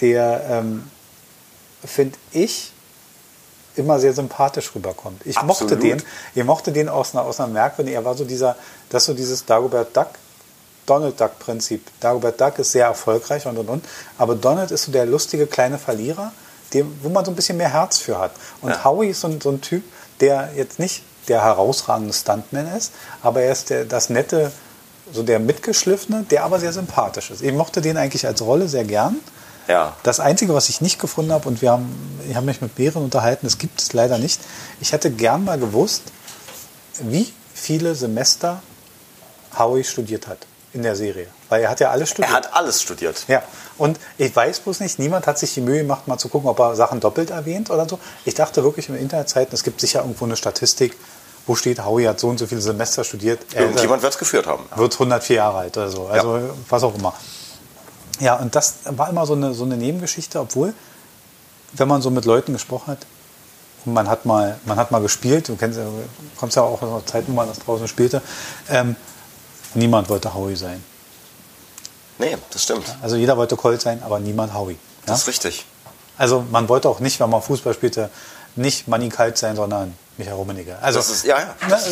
der, 0.01 0.43
ähm, 0.49 0.91
finde 1.85 2.17
ich, 2.33 2.73
immer 3.77 3.99
sehr 3.99 4.13
sympathisch 4.13 4.75
rüberkommt. 4.75 5.23
Ich 5.25 5.41
mochte 5.43 5.65
Absolut. 5.65 5.83
den, 5.83 6.03
ich 6.35 6.45
mochte 6.45 6.73
den 6.73 6.89
aus 6.89 7.15
einer, 7.15 7.25
aus 7.25 7.41
einer 7.41 7.53
merkwürdigen, 7.53 7.99
er 7.99 8.05
war 8.05 8.15
so 8.15 8.25
dieser, 8.25 8.57
das 8.91 9.05
so 9.05 9.15
dieses 9.15 9.45
Dagobert 9.45 9.97
Duck, 9.97 10.09
Donald 10.87 11.21
Duck 11.21 11.39
Prinzip. 11.39 11.87
Dagobert 12.01 12.41
Duck 12.41 12.59
ist 12.59 12.73
sehr 12.73 12.87
erfolgreich 12.87 13.47
und 13.47 13.57
und 13.57 13.69
und, 13.69 13.85
aber 14.19 14.35
Donald 14.35 14.71
ist 14.71 14.85
so 14.85 14.93
der 14.93 15.07
lustige 15.07 15.47
kleine 15.47 15.79
Verlierer, 15.79 16.33
dem, 16.75 16.99
wo 17.03 17.09
man 17.09 17.25
so 17.25 17.31
ein 17.31 17.35
bisschen 17.37 17.57
mehr 17.57 17.73
Herz 17.73 17.99
für 17.99 18.19
hat. 18.19 18.33
Und 18.61 18.71
Ja. 18.71 18.85
Howie 18.85 19.09
ist 19.09 19.21
so 19.21 19.29
ein, 19.29 19.41
so 19.41 19.51
ein 19.51 19.61
Typ, 19.61 19.85
der 20.21 20.51
jetzt 20.57 20.79
nicht 20.79 21.03
der 21.29 21.43
herausragende 21.43 22.13
Stuntman 22.13 22.67
ist, 22.77 22.93
aber 23.23 23.43
er 23.43 23.53
ist 23.53 23.71
der, 23.71 23.85
das 23.85 24.11
nette, 24.11 24.51
so 25.13 25.23
der 25.23 25.39
mitgeschliffene, 25.39 26.25
der 26.31 26.45
aber 26.45 26.59
sehr 26.59 26.73
sympathisch 26.73 27.31
ist. 27.31 27.43
Ich 27.43 27.53
mochte 27.53 27.81
den 27.81 27.97
eigentlich 27.97 28.27
als 28.27 28.43
Rolle 28.43 28.69
sehr 28.69 28.85
gern. 28.85 29.17
Ja. 29.69 29.97
Das 30.03 30.21
Einzige, 30.21 30.55
was 30.55 30.69
ich 30.69 30.81
nicht 30.81 30.99
gefunden 30.99 31.33
habe, 31.33 31.49
und 31.49 31.63
wir 31.63 31.71
haben, 31.73 32.19
ich 32.29 32.35
habe 32.35 32.47
mich 32.47 32.61
mit 32.61 32.79
mehreren 32.79 33.05
unterhalten, 33.05 33.47
das 33.47 33.59
gibt 33.59 33.81
es 33.81 33.93
leider 33.93 34.19
nicht. 34.19 34.41
Ich 34.81 34.93
hätte 34.93 35.11
gern 35.11 35.45
mal 35.45 35.59
gewusst, 35.59 36.03
wie 37.01 37.33
viele 37.55 37.95
Semester 37.95 38.63
Howie 39.59 39.85
studiert 39.85 40.27
hat. 40.29 40.39
in 40.75 40.83
der 40.83 40.97
Serie, 40.97 41.27
weil 41.51 41.63
er 41.63 41.71
hat 41.71 41.81
ja 41.81 41.91
alles 41.91 42.09
studiert. 42.11 42.31
Er 42.31 42.37
hat 42.37 42.55
alles 42.55 42.81
studiert. 42.81 43.25
Ja, 43.29 43.43
und 43.77 43.99
ich 44.17 44.35
weiß 44.35 44.61
bloß 44.61 44.81
nicht, 44.81 44.99
niemand 44.99 45.27
hat 45.27 45.39
sich 45.39 45.53
die 45.55 45.61
Mühe 45.61 45.79
gemacht, 45.79 46.09
mal 46.09 46.17
zu 46.19 46.29
gucken, 46.29 46.49
ob 46.49 46.59
er 46.61 46.75
Sachen 46.77 46.99
doppelt 47.01 47.31
erwähnt 47.31 47.71
oder 47.71 47.87
so. 47.89 47.99
Ich 48.25 48.35
dachte 48.35 48.65
wirklich 48.65 48.89
in 48.89 48.97
Internetzeiten, 48.97 49.55
es 49.55 49.63
gibt 49.63 49.81
sicher 49.81 50.01
irgendwo 50.01 50.25
eine 50.25 50.37
Statistik, 50.37 50.97
wo 51.47 51.55
steht, 51.57 51.85
Howie 51.85 52.07
hat 52.09 52.21
so 52.21 52.29
und 52.29 52.39
so 52.39 52.47
viele 52.47 52.61
Semester 52.61 53.05
studiert. 53.05 53.41
Er 53.53 53.65
Irgendjemand 53.65 54.03
wird 54.03 54.15
es 54.15 54.19
geführt 54.19 54.47
haben. 54.47 54.65
wird 54.75 54.95
104 54.95 55.37
Jahre 55.37 55.59
alt 55.59 55.77
oder 55.77 55.91
so, 55.91 56.07
also 56.07 56.55
was 56.71 56.83
auch 56.83 56.95
immer. 56.95 57.13
Ja, 58.23 58.37
und 58.37 58.55
das 58.55 58.75
war 58.85 59.11
immer 59.11 59.27
so 59.27 59.33
eine, 59.33 59.53
so 59.53 59.65
eine 59.65 59.77
Nebengeschichte, 59.77 60.39
obwohl, 60.39 60.75
wenn 61.73 61.89
man 61.89 62.01
so 62.03 62.09
mit 62.09 62.25
Leuten 62.25 62.53
gesprochen 62.53 62.93
hat, 62.93 62.99
und 63.85 63.95
man 63.95 64.09
hat 64.09 64.27
mal, 64.27 64.61
man 64.65 64.77
hat 64.77 64.93
mal 64.93 65.03
gespielt, 65.03 65.49
du 65.49 65.57
kennst 65.57 65.81
kommst 66.39 66.55
ja 66.55 66.63
auch 66.63 66.81
aus 66.81 66.89
einer 66.89 67.05
Zeit, 67.05 67.25
wo 67.27 67.33
man 67.33 67.49
das 67.49 67.59
draußen 67.59 67.89
spielte, 67.89 68.23
ähm, 68.69 68.95
niemand 69.75 70.09
wollte 70.09 70.33
Howie 70.33 70.55
sein. 70.55 70.85
Nee, 72.19 72.39
das 72.51 72.63
stimmt. 72.63 72.97
Also 73.03 73.17
jeder 73.17 73.37
wollte 73.37 73.57
Colt 73.57 73.81
sein, 73.81 74.01
aber 74.05 74.21
niemand 74.21 74.55
Howie. 74.55 74.75
Ja? 74.75 74.79
Das 75.07 75.23
ist 75.23 75.27
richtig. 75.27 75.67
Also 76.17 76.47
man 76.53 76.69
wollte 76.69 76.89
auch 76.89 77.01
nicht, 77.01 77.19
wenn 77.19 77.29
man 77.29 77.43
Fußball 77.43 77.75
spielte, 77.75 78.09
nicht 78.55 78.87
Manny 78.87 79.09
Kalt 79.09 79.37
sein, 79.37 79.57
sondern 79.57 79.99
Michael 80.19 80.37
Rummenigge. 80.37 80.79
Also 80.81 80.99
Das 80.99 81.11
ist, 81.11 81.25
ja, 81.25 81.39
ja. 81.39 81.69
ne, 81.69 81.71
das 81.71 81.89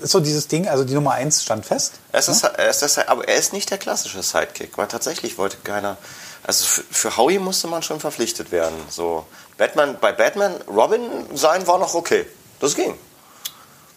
ist 0.00 0.10
so 0.10 0.20
dieses 0.20 0.48
Ding, 0.48 0.68
also 0.68 0.84
die 0.84 0.94
Nummer 0.94 1.12
eins 1.12 1.42
stand 1.42 1.66
fest. 1.66 1.94
Es 2.12 2.28
ist, 2.28 2.44
er 2.44 2.68
ist 2.68 2.82
das, 2.82 2.98
aber 2.98 3.28
er 3.28 3.36
ist 3.36 3.52
nicht 3.52 3.70
der 3.70 3.78
klassische 3.78 4.22
Sidekick, 4.22 4.76
weil 4.78 4.88
tatsächlich 4.88 5.38
wollte 5.38 5.58
keiner. 5.58 5.96
Also 6.44 6.64
für, 6.64 6.82
für 6.90 7.16
Howie 7.16 7.38
musste 7.38 7.68
man 7.68 7.82
schon 7.82 8.00
verpflichtet 8.00 8.50
werden. 8.52 8.74
So 8.88 9.26
Batman, 9.58 9.98
bei 10.00 10.12
Batman 10.12 10.54
Robin 10.66 11.02
sein 11.34 11.66
war 11.66 11.78
noch 11.78 11.94
okay. 11.94 12.26
Das 12.60 12.74
ging. 12.74 12.94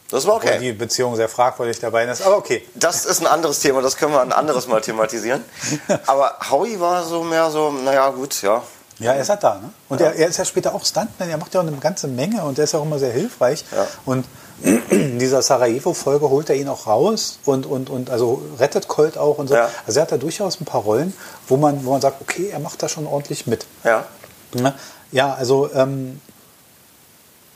Das 0.10 0.28
war 0.28 0.36
Obwohl 0.36 0.52
okay. 0.52 0.60
die 0.60 0.72
Beziehung 0.72 1.16
sehr 1.16 1.30
fragwürdig 1.30 1.80
dabei 1.80 2.06
ist, 2.06 2.22
aber 2.22 2.38
okay. 2.38 2.68
Das 2.76 3.06
ist 3.06 3.22
ein 3.22 3.28
anderes 3.28 3.60
Thema, 3.60 3.82
das 3.82 3.98
können 3.98 4.14
wir 4.14 4.22
ein 4.22 4.32
anderes 4.32 4.68
Mal 4.68 4.82
thematisieren. 4.82 5.44
Aber 6.06 6.38
Howie 6.52 6.80
war 6.80 7.04
so 7.04 7.24
mehr 7.24 7.50
so, 7.50 7.72
naja, 7.72 8.10
gut, 8.10 8.42
ja. 8.44 8.62
Ja, 9.00 9.14
er 9.14 9.22
ist 9.22 9.30
halt 9.30 9.44
da. 9.44 9.56
Ne? 9.56 9.70
Und 9.90 10.00
Er, 10.00 10.16
er 10.16 10.28
ist 10.28 10.38
ja 10.38 10.46
später 10.46 10.74
auch 10.74 10.86
Stuntman, 10.86 11.30
er 11.30 11.38
macht 11.38 11.54
ja 11.54 11.62
auch 11.62 11.68
eine 11.68 11.76
ganze 11.78 12.08
Menge 12.08 12.44
und 12.44 12.58
er 12.58 12.64
ist 12.64 12.74
ja 12.74 12.80
auch 12.80 12.86
immer 12.86 13.00
sehr 13.00 13.12
hilfreich. 13.12 13.66
Ja. 13.72 13.88
Und 14.06 14.26
in 14.64 15.20
dieser 15.20 15.42
Sarajevo-Folge 15.42 16.30
holt 16.30 16.50
er 16.50 16.56
ihn 16.56 16.70
auch 16.70 16.88
raus 16.88 17.40
und, 17.46 17.66
und, 17.66 17.90
und 17.90 18.10
also 18.10 18.42
rettet 18.58 18.88
Colt 18.88 19.18
auch 19.18 19.38
und 19.38 19.48
so. 19.50 19.56
Ja. 19.56 19.70
Also 19.86 20.00
er 20.00 20.04
hat 20.04 20.12
da 20.12 20.18
durchaus 20.18 20.62
ein 20.62 20.66
paar 20.66 20.82
Rollen, 20.82 21.14
wo 21.48 21.58
man, 21.58 21.84
wo 21.86 21.92
man 21.92 22.02
sagt, 22.02 22.22
okay, 22.22 22.50
er 22.50 22.60
macht 22.60 22.82
da 22.82 22.88
schon 22.88 23.06
ordentlich 23.06 23.48
mit. 23.48 23.66
Ja. 23.84 24.06
Ne? 24.54 24.74
Ja, 25.12 25.34
also 25.34 25.70
ähm, 25.74 26.22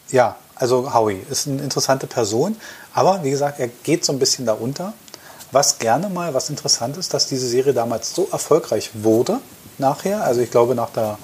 ja, 0.10 0.36
also 0.56 0.94
Howie 0.94 1.24
ist 1.30 1.48
eine 1.48 1.62
interessante 1.62 2.06
Person, 2.06 2.58
aber 2.94 3.24
wie 3.24 3.32
gesagt, 3.32 3.60
er 3.60 3.70
geht 3.70 4.04
so 4.04 4.12
ein 4.12 4.20
bisschen 4.20 4.46
da 4.46 4.54
unter. 4.54 4.94
Was 5.52 5.80
gerne 5.80 6.10
mal, 6.10 6.34
was 6.34 6.50
interessant 6.50 6.98
ist, 6.98 7.14
dass 7.14 7.28
diese 7.28 7.48
Serie 7.48 7.74
damals 7.74 8.14
so 8.14 8.28
erfolgreich 8.32 8.92
wurde 8.94 9.40
nachher, 9.80 10.24
also 10.24 10.42
ich 10.42 10.52
glaube 10.52 10.76
nach 10.76 10.90
der 10.92 11.18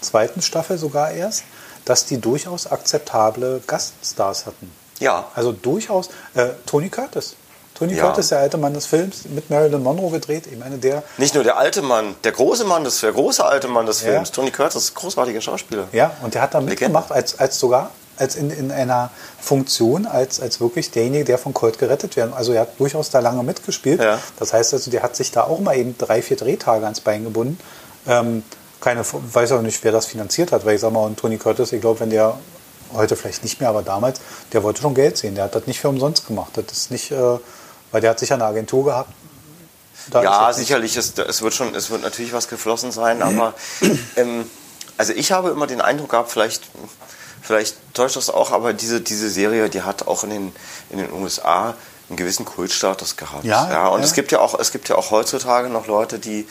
zweiten 0.00 0.42
Staffel 0.42 0.78
sogar 0.78 1.10
erst, 1.12 1.44
dass 1.84 2.04
die 2.06 2.18
durchaus 2.20 2.66
akzeptable 2.70 3.60
Gaststars 3.66 4.46
hatten. 4.46 4.70
Ja. 4.98 5.26
Also 5.34 5.52
durchaus 5.52 6.08
äh, 6.34 6.48
Tony 6.66 6.88
Curtis. 6.88 7.36
Tony 7.74 7.94
Ja. 7.94 8.04
Curtis, 8.04 8.28
der 8.28 8.40
alte 8.40 8.58
Mann 8.58 8.74
des 8.74 8.84
Films, 8.86 9.24
mit 9.24 9.48
Marilyn 9.48 9.82
Monroe 9.82 10.10
gedreht. 10.10 10.46
Ich 10.50 10.58
meine, 10.58 10.76
der 10.76 11.02
Nicht 11.16 11.34
nur 11.34 11.44
der 11.44 11.56
alte 11.56 11.80
Mann, 11.80 12.14
der 12.24 12.32
große 12.32 12.64
Mann 12.64 12.84
des, 12.84 13.00
der 13.00 13.12
große 13.12 13.42
alte 13.44 13.68
Mann 13.68 13.86
des 13.86 14.02
Ja. 14.02 14.10
Films, 14.12 14.30
Tony 14.32 14.50
Curtis, 14.50 14.94
großartiger 14.94 15.40
Schauspieler. 15.40 15.88
Ja, 15.92 16.12
und 16.22 16.34
der 16.34 16.42
hat 16.42 16.52
da 16.52 16.60
mitgemacht, 16.60 17.10
als, 17.10 17.38
als 17.38 17.58
sogar 17.58 17.90
als 18.20 18.36
in, 18.36 18.50
in 18.50 18.70
einer 18.70 19.10
Funktion, 19.40 20.06
als, 20.06 20.40
als 20.40 20.60
wirklich 20.60 20.90
derjenige, 20.90 21.24
der 21.24 21.38
von 21.38 21.54
Colt 21.54 21.78
gerettet 21.78 22.16
werden. 22.16 22.32
Also 22.34 22.52
er 22.52 22.62
hat 22.62 22.78
durchaus 22.78 23.10
da 23.10 23.20
lange 23.20 23.42
mitgespielt. 23.42 24.00
Ja. 24.00 24.18
Das 24.38 24.52
heißt 24.52 24.74
also, 24.74 24.90
der 24.90 25.02
hat 25.02 25.16
sich 25.16 25.32
da 25.32 25.44
auch 25.44 25.60
mal 25.60 25.76
eben 25.76 25.96
drei, 25.98 26.22
vier 26.22 26.36
Drehtage 26.36 26.84
ans 26.84 27.00
Bein 27.00 27.24
gebunden. 27.24 27.58
Ähm, 28.06 28.42
keine, 28.80 29.04
weiß 29.04 29.52
auch 29.52 29.62
nicht, 29.62 29.82
wer 29.84 29.92
das 29.92 30.06
finanziert 30.06 30.52
hat, 30.52 30.64
weil 30.64 30.74
ich 30.76 30.80
sag 30.80 30.92
mal, 30.92 31.04
und 31.04 31.18
Tony 31.18 31.36
Curtis, 31.36 31.72
ich 31.72 31.80
glaube, 31.80 32.00
wenn 32.00 32.10
der 32.10 32.38
heute 32.94 33.16
vielleicht 33.16 33.42
nicht 33.44 33.60
mehr, 33.60 33.68
aber 33.68 33.82
damals, 33.82 34.20
der 34.52 34.62
wollte 34.62 34.82
schon 34.82 34.94
Geld 34.94 35.16
sehen. 35.16 35.34
Der 35.34 35.44
hat 35.44 35.54
das 35.54 35.66
nicht 35.66 35.80
für 35.80 35.88
umsonst 35.88 36.26
gemacht. 36.26 36.52
Das 36.54 36.64
ist 36.72 36.90
nicht, 36.90 37.10
äh, 37.10 37.38
weil 37.92 38.00
der 38.00 38.10
hat 38.10 38.18
sicher 38.18 38.34
eine 38.34 38.44
Agentur 38.44 38.84
gehabt. 38.84 39.12
Da 40.10 40.22
Ja, 40.22 40.50
ist 40.50 40.56
sicherlich, 40.56 40.96
ist, 40.96 41.18
es 41.18 41.42
wird 41.42 41.54
schon, 41.54 41.74
es 41.74 41.90
wird 41.90 42.02
natürlich 42.02 42.32
was 42.32 42.48
geflossen 42.48 42.90
sein, 42.90 43.22
aber 43.22 43.54
ähm, 44.16 44.48
also 44.96 45.12
ich 45.12 45.32
habe 45.32 45.50
immer 45.50 45.66
den 45.66 45.80
Eindruck 45.80 46.10
gehabt, 46.10 46.30
vielleicht, 46.30 46.62
vielleicht 47.42 47.76
täuscht 47.94 48.16
das 48.16 48.30
auch, 48.30 48.52
aber 48.52 48.72
diese, 48.72 49.00
diese 49.00 49.30
Serie, 49.30 49.68
die 49.68 49.82
hat 49.82 50.06
auch 50.06 50.24
in 50.24 50.30
den, 50.30 50.52
in 50.90 50.98
den 50.98 51.12
USA 51.12 51.74
einen 52.08 52.16
gewissen 52.16 52.44
Kultstatus 52.44 53.16
gehabt. 53.16 53.44
Ja, 53.44 53.88
und 53.88 54.00
ja. 54.00 54.06
es 54.06 54.12
gibt 54.12 54.32
ja 54.32 54.40
auch, 54.40 54.58
es 54.58 54.72
gibt 54.72 54.88
ja 54.88 54.96
auch 54.96 55.10
heutzutage 55.10 55.68
noch 55.68 55.86
Leute, 55.86 56.18
die 56.18 56.46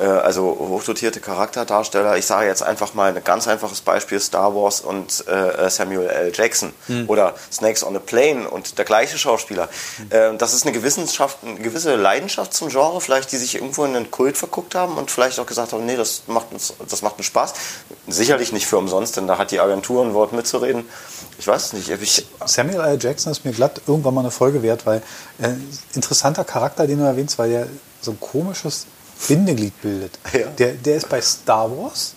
also 0.00 0.56
hochdotierte 0.58 1.20
Charakterdarsteller. 1.20 2.16
Ich 2.16 2.26
sage 2.26 2.46
jetzt 2.46 2.62
einfach 2.62 2.94
mal 2.94 3.14
ein 3.14 3.24
ganz 3.24 3.48
einfaches 3.48 3.80
Beispiel: 3.80 4.20
Star 4.20 4.54
Wars 4.54 4.80
und 4.80 5.26
äh, 5.28 5.70
Samuel 5.70 6.08
L. 6.08 6.32
Jackson 6.34 6.72
Hm. 6.86 7.08
oder 7.08 7.34
Snakes 7.50 7.84
on 7.84 7.96
a 7.96 7.98
Plane 7.98 8.48
und 8.48 8.78
der 8.78 8.84
gleiche 8.84 9.18
Schauspieler. 9.18 9.68
Äh, 10.10 10.36
das 10.36 10.54
ist 10.54 10.64
eine, 10.64 10.72
Gewissenschaft, 10.72 11.38
eine 11.42 11.58
gewisse 11.58 11.96
Leidenschaft 11.96 12.52
zum 12.54 12.68
Genre, 12.68 13.00
vielleicht 13.00 13.32
die 13.32 13.36
sich 13.36 13.54
irgendwo 13.54 13.84
in 13.84 13.96
einen 13.96 14.10
Kult 14.10 14.36
verguckt 14.36 14.74
haben 14.74 14.96
und 14.96 15.10
vielleicht 15.10 15.38
auch 15.38 15.46
gesagt 15.46 15.72
haben, 15.72 15.86
nee, 15.86 15.96
das 15.96 16.22
macht 16.26 16.52
uns, 16.52 16.74
das 16.88 17.02
macht 17.02 17.18
uns 17.18 17.26
Spaß. 17.26 17.54
Sicherlich 18.06 18.52
nicht 18.52 18.66
für 18.66 18.78
umsonst, 18.78 19.16
denn 19.16 19.26
da 19.26 19.38
hat 19.38 19.50
die 19.50 19.60
Agentur 19.60 20.04
ein 20.04 20.14
Wort 20.14 20.32
mitzureden. 20.32 20.84
Ich 21.38 21.46
weiß 21.46 21.72
nicht. 21.72 21.88
Ich, 21.88 22.26
Samuel 22.44 22.80
L. 22.80 22.98
Jackson 23.00 23.32
ist 23.32 23.44
mir 23.44 23.52
glatt 23.52 23.80
irgendwann 23.86 24.14
mal 24.14 24.20
eine 24.20 24.30
Folge 24.30 24.62
wert, 24.62 24.86
weil 24.86 25.02
äh, 25.40 25.54
interessanter 25.94 26.44
Charakter, 26.44 26.86
den 26.86 26.98
du 26.98 27.04
erwähnst, 27.04 27.38
weil 27.38 27.50
der 27.50 27.66
so 28.00 28.10
ein 28.12 28.20
komisches 28.20 28.86
Bindeglied 29.28 29.80
bildet. 29.80 30.18
Ja. 30.32 30.48
Der, 30.48 30.72
der 30.72 30.96
ist 30.96 31.08
bei 31.08 31.20
Star 31.20 31.70
Wars, 31.70 32.14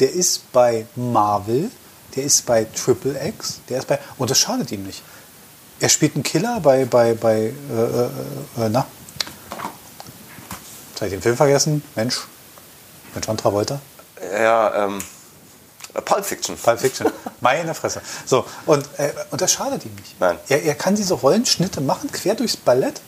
der 0.00 0.12
ist 0.12 0.50
bei 0.52 0.86
Marvel, 0.96 1.70
der 2.14 2.24
ist 2.24 2.46
bei 2.46 2.64
Triple 2.64 3.18
X, 3.28 3.60
der 3.68 3.78
ist 3.78 3.88
bei 3.88 3.98
und 4.18 4.30
das 4.30 4.38
schadet 4.38 4.70
ihm 4.72 4.84
nicht. 4.84 5.02
Er 5.80 5.88
spielt 5.88 6.14
einen 6.14 6.22
Killer 6.22 6.60
bei 6.60 6.84
bei 6.84 7.14
bei 7.14 7.52
äh, 7.70 8.62
äh, 8.62 8.66
äh, 8.66 8.68
na. 8.70 8.86
Jetzt 10.90 11.00
habe 11.00 11.06
ich 11.06 11.12
den 11.12 11.22
Film 11.22 11.36
vergessen. 11.36 11.82
Mensch, 11.96 12.20
mit 13.14 13.26
John 13.26 13.36
Travolta. 13.36 13.80
ja, 14.32 14.84
ähm, 14.84 15.02
Pulp 16.04 16.24
Fiction. 16.24 16.56
Pulp 16.56 16.80
Fiction. 16.80 17.10
Meine 17.40 17.74
Fresse. 17.74 18.00
So, 18.26 18.44
und, 18.66 18.88
äh, 18.98 19.12
und 19.30 19.40
das 19.40 19.52
schadet 19.52 19.84
ihm 19.84 19.94
nicht. 19.94 20.18
Nein. 20.20 20.38
Er, 20.48 20.62
er 20.62 20.74
kann 20.74 20.94
diese 20.96 21.14
Rollenschnitte 21.14 21.80
machen, 21.80 22.10
quer 22.10 22.34
durchs 22.34 22.56
Ballett. 22.56 23.00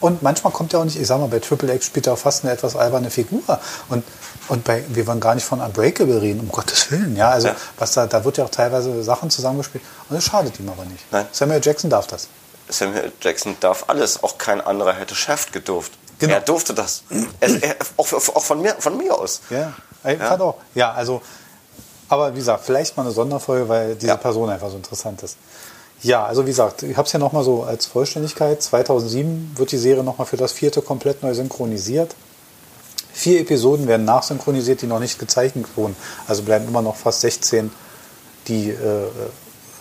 Und 0.00 0.22
manchmal 0.22 0.52
kommt 0.52 0.74
er 0.74 0.80
auch 0.80 0.84
nicht, 0.84 1.00
ich 1.00 1.06
sag 1.06 1.18
mal, 1.18 1.28
bei 1.28 1.38
Triple 1.38 1.74
X 1.74 1.86
spielt 1.86 2.06
er 2.06 2.12
auch 2.12 2.18
fast 2.18 2.44
eine 2.44 2.52
etwas 2.52 2.76
alberne 2.76 3.10
Figur. 3.10 3.40
Und, 3.88 4.04
und 4.48 4.62
bei, 4.64 4.84
wir 4.88 5.06
wollen 5.06 5.20
gar 5.20 5.34
nicht 5.34 5.44
von 5.44 5.60
Unbreakable 5.60 6.20
reden, 6.20 6.40
um 6.40 6.48
Gottes 6.52 6.90
Willen. 6.90 7.16
Ja, 7.16 7.30
also 7.30 7.48
Ja. 7.48 7.56
was 7.78 7.92
da, 7.92 8.06
da 8.06 8.24
wird 8.24 8.36
ja 8.36 8.44
auch 8.44 8.50
teilweise 8.50 9.02
Sachen 9.02 9.30
zusammengespielt. 9.30 9.82
Und 10.08 10.16
das 10.16 10.24
schadet 10.24 10.58
ihm 10.60 10.68
aber 10.68 10.84
nicht. 10.84 11.04
Nein. 11.10 11.26
Samuel 11.32 11.60
Jackson 11.64 11.88
darf 11.90 12.06
das. 12.06 12.28
Samuel 12.68 13.10
Jackson 13.22 13.56
darf 13.60 13.84
alles. 13.88 14.22
Auch 14.22 14.36
kein 14.38 14.60
anderer 14.60 14.92
hätte 14.92 15.14
Shaft 15.14 15.52
gedurft. 15.52 15.92
Genau. 16.18 16.34
Er 16.34 16.40
durfte 16.40 16.74
das. 16.74 17.02
Er, 17.40 17.62
er, 17.62 17.76
auch 17.96 18.12
auch 18.12 18.44
von, 18.44 18.60
mir, 18.60 18.74
von 18.78 18.96
mir 18.96 19.14
aus. 19.18 19.40
Ja, 19.50 19.72
ich 20.04 20.18
fand 20.18 20.40
auch. 20.42 20.56
Ja, 20.74 20.92
also, 20.92 21.22
aber 22.08 22.32
wie 22.34 22.38
gesagt, 22.38 22.64
vielleicht 22.64 22.96
mal 22.96 23.02
eine 23.04 23.12
Sonderfolge, 23.12 23.68
weil 23.68 23.94
diese 23.96 24.08
Ja. 24.08 24.16
Person 24.16 24.48
einfach 24.50 24.70
so 24.70 24.76
interessant 24.76 25.22
ist. 25.22 25.36
Ja, 26.06 26.24
also 26.24 26.44
wie 26.44 26.50
gesagt, 26.50 26.84
ich 26.84 26.96
habe 26.96 27.06
es 27.06 27.12
ja 27.12 27.18
nochmal 27.18 27.42
so 27.42 27.64
als 27.64 27.86
Vollständigkeit. 27.86 28.62
2007 28.62 29.54
wird 29.56 29.72
die 29.72 29.76
Serie 29.76 30.04
nochmal 30.04 30.28
für 30.28 30.36
das 30.36 30.52
vierte 30.52 30.80
komplett 30.80 31.24
neu 31.24 31.34
synchronisiert. 31.34 32.14
Vier 33.12 33.40
Episoden 33.40 33.88
werden 33.88 34.04
nachsynchronisiert, 34.06 34.82
die 34.82 34.86
noch 34.86 35.00
nicht 35.00 35.18
gezeichnet 35.18 35.66
wurden. 35.74 35.96
Also 36.28 36.44
bleiben 36.44 36.68
immer 36.68 36.80
noch 36.80 36.94
fast 36.94 37.22
16, 37.22 37.72
die, 38.46 38.70
äh, 38.70 39.08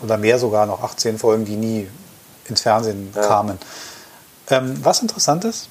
oder 0.01 0.17
mehr 0.17 0.39
sogar 0.39 0.65
noch 0.65 0.81
18 0.81 1.19
Folgen, 1.19 1.45
die 1.45 1.57
nie 1.57 1.87
ins 2.49 2.61
Fernsehen 2.61 3.11
Ja. 3.15 3.21
kamen. 3.21 3.59
Ähm, 4.49 4.79
was 4.83 5.01
interessant 5.03 5.45
ist, 5.45 5.69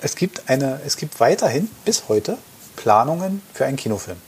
es 0.00 0.16
gibt, 0.16 0.48
eine, 0.48 0.80
es 0.84 0.96
gibt 0.96 1.20
weiterhin 1.20 1.70
bis 1.84 2.08
heute 2.08 2.36
Planungen 2.74 3.42
für 3.52 3.64
einen 3.64 3.76
Kinofilm. 3.76 4.18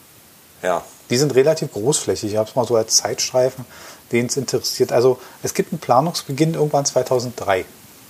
Ja. 0.63 0.85
Die 1.11 1.17
sind 1.17 1.35
relativ 1.35 1.73
großflächig. 1.73 2.33
Ich 2.33 2.37
habe 2.37 2.49
es 2.49 2.55
mal 2.55 2.67
so 2.67 2.77
als 2.77 2.97
Zeitstreifen, 2.97 3.65
den 4.13 4.27
es 4.27 4.37
interessiert. 4.37 4.93
Also 4.93 5.19
es 5.43 5.55
gibt 5.55 5.73
einen 5.73 5.81
Planungsbeginn 5.81 6.55
irgendwann 6.55 6.85
2003. 6.85 7.65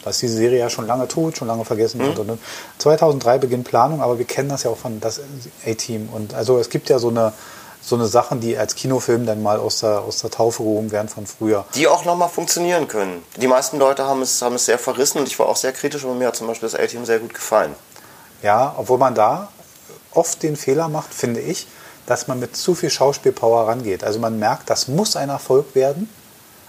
Da 0.05 0.11
ist 0.11 0.23
diese 0.23 0.37
Serie 0.37 0.61
ja 0.61 0.71
schon 0.71 0.87
lange 0.87 1.09
tot, 1.09 1.37
schon 1.37 1.49
lange 1.49 1.65
vergessen. 1.65 2.01
Und, 2.01 2.19
und, 2.19 2.31
und. 2.31 2.41
2003 2.79 3.39
beginnt 3.39 3.65
Planung, 3.65 4.01
aber 4.01 4.19
wir 4.19 4.25
kennen 4.25 4.49
das 4.49 4.63
ja 4.63 4.71
auch 4.71 4.77
von 4.77 5.01
das 5.01 5.21
A-Team. 5.67 6.09
Und 6.13 6.33
also 6.33 6.59
es 6.59 6.71
gibt 6.71 6.89
ja 6.89 7.01
so 7.01 7.09
eine, 7.09 7.33
so 7.83 7.97
eine 7.97 8.07
Sachen, 8.07 8.41
die 8.41 8.57
als 8.57 8.77
Kinofilm 8.77 9.27
dann 9.27 9.43
mal 9.43 9.59
aus 9.59 9.81
der, 9.81 10.03
aus 10.03 10.19
der 10.21 10.31
Taufe 10.31 10.63
gehoben 10.63 10.93
werden 10.93 11.09
von 11.09 11.27
früher. 11.27 11.65
Die 11.75 11.89
auch 11.89 12.05
nochmal 12.05 12.29
funktionieren 12.29 12.87
können. 12.87 13.25
Die 13.37 13.49
meisten 13.49 13.79
Leute 13.79 14.05
haben 14.05 14.23
es, 14.23 14.41
haben 14.43 14.55
es 14.55 14.67
sehr 14.67 14.79
verrissen 14.79 15.19
und 15.19 15.27
ich 15.27 15.39
war 15.41 15.47
auch 15.47 15.57
sehr 15.57 15.73
kritisch, 15.73 16.05
aber 16.05 16.15
mir 16.15 16.29
hat 16.29 16.37
zum 16.37 16.47
Beispiel 16.47 16.69
das 16.69 16.79
A-Team 16.79 17.05
sehr 17.05 17.19
gut 17.19 17.35
gefallen. 17.35 17.75
Ja, 18.43 18.77
obwohl 18.79 18.99
man 18.99 19.17
da 19.17 19.49
oft 20.13 20.43
den 20.43 20.57
Fehler 20.57 20.89
macht, 20.89 21.13
finde 21.13 21.41
ich, 21.41 21.67
dass 22.07 22.29
man 22.29 22.39
mit 22.41 22.57
zu 22.57 22.75
viel 22.75 22.91
Schauspielpower 22.91 23.69
rangeht. 23.69 24.05
Also 24.05 24.19
man 24.19 24.39
merkt, 24.39 24.71
das 24.71 24.89
muss 24.89 25.17
ein 25.17 25.29
Erfolg 25.29 25.75
werden. 25.75 26.09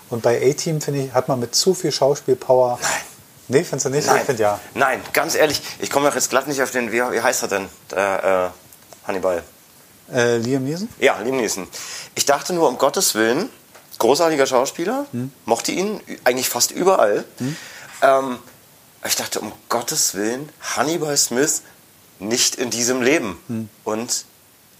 Und 0.09 0.21
bei 0.23 0.37
A-Team, 0.41 0.81
finde 0.81 1.01
ich, 1.03 1.13
hat 1.13 1.27
man 1.27 1.39
mit 1.39 1.55
zu 1.55 1.73
viel 1.73 1.91
Schauspielpower 1.91 2.79
Nee, 3.49 3.63
findest 3.63 3.85
du 3.85 3.89
nicht? 3.91 4.07
Nein, 4.07 4.17
Ich 4.17 4.23
finde 4.23 4.41
ja. 4.43 4.59
Nein, 4.73 5.01
ganz 5.13 5.33
ehrlich, 5.35 5.61
ich 5.79 5.89
komme 5.89 6.07
doch 6.09 6.15
jetzt 6.15 6.29
glatt 6.29 6.47
nicht 6.47 6.61
auf 6.61 6.71
den, 6.71 6.91
wie, 6.91 6.97
wie 7.01 7.21
heißt 7.21 7.43
er 7.43 7.47
denn? 7.47 7.69
Der, 7.91 8.51
äh, 8.53 9.07
Hannibal. 9.07 9.41
Äh, 10.13 10.37
Liam 10.37 10.65
Neeson? 10.65 10.89
Ja, 10.99 11.17
Liam 11.21 11.37
Neeson. 11.37 11.65
Ich 12.15 12.25
dachte 12.25 12.51
nur, 12.53 12.67
um 12.67 12.77
Gottes 12.77 13.15
Willen, 13.15 13.49
großartiger 13.99 14.47
Schauspieler, 14.47 15.05
Hm. 15.11 15.31
mochte 15.45 15.71
ihn 15.71 16.01
eigentlich 16.25 16.49
fast 16.49 16.71
überall. 16.71 17.23
Ähm, 18.01 18.37
ich 19.05 19.15
dachte, 19.15 19.39
um 19.39 19.53
Gottes 19.69 20.13
Willen, 20.15 20.49
Hannibal 20.75 21.15
Smith 21.15 21.61
nicht 22.19 22.55
in 22.55 22.69
diesem 22.69 23.01
Leben. 23.01 23.69
Und 23.85 24.25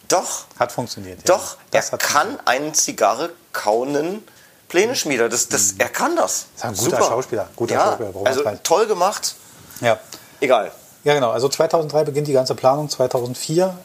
doch, 0.07 0.45
Hat 0.57 0.71
funktioniert. 0.71 1.19
Ja. 1.27 1.35
doch, 1.35 1.57
er 1.71 1.81
Das 1.81 1.91
hat 1.91 1.99
kann 1.99 2.39
einen 2.45 2.73
Zigarre 2.73 3.31
kauenden 3.53 4.23
Pläneschmieder. 4.69 5.29
Das, 5.29 5.47
das, 5.49 5.73
er 5.77 5.89
kann 5.89 6.15
das. 6.15 6.47
Ist 6.55 6.65
ein 6.65 6.75
guter 6.75 6.97
Schauspieler, 6.97 7.49
guter 7.55 7.75
ja, 7.75 7.97
Schauspieler, 7.97 8.25
Also 8.25 8.43
toll 8.63 8.87
gemacht. 8.87 9.35
Ja. 9.81 9.99
Egal. 10.39 10.71
ja, 11.03 11.13
genau. 11.13 11.31
Also 11.31 11.49
2003 11.49 12.03
beginnt 12.03 12.27
die 12.27 12.33
ganze 12.33 12.55
Planung. 12.55 12.89
2004 12.89 13.77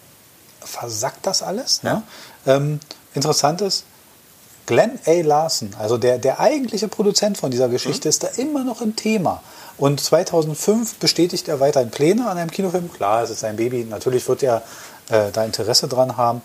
versackt 0.61 1.27
das 1.27 1.43
alles. 1.43 1.83
Ne? 1.83 2.03
Ähm, 2.47 2.81
interessant 3.15 3.61
ist, 3.61 3.85
Glenn 4.67 4.99
A. 5.07 5.23
Larson, 5.23 5.75
also 5.79 5.99
der, 5.99 6.19
der 6.19 6.39
eigentliche 6.39 6.89
Produzent 6.89 7.37
von 7.37 7.51
dieser 7.51 7.69
Geschichte, 7.69 8.09
ist 8.09 8.23
da 8.23 8.29
immer 8.37 8.65
noch 8.65 8.81
im 8.81 8.95
Thema. 8.95 9.43
Und 9.77 10.01
2005 10.01 10.97
bestätigt 10.97 11.49
er 11.49 11.59
weiterhin 11.59 11.91
Pläne 11.91 12.29
an 12.31 12.39
einem 12.39 12.51
Kinofilm. 12.51 12.93
Klar, 12.93 13.25
es 13.25 13.31
ist 13.31 13.41
sein 13.41 13.57
Baby, 13.57 13.85
natürlich 13.85 14.29
wird 14.29 14.43
er 14.43 14.63
äh, 15.13 15.31
da 15.33 15.45
Interesse 15.45 15.87
dran 15.87 16.17
haben. 16.17 16.43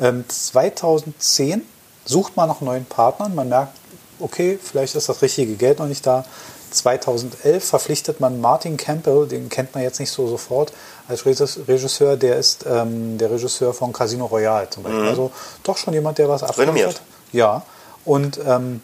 Ähm, 0.00 0.24
2010 0.28 1.62
sucht 2.04 2.36
man 2.36 2.48
nach 2.48 2.60
neuen 2.60 2.84
Partnern. 2.84 3.34
Man 3.34 3.48
merkt, 3.48 3.76
okay, 4.20 4.58
vielleicht 4.62 4.94
ist 4.94 5.08
das 5.08 5.22
richtige 5.22 5.54
Geld 5.56 5.78
noch 5.78 5.86
nicht 5.86 6.06
da. 6.06 6.24
2011 6.70 7.64
verpflichtet 7.64 8.20
man 8.20 8.40
Martin 8.40 8.76
Campbell, 8.76 9.26
den 9.26 9.48
kennt 9.48 9.74
man 9.74 9.82
jetzt 9.82 9.98
nicht 9.98 10.10
so 10.12 10.28
sofort, 10.28 10.72
als 11.08 11.24
Regis- 11.26 11.58
Regisseur. 11.66 12.16
Der 12.16 12.36
ist 12.36 12.64
ähm, 12.68 13.18
der 13.18 13.30
Regisseur 13.30 13.74
von 13.74 13.92
Casino 13.92 14.26
Royale 14.26 14.70
zum 14.70 14.84
Beispiel. 14.84 15.08
Also 15.08 15.32
doch 15.64 15.76
schon 15.76 15.94
jemand, 15.94 16.18
der 16.18 16.28
was 16.28 16.42
Mhm. 16.42 16.48
Renommiert. 16.50 16.86
abgeliefert. 16.88 17.02
Ja. 17.32 17.62
Und 18.04 18.38
ähm, 18.46 18.82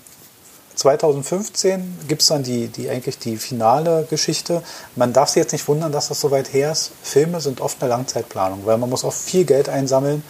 2015 0.77 2.01
gibt 2.07 2.23
es 2.23 2.29
dann 2.29 2.43
die, 2.43 2.69
die 2.69 2.89
eigentlich 2.89 3.19
die 3.19 3.37
finale 3.39 4.07
Geschichte. 4.09 4.62
Man 4.95 5.12
darf 5.12 5.31
sich 5.31 5.43
jetzt 5.43 5.53
nicht 5.53 5.67
wundern, 5.69 5.91
dass 5.91 6.09
das 6.09 6.21
so 6.21 6.31
weit 6.31 6.53
her 6.53 6.73
ist. 6.73 6.93
Filme 7.03 7.41
sind 7.41 7.61
oft 7.61 7.81
eine 7.81 7.89
Langzeitplanung, 7.91 8.61
weil 8.65 8.79
man 8.79 8.91
muss 8.91 9.05
auch 9.05 9.12
viel 9.12 9.45
Geld 9.45 9.69
einsammeln. 9.69 10.23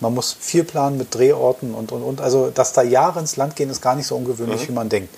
Man 0.00 0.14
muss 0.14 0.36
viel 0.38 0.64
planen 0.64 0.98
mit 0.98 1.14
Drehorten 1.14 1.74
und, 1.74 1.92
und, 1.92 2.02
und. 2.02 2.20
Also, 2.20 2.50
dass 2.50 2.72
da 2.72 2.82
Jahre 2.82 3.20
ins 3.20 3.36
Land 3.36 3.54
gehen, 3.54 3.70
ist 3.70 3.80
gar 3.80 3.94
nicht 3.94 4.08
so 4.08 4.16
ungewöhnlich, 4.16 4.68
wie 4.68 4.72
man 4.72 4.88
denkt. 4.88 5.14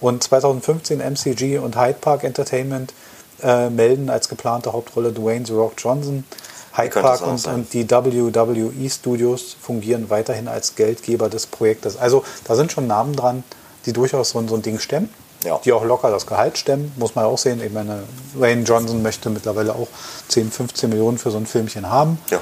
Und 0.00 0.22
2015 0.22 1.00
MCG 1.00 1.58
und 1.58 1.76
Hyde 1.76 1.98
Park 2.00 2.22
Entertainment 2.22 2.94
äh, 3.42 3.68
melden 3.68 4.08
als 4.08 4.28
geplante 4.28 4.72
Hauptrolle 4.72 5.12
Dwayne 5.12 5.44
The 5.44 5.54
Rock 5.54 5.72
Johnson. 5.76 6.24
Hyde 6.72 7.00
Park 7.00 7.26
und, 7.26 7.44
und 7.48 7.72
die 7.72 7.90
WWE 7.90 8.88
Studios 8.88 9.56
fungieren 9.60 10.10
weiterhin 10.10 10.46
als 10.46 10.76
Geldgeber 10.76 11.28
des 11.28 11.46
Projektes. 11.46 11.96
Also 11.96 12.22
da 12.44 12.54
sind 12.54 12.70
schon 12.70 12.86
Namen 12.86 13.16
dran, 13.16 13.42
die 13.88 13.92
durchaus 13.94 14.30
so, 14.30 14.38
ein- 14.38 14.48
so 14.48 14.54
ein 14.54 14.62
Ding 14.62 14.78
stemmen, 14.78 15.08
Ja. 15.44 15.58
die 15.64 15.72
auch 15.72 15.82
locker 15.84 16.10
das 16.10 16.26
Gehalt 16.26 16.58
stemmen, 16.58 16.92
muss 16.96 17.14
man 17.14 17.24
auch 17.24 17.38
sehen. 17.38 17.62
Ich 17.64 17.72
meine, 17.72 18.02
Wayne 18.34 18.62
Johnson 18.64 19.00
möchte 19.02 19.30
mittlerweile 19.30 19.74
auch 19.74 19.88
10, 20.28 20.50
15 20.52 20.90
Millionen 20.90 21.16
für 21.18 21.30
so 21.30 21.38
ein 21.38 21.46
Filmchen 21.46 21.88
haben. 21.88 22.18
Ja. 22.30 22.38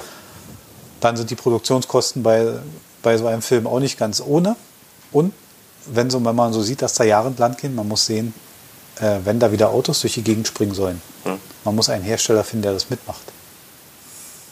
Dann 1.01 1.17
sind 1.17 1.31
die 1.31 1.37
Produktionskosten 1.37 2.23
bei, 2.23 2.55
bei 3.03 3.17
so 3.17 3.27
einem 3.29 3.43
Film 3.43 3.67
auch 3.67 3.79
nicht 3.81 3.99
ganz 3.99 4.21
ohne. 4.25 4.57
Und 5.13 5.33
wenn, 5.87 6.11
so, 6.11 6.23
wenn 6.25 6.35
man 6.35 6.53
so 6.53 6.63
sieht, 6.63 6.83
dass 6.83 6.95
da 6.95 7.05
Jahre 7.05 7.29
ins 7.29 7.39
Land 7.39 7.59
gehen, 7.59 7.75
man 7.77 7.87
muss 7.87 8.07
sehen, 8.07 8.35
äh, 9.01 9.19
wenn 9.25 9.39
da 9.39 9.53
wieder 9.53 9.71
Autos 9.71 10.01
durch 10.01 10.15
die 10.15 10.23
Gegend 10.23 10.49
springen 10.49 10.75
sollen, 10.75 11.01
Hm. 11.25 11.39
man 11.65 11.77
muss 11.77 11.89
einen 11.89 12.03
Hersteller 12.03 12.43
finden, 12.43 12.63
der 12.65 12.73
das 12.73 12.91
mitmacht. 12.91 13.21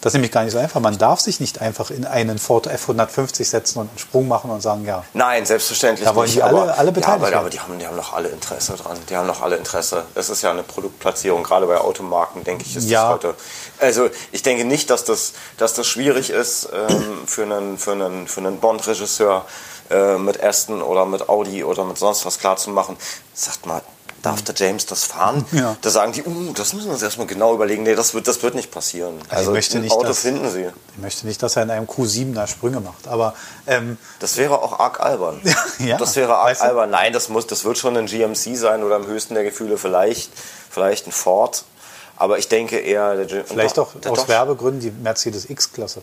Das 0.05 0.11
ist 0.11 0.15
nämlich 0.15 0.33
gar 0.33 0.45
nicht 0.45 0.53
so 0.53 0.59
einfach. 0.59 0.81
Man 0.81 0.99
darf 0.99 1.19
sich 1.21 1.41
nicht 1.41 1.63
einfach 1.63 1.91
in 1.91 2.05
einen 2.05 2.39
Ford 2.39 2.69
F150 2.69 3.43
setzen 3.45 3.79
und 3.79 3.89
einen 3.89 3.99
Sprung 3.99 4.29
machen 4.29 4.51
und 4.51 4.61
sagen, 4.61 4.85
ja, 4.85 5.03
Nein, 5.15 5.47
selbstverständlich 5.47 6.07
Da 6.07 6.15
wollen 6.15 6.27
nicht. 6.27 6.37
die 6.37 6.43
alle- 6.43 6.61
aber, 6.61 6.77
alle 6.79 6.89
ja, 6.89 6.93
beteiligt 6.93 7.09
aber, 7.23 7.23
werden. 7.25 7.39
aber 7.39 7.49
die, 7.51 7.59
haben, 7.61 7.79
die 7.79 7.87
haben 7.87 7.97
doch 7.97 8.13
alle 8.13 8.29
Interesse 8.29 8.75
dran. 8.75 8.99
Die 9.09 9.17
haben 9.17 9.27
doch 9.27 9.41
alle 9.41 9.57
Interesse. 9.57 10.05
Es 10.15 10.29
ist 10.29 10.43
ja 10.43 10.51
eine 10.51 10.63
Produktplatzierung, 10.63 11.43
gerade 11.43 11.67
bei 11.67 11.79
Automarken, 11.79 12.45
denke 12.45 12.65
ich, 12.67 12.77
ist 12.77 12.89
Ja. 12.91 13.05
das 13.05 13.13
heute. 13.15 13.35
Also 13.81 14.11
ich 14.31 14.43
denke 14.43 14.67
nicht, 14.67 14.91
dass 14.91 15.05
das, 15.05 15.33
dass 15.57 15.73
das 15.73 15.87
schwierig 15.87 16.29
ist 16.29 16.69
ähm, 16.73 17.23
für 17.27 17.45
einen, 17.45 17.79
für 17.79 17.93
einen, 17.93 18.29
für 18.29 18.41
einen 18.41 18.61
Bond-Regisseur 18.61 19.47
äh, 19.91 20.19
mit 20.19 20.43
Aston 20.45 20.83
oder 20.83 21.07
mit 21.07 21.31
Audi 21.31 21.65
oder 21.65 21.85
mit 21.85 21.97
sonst 21.97 22.27
was 22.27 22.39
klarzumachen. 22.39 22.97
Sagt 23.33 23.65
mal, 23.65 23.81
darf 24.25 24.43
der 24.43 24.55
James 24.55 24.87
das 24.87 25.05
fahren? 25.05 25.45
Ja. 25.53 25.77
Da 25.81 25.91
sagen 25.91 26.13
die, 26.13 26.23
uh, 26.25 26.53
das 26.53 26.73
müssen 26.73 26.87
wir 26.87 26.93
uns 26.95 27.03
erstmal 27.03 27.27
genau 27.27 27.55
überlegen. 27.55 27.83
Nee, 27.83 27.95
das 27.95 28.15
wird, 28.15 28.27
das 28.29 28.43
wird 28.43 28.55
nicht 28.55 28.71
passieren. 28.71 29.21
Also 29.29 29.51
ich 29.51 29.55
möchte 29.55 29.79
ein 29.79 29.83
nicht, 29.83 29.93
Auto 29.93 30.09
dass- 30.09 30.21
finden 30.21 30.51
sie. 30.51 30.67
ich 30.97 31.03
möchte 31.03 31.27
nicht, 31.27 31.43
dass 31.43 31.57
er 31.57 31.63
in 31.65 31.71
einem 31.71 31.87
Q7 31.87 32.35
da 32.35 32.47
Sprünge 32.47 32.81
macht. 32.81 33.07
Aber 33.09 33.35
ähm, 33.67 33.99
Das 34.21 34.37
wäre 34.37 34.61
auch 34.63 34.79
arg 34.79 35.01
albern. 35.01 35.41
Ja, 35.79 35.97
das 35.99 36.17
wäre 36.17 36.37
arg 36.37 36.61
albern. 36.61 36.91
Nein, 36.91 37.13
das, 37.13 37.29
muss, 37.29 37.47
das 37.47 37.65
wird 37.65 37.79
schon 37.79 37.97
ein 37.97 38.07
GMC 38.07 38.57
sein 38.57 38.83
oder 38.83 38.97
im 38.97 39.07
höchsten 39.07 39.35
der 39.35 39.45
Gefühle 39.45 39.79
vielleicht, 39.79 40.31
vielleicht 40.71 41.07
ein 41.07 41.13
Ford. 41.13 41.65
Aber 42.17 42.39
ich 42.39 42.49
denke 42.49 42.79
eher... 42.79 43.17
Der, 43.17 43.27
G- 43.27 43.43
vielleicht 43.45 43.79
auch 43.79 43.95
aus 43.95 44.01
Dodge. 44.01 44.29
Werbegründen 44.29 44.81
die 44.81 44.91
Mercedes 44.91 45.51
X-Klasse. 45.51 46.03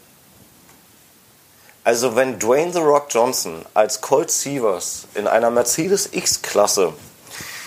Also 1.83 2.15
wenn 2.15 2.37
Dwayne 2.37 2.71
The 2.73 2.79
Rock 2.79 3.07
Johnson 3.09 3.65
als 3.73 4.01
Colt 4.01 4.29
Sievers 4.29 5.05
in 5.15 5.27
einer 5.27 5.49
Mercedes 5.49 6.09
X-Klasse 6.11 6.93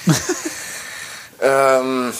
ähm, 1.40 2.12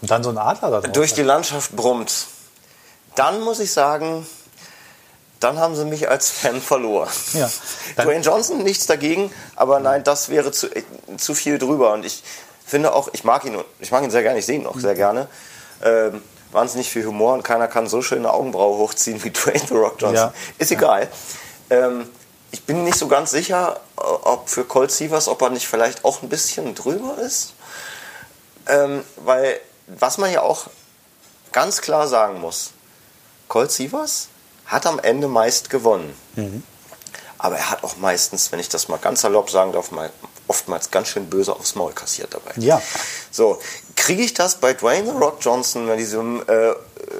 Und 0.00 0.10
dann 0.10 0.22
so 0.22 0.30
ein 0.30 0.38
Adler 0.38 0.70
da 0.70 0.80
drauf. 0.80 0.92
durch 0.92 1.14
die 1.14 1.22
Landschaft 1.22 1.74
brummt, 1.76 2.26
dann 3.14 3.40
muss 3.42 3.60
ich 3.60 3.72
sagen, 3.72 4.26
dann 5.40 5.58
haben 5.58 5.74
sie 5.74 5.84
mich 5.84 6.08
als 6.08 6.30
Fan 6.30 6.60
verloren. 6.60 7.08
Ja, 7.32 7.50
Dwayne 7.96 8.20
Johnson, 8.20 8.62
nichts 8.62 8.86
dagegen, 8.86 9.32
aber 9.56 9.80
nein, 9.80 10.04
das 10.04 10.28
wäre 10.28 10.52
zu, 10.52 10.68
äh, 10.68 10.82
zu 11.16 11.34
viel 11.34 11.58
drüber. 11.58 11.92
Und 11.92 12.04
ich 12.04 12.22
finde 12.64 12.92
auch, 12.94 13.08
ich 13.12 13.24
mag 13.24 13.44
ihn, 13.44 13.58
ich 13.80 13.90
mag 13.90 14.04
ihn 14.04 14.10
sehr 14.10 14.22
gerne, 14.22 14.38
ich 14.38 14.46
sehe 14.46 14.56
ihn 14.56 14.66
auch 14.66 14.78
sehr 14.78 14.94
gerne. 14.94 15.28
Ähm, 15.82 16.22
wahnsinnig 16.52 16.90
viel 16.90 17.06
Humor 17.06 17.34
und 17.34 17.42
keiner 17.42 17.68
kann 17.68 17.86
so 17.86 18.02
schön 18.02 18.18
eine 18.18 18.32
Augenbraue 18.32 18.78
hochziehen 18.78 19.22
wie 19.24 19.30
Dwayne 19.32 19.60
The 19.66 19.74
Rock 19.74 19.96
Johnson. 19.98 20.14
Ja. 20.14 20.34
Ist 20.58 20.70
egal. 20.70 21.08
Ähm, 21.70 22.08
ich 22.52 22.64
bin 22.64 22.84
nicht 22.84 22.98
so 22.98 23.08
ganz 23.08 23.30
sicher, 23.30 23.80
ob 23.96 24.48
für 24.48 24.64
Colt 24.64 24.90
Sievers, 24.90 25.28
ob 25.28 25.42
er 25.42 25.50
nicht 25.50 25.66
vielleicht 25.66 26.04
auch 26.04 26.22
ein 26.22 26.28
bisschen 26.28 26.74
drüber 26.74 27.18
ist. 27.18 27.54
Ähm, 28.66 29.04
weil, 29.16 29.60
was 29.86 30.18
man 30.18 30.32
ja 30.32 30.42
auch 30.42 30.66
ganz 31.52 31.80
klar 31.80 32.08
sagen 32.08 32.40
muss, 32.40 32.72
Colt 33.48 33.70
Sievers 33.70 34.28
hat 34.66 34.86
am 34.86 34.98
Ende 34.98 35.28
meist 35.28 35.70
gewonnen. 35.70 36.14
Aber 37.38 37.56
er 37.56 37.70
hat 37.70 37.84
auch 37.84 37.96
meistens, 37.96 38.52
wenn 38.52 38.60
ich 38.60 38.68
das 38.68 38.88
mal 38.88 38.98
ganz 38.98 39.22
salopp 39.22 39.50
sagen 39.50 39.72
darf, 39.72 39.90
mal 39.90 40.10
oftmals 40.46 40.90
ganz 40.90 41.08
schön 41.08 41.30
böse 41.30 41.54
aufs 41.54 41.74
Maul 41.74 41.92
kassiert 41.92 42.34
dabei. 42.34 42.52
Ja. 42.56 42.82
So, 43.30 43.58
kriege 43.96 44.22
ich 44.22 44.34
das 44.34 44.56
bei 44.56 44.74
Dwayne 44.74 45.10
The 45.10 45.16
Rock 45.16 45.38
Johnson, 45.40 45.86
bei 45.86 45.96
diesem 45.96 46.42
äh, 46.48 46.74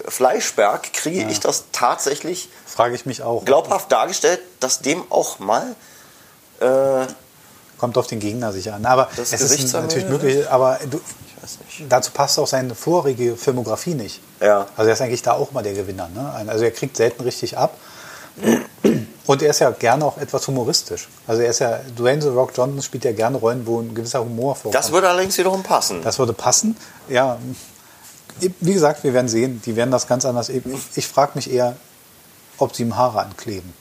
Fleischberg, 0.09 0.93
kriege 0.93 1.25
ich 1.31 1.41
das 1.41 1.65
tatsächlich 1.73 2.49
Frage 2.67 2.95
ich 2.95 3.07
mich 3.07 3.23
auch. 3.23 3.45
glaubhaft 3.45 3.91
dargestellt, 3.91 4.41
dass 4.61 4.81
dem 4.81 5.03
auch 5.11 5.39
mal 5.39 5.75
äh, 6.61 7.07
Kommt 7.79 7.97
auf 7.97 8.07
den 8.07 8.21
Gegner 8.21 8.53
sicher 8.53 8.75
an. 8.75 8.85
Aber 8.85 9.09
Das 9.17 9.33
es 9.33 9.41
ist 9.41 9.73
natürlich 9.73 10.07
möglich, 10.07 10.47
aber 10.51 10.79
du, 10.91 11.01
dazu 11.89 12.11
passt 12.11 12.39
auch 12.39 12.47
seine 12.47 12.75
vorherige 12.75 13.37
Filmografie 13.37 13.95
nicht. 13.95 14.21
Ja. 14.39 14.67
Also 14.77 14.89
er 14.89 14.93
ist 14.93 15.01
eigentlich 15.01 15.23
da 15.23 15.33
auch 15.33 15.53
mal 15.53 15.63
der 15.63 15.73
Gewinner. 15.73 16.11
Ne? 16.15 16.31
Also 16.47 16.65
er 16.65 16.73
kriegt 16.73 16.99
selten 16.99 17.23
richtig 17.23 17.57
ab. 17.57 17.79
Und 19.25 19.43
er 19.43 19.51
ist 19.51 19.61
ja 19.61 19.71
gerne 19.71 20.05
auch 20.05 20.19
etwas 20.19 20.47
humoristisch. 20.47 21.09
Also 21.27 21.41
er 21.41 21.51
ist 21.51 21.61
ja, 21.61 21.81
Dwayne 21.97 22.21
The 22.21 22.29
Rock 22.29 22.53
Johnson 22.55 22.83
spielt 22.83 23.05
ja 23.07 23.13
gerne 23.13 23.39
Rollen, 23.39 23.67
wo 23.67 23.81
ein 23.81 23.95
gewisser 23.95 24.21
Humor 24.21 24.57
vorkommt. 24.57 24.75
Das 24.75 24.93
würde 24.93 25.09
allerdings 25.09 25.39
wiederum 25.39 25.63
passen. 25.63 26.03
Das 26.03 26.19
würde 26.19 26.35
passen. 26.35 26.77
Ja, 27.09 27.39
wie 28.39 28.73
gesagt, 28.73 29.05
wir 29.05 29.15
werden 29.15 29.29
sehen. 29.29 29.63
Die 29.65 29.77
werden 29.77 29.91
das 29.91 30.07
ganz 30.07 30.25
anders. 30.25 30.49
Ich, 30.49 30.63
ich 30.95 31.07
frage 31.07 31.33
mich 31.35 31.51
eher, 31.51 31.77
ob 32.59 32.75
sie 32.75 32.83
ihm 32.83 32.97
Haare 32.97 33.21
ankleben. 33.21 33.73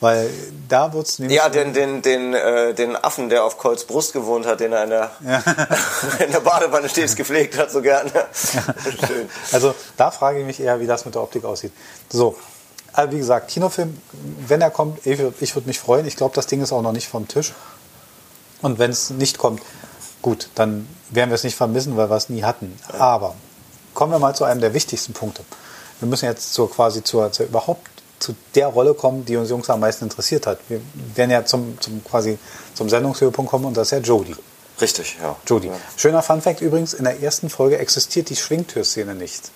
Weil 0.00 0.30
da 0.68 0.92
wird 0.94 1.06
es 1.06 1.18
nämlich. 1.18 1.36
Ja, 1.36 1.50
den, 1.50 1.74
den, 1.74 2.00
den, 2.00 2.32
äh, 2.32 2.72
den 2.72 2.96
Affen, 2.96 3.28
der 3.28 3.44
auf 3.44 3.58
Colts 3.58 3.84
Brust 3.84 4.14
gewohnt 4.14 4.46
hat, 4.46 4.60
den 4.60 4.72
er 4.72 4.84
in 4.84 4.90
der, 4.90 5.10
in 6.26 6.32
der 6.32 6.40
Badewanne 6.40 6.88
stets 6.88 7.14
gepflegt 7.14 7.58
hat, 7.58 7.70
so 7.70 7.82
gerne. 7.82 8.10
Schön. 8.32 9.28
Also 9.52 9.74
da 9.98 10.10
frage 10.10 10.40
ich 10.40 10.46
mich 10.46 10.60
eher, 10.60 10.80
wie 10.80 10.86
das 10.86 11.04
mit 11.04 11.14
der 11.14 11.22
Optik 11.22 11.44
aussieht. 11.44 11.72
So, 12.08 12.36
aber 12.94 13.12
wie 13.12 13.18
gesagt, 13.18 13.48
Kinofilm, 13.50 14.00
wenn 14.46 14.62
er 14.62 14.70
kommt, 14.70 15.06
ich, 15.06 15.20
ich 15.40 15.54
würde 15.54 15.68
mich 15.68 15.78
freuen. 15.78 16.06
Ich 16.06 16.16
glaube, 16.16 16.34
das 16.34 16.46
Ding 16.46 16.62
ist 16.62 16.72
auch 16.72 16.82
noch 16.82 16.92
nicht 16.92 17.08
vom 17.08 17.28
Tisch. 17.28 17.52
Und 18.62 18.78
wenn 18.78 18.90
es 18.90 19.10
nicht 19.10 19.36
kommt, 19.36 19.62
gut, 20.22 20.48
dann 20.54 20.88
werden 21.10 21.30
wir 21.30 21.34
es 21.34 21.44
nicht 21.44 21.56
vermissen, 21.56 21.96
weil 21.98 22.08
wir 22.08 22.16
es 22.16 22.30
nie 22.30 22.42
hatten. 22.42 22.78
Aber 22.98 23.34
kommen 24.00 24.14
wir 24.14 24.18
mal 24.18 24.34
zu 24.34 24.44
einem 24.44 24.62
der 24.62 24.72
wichtigsten 24.72 25.12
Punkte. 25.12 25.44
Wir 25.98 26.08
müssen 26.08 26.24
jetzt 26.24 26.54
zur 26.54 26.70
quasi 26.70 27.04
zur, 27.04 27.30
zur 27.32 27.44
überhaupt 27.44 27.86
zu 28.18 28.34
der 28.54 28.68
Rolle 28.68 28.94
kommen, 28.94 29.26
die 29.26 29.36
uns 29.36 29.50
Jungs 29.50 29.68
am 29.68 29.80
meisten 29.80 30.06
interessiert 30.06 30.46
hat. 30.46 30.58
Wir 30.68 30.80
werden 31.14 31.30
ja 31.30 31.44
zum, 31.44 31.78
zum 31.82 32.02
quasi 32.02 32.38
zum 32.72 32.88
Sendungshöhepunkt 32.88 33.50
kommen 33.50 33.66
und 33.66 33.76
das 33.76 33.88
ist 33.88 33.90
ja 33.90 33.98
Jodie. 33.98 34.36
Richtig, 34.80 35.18
ja. 35.22 35.36
Jodie. 35.46 35.66
Ja. 35.66 35.74
Schöner 35.98 36.22
Funfact 36.22 36.62
übrigens, 36.62 36.94
in 36.94 37.04
der 37.04 37.22
ersten 37.22 37.50
Folge 37.50 37.76
existiert 37.76 38.30
die 38.30 38.36
Schwingtürszene 38.36 39.14
nicht. 39.14 39.50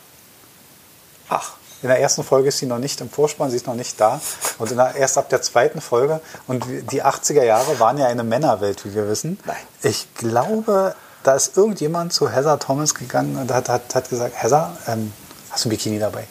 Ach, 1.31 1.55
In 1.81 1.89
der 1.89 2.01
ersten 2.01 2.23
Folge 2.23 2.49
ist 2.49 2.59
sie 2.59 2.67
noch 2.67 2.79
nicht 2.79 3.01
im 3.01 3.09
Vorspann, 3.09 3.49
sie 3.49 3.57
ist 3.57 3.67
noch 3.67 3.75
nicht 3.75 3.99
da. 3.99 4.21
Und 4.59 4.71
der, 4.71 4.95
erst 4.95 5.17
ab 5.17 5.31
der 5.31 5.41
zweiten 5.41 5.81
Folge. 5.81 6.21
Und 6.47 6.67
die 6.93 7.03
80er 7.03 7.45
Jahre 7.45 7.81
waren 7.81 7.97
ja 7.97 8.09
eine 8.09 8.25
Männerwelt, 8.25 8.85
wie 8.85 8.95
wir 8.95 9.09
wissen. 9.09 9.39
Nein. 9.47 9.57
Ich 9.83 10.07
glaube, 10.17 10.95
da 11.25 11.35
ist 11.35 11.57
irgendjemand 11.57 12.13
zu 12.13 12.31
Heather 12.31 12.59
Thomas 12.59 12.95
gegangen 12.95 13.37
und 13.37 13.53
hat, 13.53 13.69
hat, 13.69 13.95
hat 13.95 14.09
gesagt, 14.09 14.35
Heather, 14.41 14.77
ähm, 14.87 15.13
hast 15.51 15.65
du 15.65 15.69
ein 15.69 15.71
Bikini 15.71 15.99
dabei? 15.99 16.25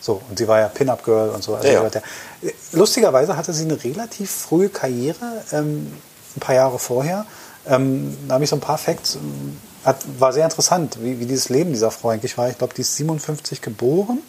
So, 0.00 0.22
und 0.28 0.38
sie 0.38 0.46
war 0.46 0.60
ja 0.60 0.68
Pin-Up-Girl 0.68 1.30
und 1.30 1.42
so. 1.42 1.56
Also 1.56 1.66
Ja, 1.66 1.82
ja. 1.82 2.50
Lustigerweise 2.72 3.36
hatte 3.36 3.52
sie 3.52 3.64
eine 3.64 3.82
relativ 3.82 4.30
frühe 4.30 4.68
Karriere, 4.68 5.42
ähm, 5.52 5.92
ein 6.36 6.40
paar 6.40 6.54
Jahre 6.54 6.78
vorher. 6.78 7.26
Ähm, 7.66 8.16
da 8.28 8.34
habe 8.34 8.44
ich 8.44 8.50
so 8.50 8.56
ein 8.56 8.60
paar 8.60 8.78
Facts. 8.78 9.16
ähm, 9.16 9.58
Hat, 9.84 9.96
war 10.18 10.32
sehr 10.32 10.44
interessant, 10.44 10.98
wie, 11.02 11.18
wie 11.18 11.26
dieses 11.26 11.48
Leben 11.48 11.72
dieser 11.72 11.90
Frau 11.90 12.10
eigentlich 12.10 12.38
war. 12.38 12.48
Ich 12.48 12.58
glaube, 12.58 12.74
die 12.74 12.82
ist 12.82 12.96
57 12.96 13.60
geboren. 13.60 14.20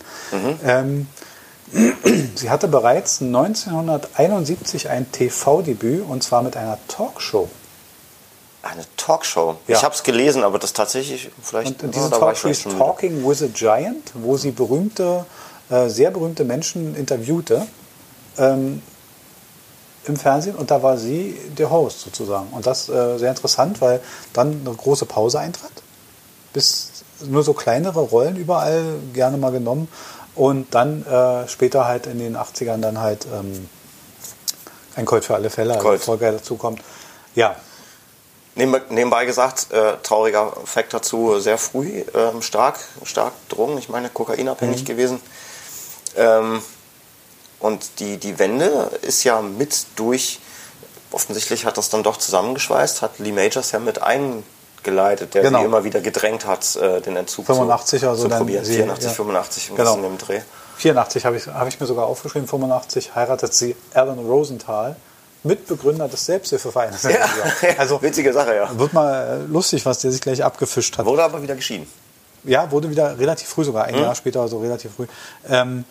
Ähm, 0.65 1.07
sie 2.35 2.49
hatte 2.49 2.67
bereits 2.67 3.21
1971 3.21 4.89
ein 4.89 5.11
TV-Debüt 5.11 6.03
und 6.07 6.23
zwar 6.23 6.41
mit 6.41 6.57
einer 6.57 6.77
Talkshow. 6.87 7.49
Eine 8.61 8.83
Talkshow. 8.97 9.57
Ja. 9.67 9.77
Ich 9.77 9.83
habe 9.83 9.95
es 9.95 10.03
gelesen, 10.03 10.43
aber 10.43 10.59
das 10.59 10.73
tatsächlich 10.73 11.29
vielleicht. 11.41 11.81
Und 11.81 11.95
diese 11.95 12.09
Talkshow 12.09 12.49
ist. 12.49 12.63
Talking 12.63 13.27
with 13.27 13.41
a 13.41 13.47
Giant, 13.47 14.11
wo 14.13 14.37
sie 14.37 14.51
berühmte, 14.51 15.25
äh, 15.69 15.87
sehr 15.87 16.11
berühmte 16.11 16.43
Menschen 16.43 16.95
interviewte 16.95 17.65
ähm, 18.37 18.81
im 20.05 20.17
Fernsehen 20.17 20.55
und 20.55 20.71
da 20.71 20.81
war 20.81 20.97
sie 20.97 21.37
der 21.57 21.69
Host 21.69 22.01
sozusagen. 22.01 22.49
Und 22.51 22.65
das 22.65 22.89
äh, 22.89 23.17
sehr 23.17 23.29
interessant, 23.29 23.81
weil 23.81 24.01
dann 24.33 24.61
eine 24.65 24.75
große 24.75 25.05
Pause 25.05 25.39
eintrat, 25.39 25.71
bis 26.53 26.89
nur 27.25 27.43
so 27.43 27.53
kleinere 27.53 27.99
Rollen 27.99 28.35
überall 28.35 28.83
gerne 29.13 29.37
mal 29.37 29.51
genommen 29.51 29.87
und 30.35 30.73
dann 30.73 31.05
äh, 31.05 31.47
später 31.47 31.85
halt 31.85 32.07
in 32.07 32.19
den 32.19 32.37
80ern 32.37 32.77
dann 32.77 32.99
halt 32.99 33.25
ähm, 33.25 33.69
ein 34.95 35.05
Colt 35.05 35.25
für 35.25 35.35
alle 35.35 35.49
Fälle, 35.49 35.73
also 35.73 35.85
Colt. 35.85 36.01
Folge 36.01 36.31
dazu 36.31 36.55
kommt. 36.55 36.81
Ja, 37.35 37.55
Nebenbei, 38.55 39.25
gesagt, 39.25 39.67
äh, 39.71 39.93
trauriger 40.03 40.51
Fakt 40.65 40.93
dazu, 40.93 41.39
sehr 41.39 41.57
früh 41.57 42.03
ähm, 42.13 42.41
stark, 42.41 42.77
stark 43.03 43.31
Drogen, 43.47 43.77
ich 43.77 43.87
meine 43.89 44.09
kokainabhängig 44.09 44.83
gewesen. 44.85 45.21
Ähm, 46.17 46.61
und 47.59 47.99
die, 47.99 48.17
die 48.17 48.37
Wende 48.39 48.89
ist 49.01 49.23
ja 49.23 49.41
mit 49.41 49.85
durch, 49.95 50.39
offensichtlich 51.11 51.65
hat 51.65 51.77
das 51.77 51.89
dann 51.89 52.03
doch 52.03 52.17
zusammengeschweißt, 52.17 53.01
hat 53.01 53.19
Lee 53.19 53.31
Majors 53.31 53.71
ja 53.71 53.79
mit 53.79 54.01
eingeleitet, 54.01 55.33
der 55.35 55.43
Genau. 55.43 55.59
sie 55.59 55.65
immer 55.65 55.83
wieder 55.83 56.01
gedrängt 56.01 56.45
hat, 56.45 56.75
äh, 56.75 56.99
den 57.01 57.15
Entzug 57.15 57.45
85 57.45 57.99
zu, 58.01 58.05
oder 58.07 58.15
so 58.15 58.23
zu 58.23 58.27
dann 58.29 58.39
probieren. 58.39 58.65
sie- 58.65 58.75
84, 58.75 59.05
ja. 59.11 59.15
85, 59.15 59.69
ein 59.69 59.75
Genau. 59.77 59.95
im 60.03 60.17
Dreh. 60.17 60.41
84 60.77 61.25
habe 61.25 61.37
ich, 61.37 61.47
hab 61.47 61.67
ich 61.67 61.79
mir 61.79 61.85
sogar 61.85 62.07
aufgeschrieben, 62.07 62.47
85 62.47 63.13
heiratet 63.15 63.53
sie 63.53 63.75
Alan 63.93 64.19
Rosenthal, 64.19 64.95
Mitbegründer 65.43 66.07
des 66.07 66.25
Selbsthilfevereins. 66.25 67.07
Also 67.77 68.01
Witzige 68.01 68.33
Sache, 68.33 68.55
ja. 68.55 68.77
wird 68.77 68.93
mal 68.93 69.41
äh, 69.41 69.51
lustig, 69.51 69.85
was 69.85 69.99
der 69.99 70.11
sich 70.11 70.21
gleich 70.21 70.43
abgefischt 70.43 70.97
hat. 70.97 71.05
Wurde 71.05 71.23
aber 71.23 71.41
wieder 71.41 71.55
geschieden. 71.55 71.87
Ja, 72.43 72.71
wurde 72.71 72.89
wieder 72.89 73.19
relativ 73.19 73.47
früh 73.47 73.63
sogar, 73.63 73.85
ein 73.85 73.95
Jahr 73.95 74.15
später, 74.15 74.41
also 74.41 74.59
relativ 74.59 74.93
früh. 74.95 75.07
Ähm, 75.49 75.83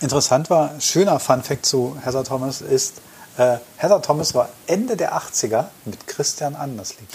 interessant 0.00 0.50
war, 0.50 0.72
schöner 0.80 1.20
Fun 1.20 1.42
Fact 1.42 1.64
zu 1.64 1.96
Heather 2.02 2.24
Thomas 2.24 2.60
ist, 2.60 2.94
äh, 3.38 3.58
Heather 3.76 4.02
Thomas 4.02 4.34
war 4.34 4.48
Ende 4.66 4.96
der 4.96 5.14
80er 5.14 5.66
mit 5.84 6.06
Christian 6.06 6.56
Anders 6.56 6.94
lieb. 6.98 7.08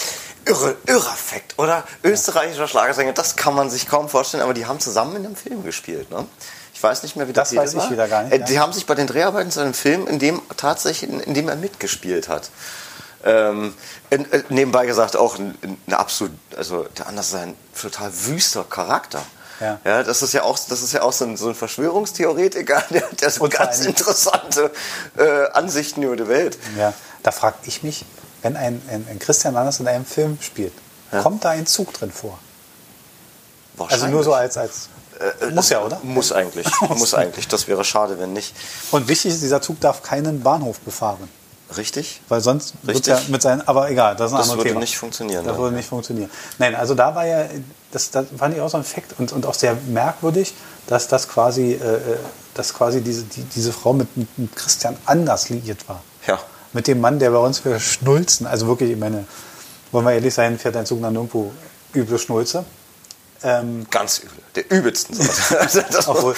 Irre, 0.46 0.76
irrer 0.88 1.02
Fakt, 1.02 1.58
oder? 1.58 1.84
Österreichischer 2.04 2.68
Schlagersänger, 2.68 3.14
das 3.14 3.36
kann 3.36 3.54
man 3.54 3.70
sich 3.70 3.88
kaum 3.88 4.08
vorstellen, 4.08 4.44
aber 4.44 4.54
die 4.54 4.66
haben 4.66 4.80
zusammen 4.80 5.16
in 5.18 5.26
einem 5.26 5.36
Film 5.36 5.64
gespielt, 5.64 6.10
ne? 6.10 6.26
Ich 6.82 6.84
weiß 6.84 7.04
nicht 7.04 7.16
mehr, 7.16 7.28
wie 7.28 7.34
Das 7.34 7.50
Titel 7.50 7.62
weiß 7.62 7.74
ich 7.74 7.78
war. 7.78 7.92
wieder 7.92 8.08
gar 8.08 8.24
nicht, 8.24 8.34
Äh, 8.34 8.40
ja. 8.40 8.46
Die 8.46 8.60
haben 8.60 8.74
sich 8.74 8.88
bei 8.88 8.96
den 8.96 9.06
Dreharbeiten 9.06 9.52
zu 9.52 9.60
einem 9.60 9.76
Film, 9.76 10.08
in 10.08 10.18
dem 10.18 10.42
tatsächlich, 10.58 11.12
in, 11.12 11.36
dem 11.36 11.48
er 11.48 11.56
mitgespielt 11.56 12.28
hat. 12.28 12.50
Ähm, 13.24 13.76
äh, 14.10 14.18
nebenbei 14.50 14.88
gesagt 14.88 15.16
auch 15.16 15.38
ein, 15.38 15.56
ein 15.62 15.94
absolut, 15.94 16.32
also 16.58 16.88
der 16.98 17.06
Anders 17.06 17.28
ist 17.28 17.36
ein 17.36 17.56
total 17.80 18.12
wüster 18.26 18.64
Charakter. 18.64 19.22
Ja. 19.60 20.02
das 20.02 20.24
ist 20.24 20.34
ja 20.34 20.42
auch, 20.42 20.58
das 20.58 20.82
ist 20.82 20.92
ja 20.92 21.04
auch 21.04 21.14
so 21.14 21.26
ein, 21.26 21.38
so 21.38 21.50
ein 21.50 21.54
Verschwörungstheoretiker, 21.54 22.84
der, 22.90 23.08
der 23.10 23.30
so 23.30 23.48
ganz 23.48 23.86
interessante 23.86 24.72
äh, 25.18 25.52
Ansichten 25.52 26.02
über 26.02 26.16
die 26.16 26.28
Welt. 26.28 26.58
Ja, 26.80 26.96
da 27.22 27.30
frage 27.30 27.58
ich 27.66 27.84
mich, 27.84 28.06
wenn 28.42 28.58
ein, 28.58 28.82
ein, 28.90 29.06
ein 29.08 29.20
Christian 29.20 29.56
Anders 29.56 29.80
in 29.80 29.88
einem 29.88 30.06
Film 30.06 30.40
spielt, 30.42 30.74
kommt 31.22 31.46
da 31.46 31.52
ein 31.52 31.68
Zug 31.68 31.94
drin 31.94 32.12
vor? 32.12 32.40
Also 33.88 34.08
nur 34.08 34.24
so 34.24 34.34
als, 34.34 34.58
als 34.58 34.90
Äh, 35.42 35.52
muss 35.52 35.70
ja, 35.70 35.84
oder? 35.84 36.00
Muss 36.04 36.32
eigentlich. 36.32 36.68
muss 36.90 37.14
eigentlich. 37.14 37.48
Das 37.48 37.68
wäre 37.68 37.84
schade, 37.84 38.20
wenn 38.20 38.34
nicht. 38.34 38.54
Und 38.92 39.08
wichtig 39.08 39.32
ist, 39.34 39.42
dieser 39.42 39.62
Zug 39.62 39.80
darf 39.80 40.02
keinen 40.04 40.42
Bahnhof 40.42 40.80
befahren. 40.80 41.30
Richtig? 41.78 42.22
Weil 42.28 42.42
sonst 42.42 42.74
wird 42.84 43.08
ja 43.08 43.20
mit 43.30 43.42
seinen, 43.42 43.62
aber 43.66 43.90
egal, 43.90 44.16
das 44.18 44.32
ist 44.32 44.34
ein 44.34 44.40
Das 44.40 44.50
anderes 44.50 44.58
würde 44.60 44.70
Thema. 44.72 44.80
nicht 44.82 44.98
funktionieren, 44.98 45.46
Das 45.46 45.54
dann. 45.54 45.62
würde 45.64 45.76
nicht 45.78 45.88
funktionieren. 45.88 46.30
Nein, 46.60 46.76
also 46.76 46.96
da 46.96 47.16
war 47.16 47.26
ja, 47.26 47.46
das, 47.92 48.12
das 48.12 48.26
fand 48.38 48.56
ich 48.56 48.62
auch 48.62 48.70
so 48.70 48.76
ein 48.78 48.84
Fakt 48.84 49.18
und, 49.20 49.32
und 49.32 49.46
auch 49.46 49.54
sehr 49.54 49.78
merkwürdig, 49.88 50.54
dass 50.88 51.08
das 51.08 51.30
quasi, 51.30 51.74
äh, 51.74 51.76
äh, 51.76 52.00
dass 52.56 52.74
quasi 52.74 53.00
diese, 53.02 53.24
die, 53.24 53.44
diese 53.44 53.72
Frau 53.72 53.94
mit, 53.94 54.18
mit, 54.18 54.38
mit 54.38 54.54
Christian 54.56 54.98
Anders 55.06 55.48
liiert 55.48 55.88
war. 55.88 56.02
Ja. 56.28 56.40
Mit 56.74 56.88
dem 56.88 57.00
Mann, 57.00 57.20
der 57.20 57.32
bei 57.32 57.38
uns 57.38 57.60
für 57.60 57.80
Schnulzen, 57.80 58.48
also 58.48 58.68
wirklich, 58.68 58.92
ich 58.92 58.98
meine, 58.98 59.26
wollen 59.94 60.06
wir 60.06 60.12
ehrlich 60.14 60.34
sein, 60.34 60.60
fährt 60.60 60.76
ein 60.76 60.86
Zug 60.86 61.02
dann 61.02 61.16
irgendwo 61.16 61.52
üble 61.96 62.20
Schnulze. 62.20 62.66
Ähm, 63.44 63.86
Ganz 63.90 64.20
übel. 64.20 64.38
Der 64.56 64.72
übelsten 64.72 65.16
Sorte. 65.16 65.86
Also 65.98 66.12
Obwohl, 66.12 66.36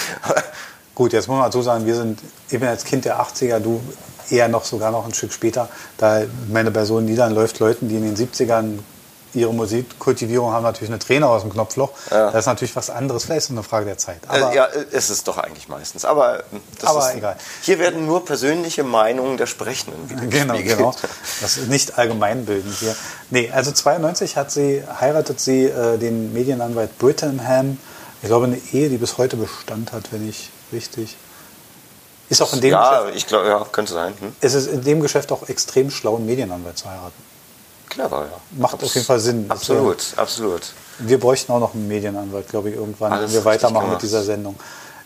gut, 0.95 1.13
jetzt 1.13 1.27
muss 1.27 1.37
man 1.37 1.45
dazu 1.45 1.61
sagen, 1.61 1.85
wir 1.85 1.95
sind, 1.95 2.19
ich 2.49 2.59
bin 2.59 2.67
als 2.67 2.83
Kind 2.83 3.05
der 3.05 3.19
80er, 3.19 3.59
du 3.59 3.81
eher 4.29 4.47
noch 4.47 4.65
sogar 4.65 4.91
noch 4.91 5.05
ein 5.05 5.13
Stück 5.13 5.33
später, 5.33 5.69
da 5.97 6.23
meine 6.49 6.71
Person 6.71 7.05
Niedern 7.05 7.33
läuft 7.33 7.59
Leuten, 7.59 7.89
die 7.89 7.95
in 7.95 8.03
den 8.03 8.15
70ern 8.15 8.79
ihre 9.33 9.53
Musikkultivierung 9.53 10.51
haben, 10.51 10.63
natürlich 10.63 10.89
eine 10.89 10.99
Träne 10.99 11.27
aus 11.27 11.41
dem 11.41 11.51
Knopfloch. 11.51 11.91
Ja. 12.11 12.31
Das 12.31 12.41
ist 12.41 12.45
natürlich 12.45 12.75
was 12.75 12.89
anderes, 12.89 13.23
vielleicht 13.25 13.39
ist 13.39 13.43
es 13.45 13.51
eine 13.51 13.63
Frage 13.63 13.85
der 13.85 13.97
Zeit. 13.97 14.19
Äh, 14.31 14.55
ja, 14.55 14.67
es 14.91 15.09
ist 15.09 15.27
doch 15.27 15.37
eigentlich 15.37 15.67
meistens. 15.67 16.05
Aber, 16.05 16.43
das 16.79 16.89
Aber 16.89 17.09
ist, 17.09 17.15
egal. 17.17 17.35
Hier 17.61 17.79
werden 17.79 18.05
nur 18.05 18.25
persönliche 18.25 18.83
Meinungen 18.83 19.37
der 19.37 19.47
Sprechenden 19.47 20.07
Genau, 20.07 20.21
wiedergespiegelt. 20.53 20.77
genau. 20.77 20.95
Das 21.41 21.57
ist 21.57 21.67
nicht 21.69 21.97
allgemeinbildend 21.97 22.75
hier. 22.75 22.95
Nee, 23.29 23.51
also 23.53 23.71
92 23.71 24.37
hat 24.37 24.51
sie, 24.51 24.83
heiratet 24.99 25.39
sie 25.39 25.65
äh, 25.65 25.97
den 25.97 26.31
Medienanwalt 26.33 26.97
Brittenham. 26.99 27.77
Ich 28.21 28.27
glaube, 28.29 28.45
eine 28.45 28.57
Ehe, 28.71 28.89
die 28.89 28.97
bis 28.97 29.17
heute 29.17 29.35
Bestand 29.35 29.91
hat, 29.91 30.11
wenn 30.11 30.27
ich 30.29 30.49
richtig. 30.71 31.17
Ist 32.29 32.41
auch 32.41 32.53
in 32.53 32.61
dem 32.61 32.71
Ja, 32.71 32.99
Geschäft, 33.01 33.17
ich 33.17 33.27
glaube, 33.27 33.47
ja, 33.47 33.65
könnte 33.71 33.93
sein. 33.93 34.13
Hm? 34.19 34.33
es 34.39 34.53
ist 34.53 34.67
in 34.67 34.81
dem 34.83 35.01
Geschäft 35.01 35.31
auch 35.31 35.49
extrem 35.49 35.91
schlau, 35.91 36.15
einen 36.15 36.25
Medienanwalt 36.25 36.77
zu 36.77 36.85
heiraten. 36.89 37.21
Clever, 37.93 38.27
ja. 38.31 38.37
Macht 38.59 38.81
auf 38.83 38.93
jeden 38.93 39.05
Fall 39.05 39.19
Sinn. 39.19 39.47
Das 39.47 39.59
Absolut, 39.59 40.03
absolut. 40.17 40.61
Wir 40.99 41.19
bräuchten 41.19 41.51
auch 41.51 41.59
noch 41.59 41.73
einen 41.73 41.87
Medienanwalt, 41.87 42.47
glaube 42.49 42.69
ich, 42.69 42.75
irgendwann, 42.75 43.13
Alles 43.13 43.31
wenn 43.31 43.39
wir 43.41 43.45
weitermachen 43.45 43.89
mit 43.91 44.01
dieser 44.01 44.23
Sendung. 44.23 44.55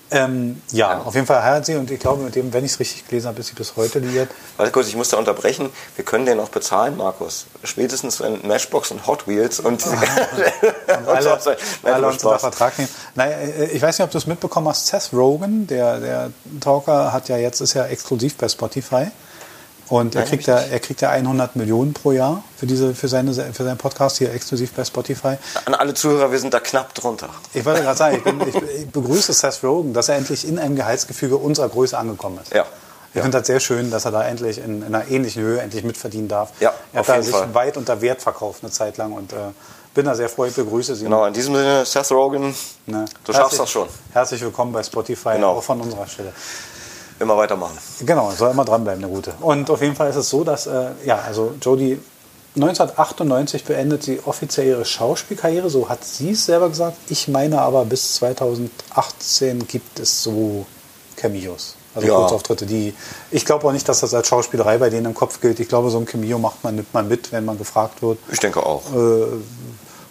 Ähm, 0.09 0.61
ja, 0.71 0.91
Ja. 0.93 1.01
auf 1.01 1.15
jeden 1.15 1.27
Fall 1.27 1.43
heiratet 1.43 1.65
sie 1.65 1.75
und 1.75 1.91
ich 1.91 1.99
glaube, 1.99 2.23
mit 2.23 2.33
dem, 2.33 2.53
wenn 2.53 2.63
ich 2.63 2.71
es 2.71 2.79
richtig 2.79 3.05
gelesen 3.09 3.27
habe, 3.27 3.41
ist 3.41 3.47
sie 3.47 3.55
bis 3.55 3.75
heute 3.75 3.99
liiert. 3.99 4.29
Warte 4.55 4.71
kurz, 4.71 4.87
ich 4.87 4.95
muss 4.95 5.09
da 5.09 5.17
unterbrechen. 5.17 5.69
Wir 5.97 6.05
können 6.05 6.25
den 6.25 6.39
auch 6.39 6.47
bezahlen, 6.47 6.95
Markus. 6.95 7.45
Spätestens 7.65 8.21
wenn 8.21 8.47
Matchbox 8.47 8.91
und 8.91 9.05
Hot 9.05 9.27
Wheels 9.27 9.59
und, 9.59 9.85
und 9.85 11.07
alle, 11.09 11.39
so- 11.41 11.49
Nein, 11.83 11.93
alle 11.93 12.07
uns 12.07 12.23
unter. 12.23 12.39
Vertrag 12.39 12.77
nehmen. 12.77 12.89
Naja, 13.15 13.35
äh, 13.37 13.65
ich 13.65 13.81
weiß 13.81 13.97
nicht, 13.99 14.05
ob 14.05 14.11
du 14.11 14.17
es 14.17 14.27
mitbekommen 14.27 14.69
hast. 14.69 14.87
Seth 14.87 15.09
Rogen, 15.11 15.67
der, 15.67 15.99
der 15.99 16.31
Talker, 16.61 17.11
hat 17.11 17.27
ja 17.27 17.35
jetzt 17.35 17.59
ist 17.59 17.73
ja 17.73 17.85
exklusiv 17.85 18.37
bei 18.37 18.47
Spotify. 18.47 19.07
Und 19.89 20.15
er 20.15 20.23
kriegt, 20.23 20.47
ja, 20.47 20.57
er 20.57 20.79
kriegt 20.79 20.99
ja 21.01 21.09
100 21.11 21.55
Millionen 21.55 21.93
pro 21.93 22.11
Jahr 22.11 22.43
für, 22.57 22.65
diese, 22.65 22.93
für, 22.93 23.07
seine, 23.07 23.33
für 23.33 23.63
seinen 23.63 23.77
Podcast 23.77 24.17
hier 24.17 24.33
exklusiv 24.33 24.73
bei 24.73 24.83
Spotify. 24.83 25.37
An 25.65 25.75
alle 25.75 25.93
Zuhörer, 25.93 26.29
wir 26.31 26.39
sind 26.39 26.53
da 26.53 26.59
knapp 26.59 26.93
drunter. 26.93 27.29
Ich 27.53 27.63
wollte 27.63 27.81
gerade 27.83 27.97
sagen, 27.97 28.17
ich, 28.17 28.23
bin, 28.23 28.41
ich, 28.47 28.55
ich 28.81 28.89
begrüße 28.89 29.31
Seth 29.31 29.63
Rogen, 29.63 29.93
dass 29.93 30.09
er 30.09 30.15
endlich 30.17 30.45
in 30.47 30.59
einem 30.59 30.75
Gehaltsgefüge 30.75 31.37
unserer 31.37 31.69
Größe 31.69 31.97
angekommen 31.97 32.39
ist. 32.43 32.53
Ja. 32.53 32.65
Ich 33.11 33.15
Ja. 33.15 33.21
finde 33.21 33.37
das 33.37 33.47
sehr 33.47 33.61
schön, 33.61 33.89
dass 33.89 34.03
er 34.03 34.11
da 34.11 34.23
endlich 34.27 34.57
in, 34.57 34.81
in 34.85 34.93
einer 34.93 35.07
ähnlichen 35.07 35.41
Höhe 35.41 35.61
endlich 35.61 35.83
mitverdienen 35.85 36.27
darf. 36.27 36.49
Ja, 36.59 36.73
er 36.91 36.99
hat 36.99 37.07
da 37.09 37.21
sich 37.21 37.33
Fall. 37.33 37.53
weit 37.53 37.77
unter 37.77 38.01
Wert 38.01 38.21
verkauft 38.21 38.63
eine 38.63 38.71
Zeit 38.71 38.97
lang 38.97 39.13
und 39.13 39.31
äh, 39.31 39.37
bin 39.95 40.05
da 40.05 40.13
sehr 40.15 40.27
froh, 40.27 40.43
ich 40.45 40.53
begrüße 40.53 40.95
Sie. 40.95 41.05
Genau, 41.05 41.25
in 41.25 41.33
diesem 41.33 41.55
Sinne, 41.55 41.85
Seth 41.85 42.11
Rogen, 42.11 42.53
Ne? 42.85 43.05
du 43.23 43.31
schaffst 43.31 43.43
Herzlich- 43.53 43.59
das 43.61 43.69
schon. 43.71 43.87
Herzlich 44.11 44.41
willkommen 44.41 44.73
bei 44.73 44.83
Spotify, 44.83 45.35
Genau. 45.35 45.53
auch 45.53 45.63
von 45.63 45.79
unserer 45.79 46.05
Stelle. 46.07 46.33
Immer 47.19 47.37
weitermachen. 47.37 47.77
Genau, 48.05 48.31
soll 48.31 48.51
immer 48.51 48.65
dranbleiben, 48.65 49.01
der 49.01 49.09
Gute. 49.09 49.33
Und 49.41 49.69
auf 49.69 49.81
jeden 49.81 49.95
Fall 49.95 50.09
ist 50.09 50.17
es 50.17 50.29
so, 50.29 50.43
dass, 50.43 50.67
äh, 50.67 50.91
ja, 51.05 51.19
also 51.25 51.53
Jodie 51.61 51.99
1998 52.55 53.65
beendet 53.65 54.03
sie 54.03 54.19
offiziell 54.25 54.67
ihre 54.67 54.85
Schauspielkarriere, 54.85 55.69
so 55.69 55.89
hat 55.89 56.03
sie 56.03 56.31
es 56.31 56.45
selber 56.45 56.69
gesagt. 56.69 56.97
Ich 57.09 57.27
meine 57.27 57.61
aber, 57.61 57.85
bis 57.85 58.15
2018 58.15 59.67
gibt 59.67 59.99
es 59.99 60.23
so 60.23 60.65
Cameos. 61.15 61.75
Also 61.95 62.07
Ja. 62.07 62.15
Kurzauftritte, 62.15 62.65
die. 62.65 62.93
Ich 63.31 63.45
glaube 63.45 63.67
auch 63.67 63.71
nicht, 63.71 63.87
dass 63.89 64.01
das 64.01 64.13
als 64.13 64.27
Schauspielerei 64.27 64.77
bei 64.77 64.89
denen 64.89 65.07
im 65.07 65.13
Kopf 65.15 65.41
gilt. 65.41 65.59
Ich 65.59 65.67
glaube, 65.67 65.89
so 65.89 65.97
ein 65.97 66.05
Cameo 66.05 66.37
macht 66.37 66.63
man, 66.63 66.75
nimmt 66.75 66.93
man 66.93 67.07
mit, 67.07 67.31
wenn 67.31 67.45
man 67.45 67.57
gefragt 67.57 68.01
wird. 68.01 68.19
Ich 68.31 68.39
denke 68.39 68.63
auch. 68.63 68.83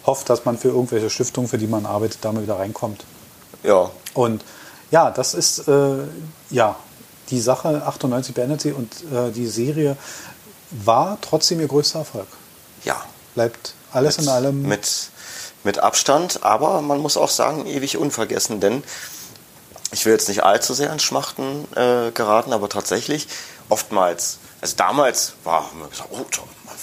Hofft, 0.05 0.29
dass 0.29 0.45
man 0.45 0.57
für 0.57 0.69
irgendwelche 0.69 1.09
Stiftungen, 1.09 1.49
für 1.49 1.57
die 1.57 1.67
man 1.67 1.85
arbeitet, 1.85 2.19
da 2.21 2.31
mal 2.31 2.43
wieder 2.43 2.59
reinkommt. 2.59 3.05
Ja. 3.63 3.89
Und 4.13 4.43
ja, 4.91 5.11
das 5.11 5.33
ist 5.33 5.67
äh, 5.67 5.97
ja 6.49 6.75
die 7.29 7.39
Sache. 7.39 7.83
98 7.85 8.33
beendet 8.33 8.61
sie 8.61 8.71
und 8.71 8.93
äh, 9.11 9.31
die 9.31 9.47
Serie 9.47 9.97
war 10.71 11.17
trotzdem 11.21 11.59
ihr 11.59 11.67
größter 11.67 11.99
Erfolg. 11.99 12.27
Ja. 12.83 13.03
Bleibt 13.35 13.73
alles 13.91 14.17
in 14.17 14.27
allem. 14.27 14.63
Mit, 14.63 15.09
mit 15.63 15.79
Abstand, 15.79 16.43
aber 16.43 16.81
man 16.81 16.99
muss 16.99 17.17
auch 17.17 17.29
sagen, 17.29 17.65
ewig 17.67 17.97
unvergessen, 17.97 18.59
denn 18.59 18.83
ich 19.91 20.05
will 20.05 20.13
jetzt 20.13 20.27
nicht 20.27 20.43
allzu 20.43 20.73
sehr 20.73 20.91
ins 20.91 21.03
Schmachten 21.03 21.65
äh, 21.75 22.11
geraten, 22.11 22.51
aber 22.51 22.67
tatsächlich 22.67 23.27
oftmals, 23.69 24.39
also 24.59 24.75
damals 24.75 25.33
war 25.43 25.67
haben 25.69 25.79
wir 25.79 25.87
gesagt, 25.87 26.09
oh, 26.11 26.25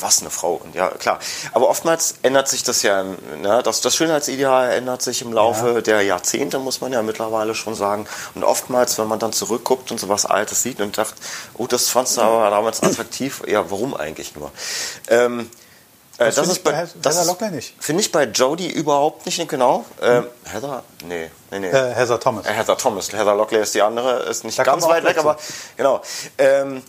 was 0.01 0.21
eine 0.21 0.31
Frau. 0.31 0.55
Und 0.55 0.75
ja, 0.75 0.89
klar. 0.89 1.19
Aber 1.53 1.69
oftmals 1.69 2.15
ändert 2.23 2.49
sich 2.49 2.63
das 2.63 2.83
ja, 2.83 3.03
ne? 3.03 3.63
das, 3.65 3.81
das 3.81 3.95
Schönheitsideal 3.97 4.73
ändert 4.73 5.03
sich 5.03 5.23
im 5.23 5.33
Laufe 5.33 5.75
Ja. 5.75 5.81
der 5.81 6.03
Jahrzehnte, 6.03 6.59
muss 6.59 6.81
man 6.81 6.93
ja 6.93 7.03
mittlerweile 7.03 7.55
schon 7.55 7.75
sagen. 7.75 8.07
Und 8.35 8.45
oftmals, 8.45 8.99
wenn 8.99 9.07
man 9.09 9.19
dann 9.19 9.33
zurückguckt 9.33 9.91
und 9.91 9.99
so 10.01 10.09
was 10.09 10.27
Altes 10.27 10.63
sieht 10.63 10.81
und 10.81 10.97
sagt, 10.97 11.15
oh, 11.55 11.67
das 11.67 11.89
fandst 11.89 12.17
du 12.17 12.23
aber 12.23 12.51
damals 12.51 12.83
attraktiv, 12.83 13.43
ja, 13.47 13.71
warum 13.71 13.95
eigentlich 13.95 14.35
nur? 14.37 14.51
Ähm, 15.09 15.51
äh, 16.19 16.27
Das 16.27 16.37
finde 16.37 16.53
ich 16.53 16.63
bei 16.63 16.75
Heather 16.75 17.25
Locklear 17.25 17.51
nicht. 17.51 17.75
Finde 17.81 18.01
ich 18.03 18.13
bei 18.13 18.25
Jodie 18.25 18.71
überhaupt 18.71 19.27
nicht 19.27 19.49
genau. 19.49 19.85
Ähm, 20.01 20.27
Heather? 20.45 20.85
Nee, 21.05 21.31
nee, 21.51 21.59
nee. 21.59 21.69
Äh, 21.69 21.95
Heather 21.95 22.21
Thomas. 22.21 22.47
Äh, 22.47 22.53
Heather 22.53 22.77
Thomas. 22.77 23.13
Heather 23.13 23.35
Locklear 23.35 23.63
ist 23.63 23.75
die 23.75 23.83
andere, 23.83 24.23
ist 24.25 24.45
nicht 24.45 24.59
Da 24.59 24.63
ganz 24.63 24.85
weit 24.85 25.05
weg, 25.05 25.19
aber 25.19 25.37
genau. 25.77 26.03
Ähm, 26.39 26.83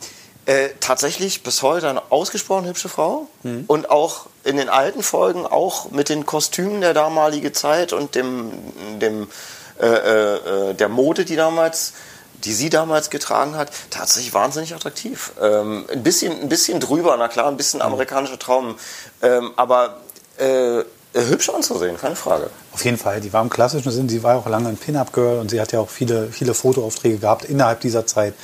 äh, 0.45 0.69
tatsächlich 0.79 1.43
bis 1.43 1.61
heute 1.61 1.89
eine 1.89 2.01
ausgesprochen 2.11 2.65
hübsche 2.67 2.89
Frau 2.89 3.27
Mhm. 3.43 3.63
und 3.67 3.89
auch 3.89 4.27
in 4.43 4.57
den 4.57 4.69
alten 4.69 5.01
Folgen 5.03 5.45
auch 5.45 5.89
mit 5.91 6.09
den 6.09 6.25
Kostümen 6.25 6.81
der 6.81 6.93
damaligen 6.93 7.53
Zeit 7.53 7.93
und 7.93 8.13
dem, 8.15 8.51
dem 8.99 9.27
äh, 9.81 9.85
äh, 9.87 10.69
äh, 10.69 10.73
der 10.73 10.89
Mode, 10.89 11.25
die 11.25 11.35
damals 11.35 11.93
die 12.43 12.53
sie 12.53 12.69
damals 12.69 13.09
getragen 13.09 13.55
hat, 13.55 13.71
tatsächlich 13.89 14.33
wahnsinnig 14.33 14.75
attraktiv. 14.75 15.31
Ähm, 15.41 15.85
ein, 15.91 16.03
bisschen, 16.03 16.41
ein 16.41 16.49
bisschen 16.49 16.79
drüber, 16.79 17.15
na 17.17 17.27
klar, 17.27 17.47
ein 17.47 17.57
bisschen 17.57 17.79
Mhm. 17.79 17.85
amerikanischer 17.87 18.37
Traum, 18.37 18.75
ähm, 19.23 19.51
aber 19.55 19.97
äh, 20.37 20.83
hübsch 21.15 21.49
anzusehen, 21.49 21.97
keine 21.97 22.15
Frage. 22.15 22.49
Auf 22.73 22.83
jeden 22.85 22.97
Fall, 22.97 23.19
die 23.21 23.33
war 23.33 23.41
im 23.41 23.49
klassischen 23.49 23.89
Sinn, 23.91 24.09
sie 24.09 24.21
war 24.21 24.35
auch 24.37 24.47
lange 24.47 24.67
ein 24.69 24.77
Pin-Up-Girl 24.77 25.39
und 25.39 25.49
sie 25.49 25.59
hat 25.59 25.71
ja 25.71 25.79
auch 25.79 25.89
viele, 25.89 26.27
viele 26.27 26.53
Fotoaufträge 26.53 27.17
gehabt 27.17 27.45
innerhalb 27.45 27.79
dieser 27.79 28.05
Zeit, 28.05 28.35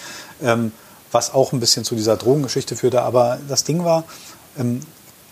ähm, 0.42 0.72
was 1.12 1.34
auch 1.34 1.52
ein 1.52 1.60
bisschen 1.60 1.84
zu 1.84 1.96
dieser 1.96 2.18
Drogengeschichte 2.18 2.76
führte. 2.76 3.02
Aber 3.02 3.40
das 3.48 3.64
Ding 3.64 3.84
war, 3.84 4.04
ähm, 4.58 4.82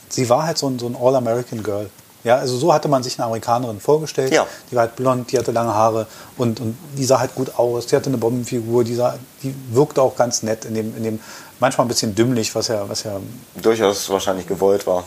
sie 0.09 0.30
war 0.30 0.45
halt 0.45 0.57
so 0.57 0.67
ein, 0.67 0.80
so 0.80 0.88
ein 0.88 0.95
All-American-Girl. 0.99 1.89
Ja, 2.23 2.36
also 2.36 2.57
so 2.57 2.73
hatte 2.73 2.89
man 2.89 3.01
sich 3.01 3.17
eine 3.17 3.25
Amerikanerin 3.27 3.80
vorgestellt. 3.80 4.34
Ja. 4.34 4.45
Die 4.69 4.75
war 4.75 4.82
halt 4.82 4.97
blond, 4.97 5.32
die 5.32 5.38
hatte 5.38 5.51
lange 5.51 5.73
Haare 5.73 6.05
und, 6.38 6.59
und 6.59 6.77
die 6.97 7.05
sah 7.05 7.19
halt 7.19 7.34
gut 7.34 7.57
aus. 7.57 7.88
Die 7.88 7.95
hatte 7.95 8.09
eine 8.09 8.17
Bombenfigur, 8.17 8.84
die, 8.84 8.95
sah, 8.95 9.17
die 9.41 9.55
wirkte 9.71 10.01
auch 10.01 10.15
ganz 10.17 10.43
nett 10.43 10.65
in 10.65 10.73
dem, 10.73 10.97
in 10.97 11.03
dem 11.03 11.19
manchmal 11.61 11.86
ein 11.86 11.88
bisschen 11.88 12.15
dümmlich, 12.15 12.53
was 12.55 12.67
ja, 12.67 12.88
was 12.89 13.03
ja 13.03 13.19
Durchaus 13.61 14.09
wahrscheinlich 14.09 14.47
gewollt 14.47 14.86
war. 14.86 15.05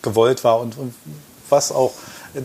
gewollt 0.00 0.42
war 0.42 0.60
und, 0.60 0.78
und 0.78 0.94
was 1.50 1.70
auch 1.70 1.92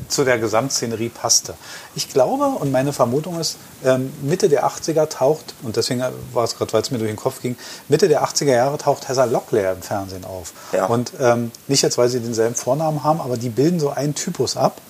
zu 0.07 0.23
der 0.23 0.39
Gesamtszenerie 0.39 1.09
passte. 1.09 1.53
Ich 1.95 2.09
glaube 2.09 2.45
und 2.45 2.71
meine 2.71 2.93
Vermutung 2.93 3.39
ist, 3.39 3.57
ähm, 3.83 4.11
Mitte 4.21 4.49
der 4.49 4.65
80er 4.65 5.07
taucht, 5.09 5.53
und 5.63 5.75
deswegen 5.75 6.03
war 6.33 6.43
es 6.43 6.55
gerade, 6.55 6.73
weil 6.73 6.81
es 6.81 6.91
mir 6.91 6.97
durch 6.97 7.09
den 7.09 7.17
Kopf 7.17 7.41
ging, 7.41 7.55
Mitte 7.87 8.07
der 8.07 8.23
80er 8.23 8.53
Jahre 8.53 8.77
taucht 8.77 9.07
Heather 9.07 9.27
Locklear 9.27 9.73
im 9.73 9.81
Fernsehen 9.81 10.25
auf. 10.25 10.53
Ja. 10.71 10.85
Und 10.85 11.13
ähm, 11.19 11.51
nicht 11.67 11.81
jetzt, 11.81 11.97
weil 11.97 12.09
sie 12.09 12.19
denselben 12.19 12.55
Vornamen 12.55 13.03
haben, 13.03 13.21
aber 13.21 13.37
die 13.37 13.49
bilden 13.49 13.79
so 13.79 13.89
einen 13.89 14.15
Typus 14.15 14.57
ab. 14.57 14.81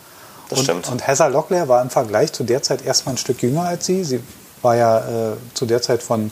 Das 0.49 0.59
und, 0.59 0.65
stimmt. 0.65 0.89
Und 0.89 1.07
Heather 1.07 1.29
Locklear 1.29 1.67
war 1.67 1.81
im 1.81 1.89
Vergleich 1.89 2.33
zu 2.33 2.43
der 2.43 2.61
Zeit 2.63 2.83
erstmal 2.85 3.15
ein 3.15 3.17
Stück 3.19 3.41
jünger 3.41 3.63
als 3.63 3.85
sie. 3.85 4.03
Sie 4.03 4.21
war 4.61 4.75
ja 4.75 4.99
äh, 4.99 5.35
zu 5.53 5.65
der 5.65 5.81
Zeit 5.81 6.03
von, 6.03 6.31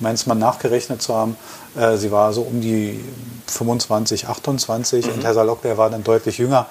meins 0.00 0.26
mal 0.26 0.34
nachgerechnet 0.34 1.02
zu 1.02 1.14
haben, 1.14 1.36
äh, 1.76 1.96
sie 1.96 2.10
war 2.10 2.32
so 2.32 2.42
um 2.42 2.60
die 2.60 3.02
25, 3.46 4.28
28 4.28 5.06
Mhm. 5.06 5.12
und 5.12 5.24
Heather 5.24 5.44
Locklear 5.44 5.78
war 5.78 5.90
dann 5.90 6.04
deutlich 6.04 6.38
jünger. 6.38 6.66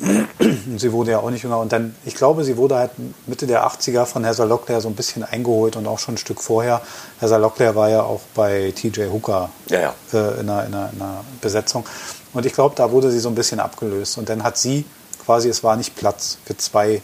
Und 0.00 0.78
sie 0.78 0.92
wurde 0.92 1.10
ja 1.10 1.18
auch 1.18 1.30
nicht 1.30 1.42
jünger. 1.42 1.58
Und 1.58 1.72
dann, 1.72 1.94
ich 2.04 2.14
glaube, 2.14 2.44
sie 2.44 2.56
wurde 2.56 2.76
halt 2.76 2.92
Mitte 3.26 3.46
der 3.46 3.66
80er 3.66 4.06
von 4.06 4.24
Heather 4.24 4.46
Locklear 4.46 4.80
so 4.80 4.88
ein 4.88 4.94
bisschen 4.94 5.22
eingeholt 5.24 5.76
und 5.76 5.86
auch 5.86 5.98
schon 5.98 6.14
ein 6.14 6.18
Stück 6.18 6.40
vorher. 6.40 6.80
Heather 7.18 7.38
Locklear 7.38 7.74
war 7.74 7.90
ja 7.90 8.02
auch 8.02 8.20
bei 8.34 8.72
TJ 8.74 9.08
Hooker 9.12 9.50
Ja, 9.68 9.80
ja. 9.80 9.94
äh, 10.12 10.40
in, 10.40 10.48
einer, 10.48 10.66
in, 10.66 10.74
einer, 10.74 10.90
in 10.92 11.02
einer 11.02 11.24
Besetzung. 11.40 11.84
Und 12.32 12.46
ich 12.46 12.52
glaube, 12.52 12.74
da 12.76 12.90
wurde 12.90 13.10
sie 13.10 13.20
so 13.20 13.28
ein 13.28 13.34
bisschen 13.34 13.60
abgelöst. 13.60 14.16
Und 14.18 14.28
dann 14.28 14.42
hat 14.42 14.56
sie 14.56 14.84
quasi, 15.24 15.48
es 15.48 15.62
war 15.62 15.76
nicht 15.76 15.96
Platz 15.96 16.38
für 16.44 16.56
zwei 16.56 17.02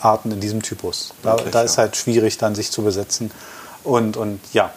Arten 0.00 0.30
in 0.30 0.40
diesem 0.40 0.62
Typus. 0.62 1.14
Da, 1.22 1.32
Wirklich, 1.32 1.52
da 1.52 1.60
ja. 1.60 1.64
ist 1.64 1.78
halt 1.78 1.96
schwierig, 1.96 2.38
dann 2.38 2.54
sich 2.54 2.70
zu 2.70 2.82
besetzen. 2.82 3.30
Und, 3.84 4.16
und 4.16 4.40
ja, 4.52 4.70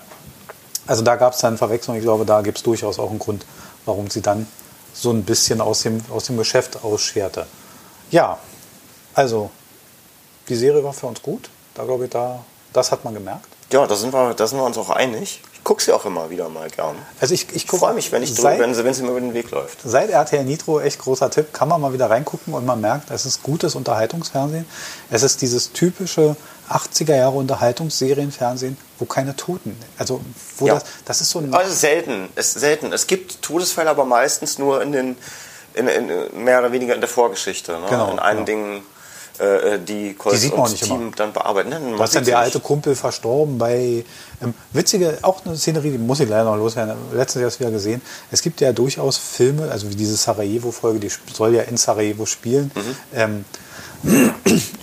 also 0.87 1.03
da 1.03 1.15
gab 1.15 1.33
es 1.33 1.39
dann 1.39 1.57
Verwechslung. 1.57 1.95
Ich 1.97 2.03
glaube, 2.03 2.25
da 2.25 2.41
gibt 2.41 2.57
es 2.57 2.63
durchaus 2.63 2.99
auch 2.99 3.09
einen 3.09 3.19
Grund, 3.19 3.45
warum 3.85 4.09
sie 4.09 4.21
dann 4.21 4.47
so 4.95 5.11
ein 5.11 5.23
bisschen 5.23 5.61
aus 5.61 5.81
dem, 5.81 6.01
aus 6.09 6.25
dem 6.25 6.37
Geschäft 6.37 6.83
ausscherte. 6.83 7.45
Ja, 8.11 8.39
also 9.13 9.51
die 10.47 10.55
Serie 10.55 10.83
war 10.83 10.93
für 10.93 11.07
uns 11.07 11.21
gut. 11.21 11.49
Da 11.73 11.83
glaube 11.83 12.05
ich, 12.05 12.11
da, 12.11 12.43
das 12.73 12.91
hat 12.91 13.03
man 13.03 13.13
gemerkt. 13.13 13.47
Ja, 13.71 13.85
da 13.85 13.95
sind 13.95 14.13
wir, 14.13 14.33
da 14.33 14.47
sind 14.47 14.57
wir 14.57 14.65
uns 14.65 14.77
auch 14.77 14.89
einig. 14.89 15.41
Ich 15.53 15.63
gucke 15.63 15.83
sie 15.83 15.91
auch 15.91 16.05
immer 16.05 16.29
wieder 16.29 16.47
mal 16.47 16.69
gern. 16.69 16.95
Also 17.19 17.33
ich, 17.33 17.47
ich 17.49 17.55
Ich 17.55 17.67
freue 17.67 17.93
mich, 17.93 18.11
wenn, 18.11 18.21
ich 18.23 18.33
seit, 18.33 18.59
wenn, 18.59 18.73
sie, 18.73 18.85
wenn 18.85 18.93
sie 18.93 19.01
mir 19.01 19.09
über 19.09 19.19
den 19.19 19.33
Weg 19.33 19.51
läuft. 19.51 19.79
Seit 19.83 20.11
RTL 20.11 20.45
Nitro, 20.45 20.79
echt 20.79 20.99
großer 20.99 21.31
Tipp, 21.31 21.51
kann 21.51 21.67
man 21.67 21.81
mal 21.81 21.91
wieder 21.91 22.09
reingucken 22.09 22.53
und 22.53 22.65
man 22.65 22.79
merkt, 22.79 23.09
es 23.09 23.25
ist 23.25 23.43
gutes 23.43 23.75
Unterhaltungsfernsehen. 23.75 24.65
Es 25.09 25.23
ist 25.23 25.41
dieses 25.41 25.73
typische 25.73 26.35
80er 26.69 27.15
Jahre 27.15 27.37
Unterhaltungsserienfernsehen, 27.37 28.77
wo 28.99 29.05
keine 29.05 29.35
Toten, 29.35 29.77
also 29.97 30.21
wo 30.57 30.67
Ja. 30.67 30.75
das, 30.75 30.83
das 31.05 31.21
ist 31.21 31.29
so 31.29 31.39
ein, 31.39 31.53
Also 31.53 31.73
selten, 31.73 32.29
es 32.35 32.53
selten. 32.53 32.91
Es 32.93 33.07
gibt 33.07 33.41
Todesfälle, 33.41 33.89
aber 33.89 34.05
meistens 34.05 34.57
nur 34.57 34.81
in 34.81 34.91
den, 34.91 35.17
in, 35.73 35.87
in, 35.87 36.43
mehr 36.43 36.59
oder 36.59 36.71
weniger 36.71 36.95
in 36.95 37.01
der 37.01 37.09
Vorgeschichte. 37.09 37.73
Ne? 37.73 37.87
Genau, 37.89 38.11
in 38.11 38.19
allen 38.19 38.45
genau. 38.45 38.45
Dingen, 38.45 38.81
äh, 39.39 39.79
die 39.79 40.13
Kolz 40.13 40.35
Die 40.35 40.41
sieht 40.41 40.55
man 40.57 40.69
und 40.69 40.77
Team 40.79 41.01
immer. 41.07 41.11
dann 41.17 41.33
bearbeiten. 41.33 41.69
Nein, 41.69 41.95
da 41.97 42.03
ist 42.05 42.15
dann 42.15 42.23
sie 42.23 42.31
der 42.31 42.39
nicht. 42.39 42.45
alte 42.45 42.59
Kumpel 42.61 42.95
verstorben 42.95 43.57
bei, 43.57 44.05
ähm, 44.41 44.53
witzige, 44.71 45.17
auch 45.23 45.45
eine 45.45 45.57
Szenerie, 45.57 45.91
die 45.91 45.97
muss 45.97 46.21
ich 46.21 46.29
leider 46.29 46.45
noch 46.45 46.55
loswerden, 46.55 46.95
letztens 47.13 47.43
erst 47.43 47.59
wieder 47.59 47.71
gesehen. 47.71 48.01
Es 48.31 48.41
gibt 48.41 48.61
ja 48.61 48.71
durchaus 48.71 49.17
Filme, 49.17 49.69
also 49.69 49.89
wie 49.89 49.95
diese 49.95 50.15
Sarajevo-Folge, 50.15 50.99
die 50.99 51.11
soll 51.33 51.53
ja 51.55 51.63
in 51.63 51.75
Sarajevo 51.75 52.25
spielen. 52.25 52.71
Mhm. 52.73 52.95
Ähm, 53.13 53.45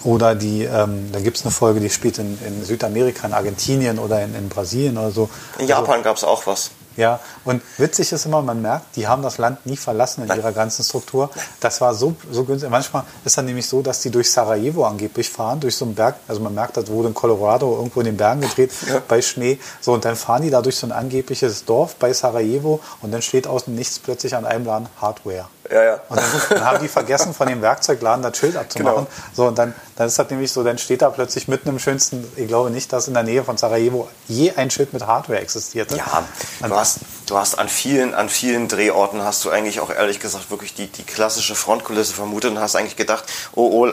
oder 0.04 0.34
die, 0.34 0.64
ähm, 0.64 1.10
da 1.12 1.20
gibt 1.20 1.36
es 1.36 1.44
eine 1.44 1.52
Folge, 1.52 1.80
die 1.80 1.90
spielt 1.90 2.18
in, 2.18 2.38
in 2.46 2.64
Südamerika, 2.64 3.26
in 3.26 3.32
Argentinien 3.32 3.98
oder 3.98 4.22
in, 4.22 4.34
in 4.34 4.48
Brasilien 4.48 4.98
oder 4.98 5.10
so. 5.10 5.30
In 5.58 5.68
Japan 5.68 6.02
gab 6.02 6.16
es 6.16 6.24
auch 6.24 6.46
was. 6.46 6.70
Ja, 6.96 7.20
und 7.46 7.62
witzig 7.78 8.12
ist 8.12 8.26
immer, 8.26 8.42
man 8.42 8.60
merkt, 8.60 8.96
die 8.96 9.06
haben 9.08 9.22
das 9.22 9.38
Land 9.38 9.64
nie 9.64 9.78
verlassen 9.78 10.22
in 10.22 10.28
Nein. 10.28 10.38
ihrer 10.40 10.52
ganzen 10.52 10.82
Struktur. 10.84 11.30
Das 11.60 11.80
war 11.80 11.94
so, 11.94 12.14
so 12.30 12.44
günstig. 12.44 12.68
Manchmal 12.68 13.04
ist 13.24 13.38
dann 13.38 13.46
nämlich 13.46 13.66
so, 13.66 13.80
dass 13.80 14.00
die 14.00 14.10
durch 14.10 14.30
Sarajevo 14.30 14.84
angeblich 14.84 15.30
fahren, 15.30 15.58
durch 15.60 15.74
so 15.74 15.86
einen 15.86 15.94
Berg. 15.94 16.16
Also 16.28 16.42
man 16.42 16.54
merkt, 16.54 16.76
das 16.76 16.88
wurde 16.88 17.08
in 17.08 17.14
Colorado 17.14 17.76
irgendwo 17.76 18.00
in 18.00 18.06
den 18.06 18.18
Bergen 18.18 18.42
gedreht, 18.42 18.72
Ja. 18.88 19.00
bei 19.08 19.22
Schnee. 19.22 19.58
So, 19.80 19.94
und 19.94 20.04
dann 20.04 20.16
fahren 20.16 20.42
die 20.42 20.50
da 20.50 20.60
durch 20.60 20.76
so 20.76 20.86
ein 20.86 20.92
angebliches 20.92 21.64
Dorf 21.64 21.94
bei 21.94 22.12
Sarajevo 22.12 22.80
und 23.00 23.10
dann 23.10 23.22
steht 23.22 23.46
aus 23.46 23.64
dem 23.64 23.74
Nichts 23.74 23.98
plötzlich 23.98 24.34
an 24.34 24.44
einem 24.44 24.66
Laden 24.66 24.88
Hardware. 25.00 25.46
Ja, 25.70 25.82
ja. 25.84 26.00
Und 26.08 26.18
dann, 26.18 26.42
dann 26.48 26.64
haben 26.64 26.80
die 26.80 26.88
vergessen, 26.88 27.34
von 27.34 27.48
dem 27.48 27.62
Werkzeugladen 27.62 28.22
das 28.22 28.36
Schild 28.36 28.56
abzumachen. 28.56 29.06
Genau. 29.06 29.08
So, 29.34 29.46
und 29.46 29.58
dann, 29.58 29.74
dann 29.96 30.08
ist 30.08 30.18
das 30.18 30.30
nämlich 30.30 30.52
so, 30.52 30.62
dann 30.64 30.78
steht 30.78 31.02
da 31.02 31.10
plötzlich 31.10 31.48
mitten 31.48 31.68
im 31.68 31.78
schönsten, 31.78 32.26
ich 32.36 32.48
glaube 32.48 32.70
nicht, 32.70 32.92
dass 32.92 33.08
in 33.08 33.14
der 33.14 33.22
Nähe 33.22 33.44
von 33.44 33.56
Sarajevo 33.56 34.08
je 34.28 34.52
ein 34.52 34.70
Schild 34.70 34.92
mit 34.92 35.06
Hardware 35.06 35.40
existierte. 35.40 35.96
Ja, 35.96 36.24
Und 36.60 36.70
du 36.70 36.76
hast, 36.76 37.00
du 37.26 37.36
hast 37.36 37.58
an 37.58 37.68
vielen, 37.68 38.14
an 38.14 38.28
vielen 38.28 38.68
Drehorten 38.68 39.22
hast 39.22 39.44
du 39.44 39.50
eigentlich 39.50 39.80
auch 39.80 39.90
ehrlich 39.90 40.20
gesagt 40.20 40.50
wirklich 40.50 40.74
die, 40.74 40.88
die 40.88 41.04
klassische 41.04 41.54
Frontkulisse 41.54 42.14
vermutet 42.14 42.50
und 42.50 42.60
hast 42.60 42.76
eigentlich 42.76 42.96
gedacht, 42.96 43.24
oh, 43.54 43.86
oh, 43.86 43.92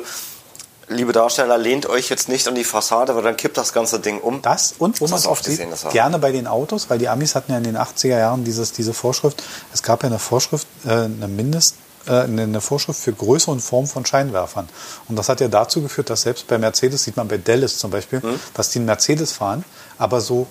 liebe 0.89 1.11
Darsteller, 1.13 1.57
lehnt 1.57 1.85
euch 1.87 2.09
jetzt 2.09 2.27
nicht 2.29 2.47
an 2.47 2.55
die 2.55 2.63
Fassade, 2.63 3.15
weil 3.15 3.23
dann 3.23 3.37
kippt 3.37 3.57
das 3.57 3.73
ganze 3.73 3.99
Ding 3.99 4.19
um. 4.19 4.41
Das 4.41 4.73
und 4.79 4.99
wo 5.01 5.07
man 5.07 5.17
es 5.19 5.27
oft 5.27 5.45
sieht, 5.45 5.61
gerne 5.91 6.19
bei 6.19 6.31
den 6.31 6.47
Autos, 6.47 6.89
weil 6.89 6.97
die 6.97 7.07
Amis 7.09 7.35
hatten 7.35 7.51
ja 7.51 7.57
in 7.57 7.63
den 7.63 7.77
80er 7.77 8.17
Jahren 8.17 8.43
dieses, 8.43 8.71
diese 8.71 8.93
Vorschrift, 8.93 9.43
es 9.73 9.83
gab 9.83 10.03
ja 10.03 10.07
eine 10.09 10.19
Vorschrift, 10.19 10.67
äh, 10.85 10.89
eine 10.91 11.27
Mindest, 11.27 11.75
äh, 12.07 12.11
eine 12.21 12.59
Vorschrift 12.61 12.99
für 12.99 13.13
Größe 13.13 13.51
und 13.51 13.59
Form 13.61 13.87
von 13.87 14.05
Scheinwerfern. 14.05 14.67
Und 15.07 15.15
das 15.15 15.29
hat 15.29 15.41
ja 15.41 15.47
dazu 15.47 15.81
geführt, 15.81 16.09
dass 16.09 16.23
selbst 16.23 16.47
bei 16.47 16.57
Mercedes, 16.57 17.03
sieht 17.03 17.17
man 17.17 17.27
bei 17.27 17.37
Dallas 17.37 17.77
zum 17.77 17.91
Beispiel, 17.91 18.19
Mhm. 18.19 18.39
dass 18.53 18.69
die 18.71 18.79
einen 18.79 18.85
Mercedes 18.87 19.31
fahren, 19.31 19.63
aber 19.97 20.21
so 20.21 20.47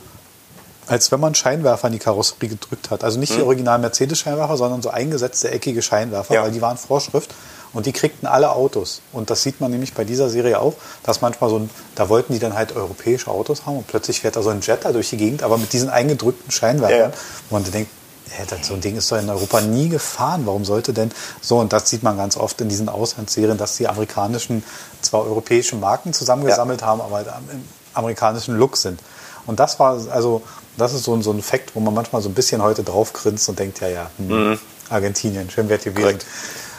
als 0.86 1.12
wenn 1.12 1.20
man 1.20 1.34
Scheinwerfer 1.34 1.88
in 1.88 1.92
die 1.92 1.98
Karosserie 1.98 2.48
gedrückt 2.48 2.90
hat. 2.90 3.04
Also 3.04 3.18
nicht 3.18 3.36
die 3.36 3.42
originalen 3.42 3.82
Mercedes-Scheinwerfer, 3.82 4.56
sondern 4.56 4.80
so 4.80 4.88
eingesetzte 4.88 5.50
eckige 5.50 5.82
Scheinwerfer, 5.82 6.32
Mhm. 6.32 6.34
Ja. 6.36 6.42
weil 6.44 6.50
die 6.52 6.62
waren 6.62 6.78
Vorschrift. 6.78 7.34
Und 7.72 7.86
die 7.86 7.92
kriegten 7.92 8.26
alle 8.26 8.52
Autos. 8.52 9.02
Und 9.12 9.30
das 9.30 9.42
sieht 9.42 9.60
man 9.60 9.70
nämlich 9.70 9.94
bei 9.94 10.04
dieser 10.04 10.30
Serie 10.30 10.60
auch, 10.60 10.74
dass 11.02 11.20
manchmal 11.20 11.50
so 11.50 11.58
ein, 11.58 11.70
da 11.94 12.08
wollten 12.08 12.32
die 12.32 12.38
dann 12.38 12.54
halt 12.54 12.74
europäische 12.74 13.30
Autos 13.30 13.66
haben 13.66 13.78
und 13.78 13.86
plötzlich 13.86 14.20
fährt 14.20 14.36
da 14.36 14.42
so 14.42 14.50
ein 14.50 14.60
Jet 14.60 14.84
da 14.84 14.92
durch 14.92 15.10
die 15.10 15.16
Gegend, 15.16 15.42
aber 15.42 15.58
mit 15.58 15.72
diesen 15.72 15.90
eingedrückten 15.90 16.50
Scheinwerfern. 16.50 17.10
Ja. 17.10 17.18
wo 17.50 17.56
man 17.56 17.70
denkt, 17.70 17.90
das, 18.50 18.66
so 18.66 18.74
ein 18.74 18.80
Ding 18.80 18.96
ist 18.96 19.10
doch 19.10 19.18
in 19.18 19.28
Europa 19.28 19.60
nie 19.60 19.88
gefahren. 19.88 20.42
Warum 20.44 20.64
sollte 20.64 20.92
denn 20.92 21.10
so? 21.40 21.58
Und 21.58 21.72
das 21.72 21.88
sieht 21.88 22.02
man 22.02 22.16
ganz 22.16 22.36
oft 22.36 22.60
in 22.60 22.68
diesen 22.68 22.88
Auslandsserien, 22.88 23.56
dass 23.56 23.76
die 23.76 23.88
amerikanischen, 23.88 24.62
zwar 25.00 25.24
europäische 25.24 25.76
Marken 25.76 26.12
zusammengesammelt 26.12 26.82
haben, 26.82 27.00
aber 27.00 27.16
halt 27.16 27.28
im 27.50 27.64
amerikanischen 27.94 28.56
Look 28.56 28.76
sind. 28.76 29.00
Und 29.46 29.60
das 29.60 29.80
war, 29.80 29.98
also, 30.10 30.42
das 30.76 30.92
ist 30.92 31.04
so 31.04 31.14
ein, 31.14 31.22
so 31.22 31.32
ein 31.32 31.42
Fakt, 31.42 31.74
wo 31.74 31.80
man 31.80 31.94
manchmal 31.94 32.20
so 32.22 32.28
ein 32.28 32.34
bisschen 32.34 32.62
heute 32.62 32.84
drauf 32.84 33.12
grinst 33.12 33.48
und 33.48 33.58
denkt, 33.58 33.80
ja, 33.80 33.88
ja, 33.88 34.10
hm, 34.18 34.58
Argentinien, 34.90 35.50
schön 35.50 35.68
wert 35.68 35.84
gewesen. 35.84 36.02
Korrekt. 36.02 36.26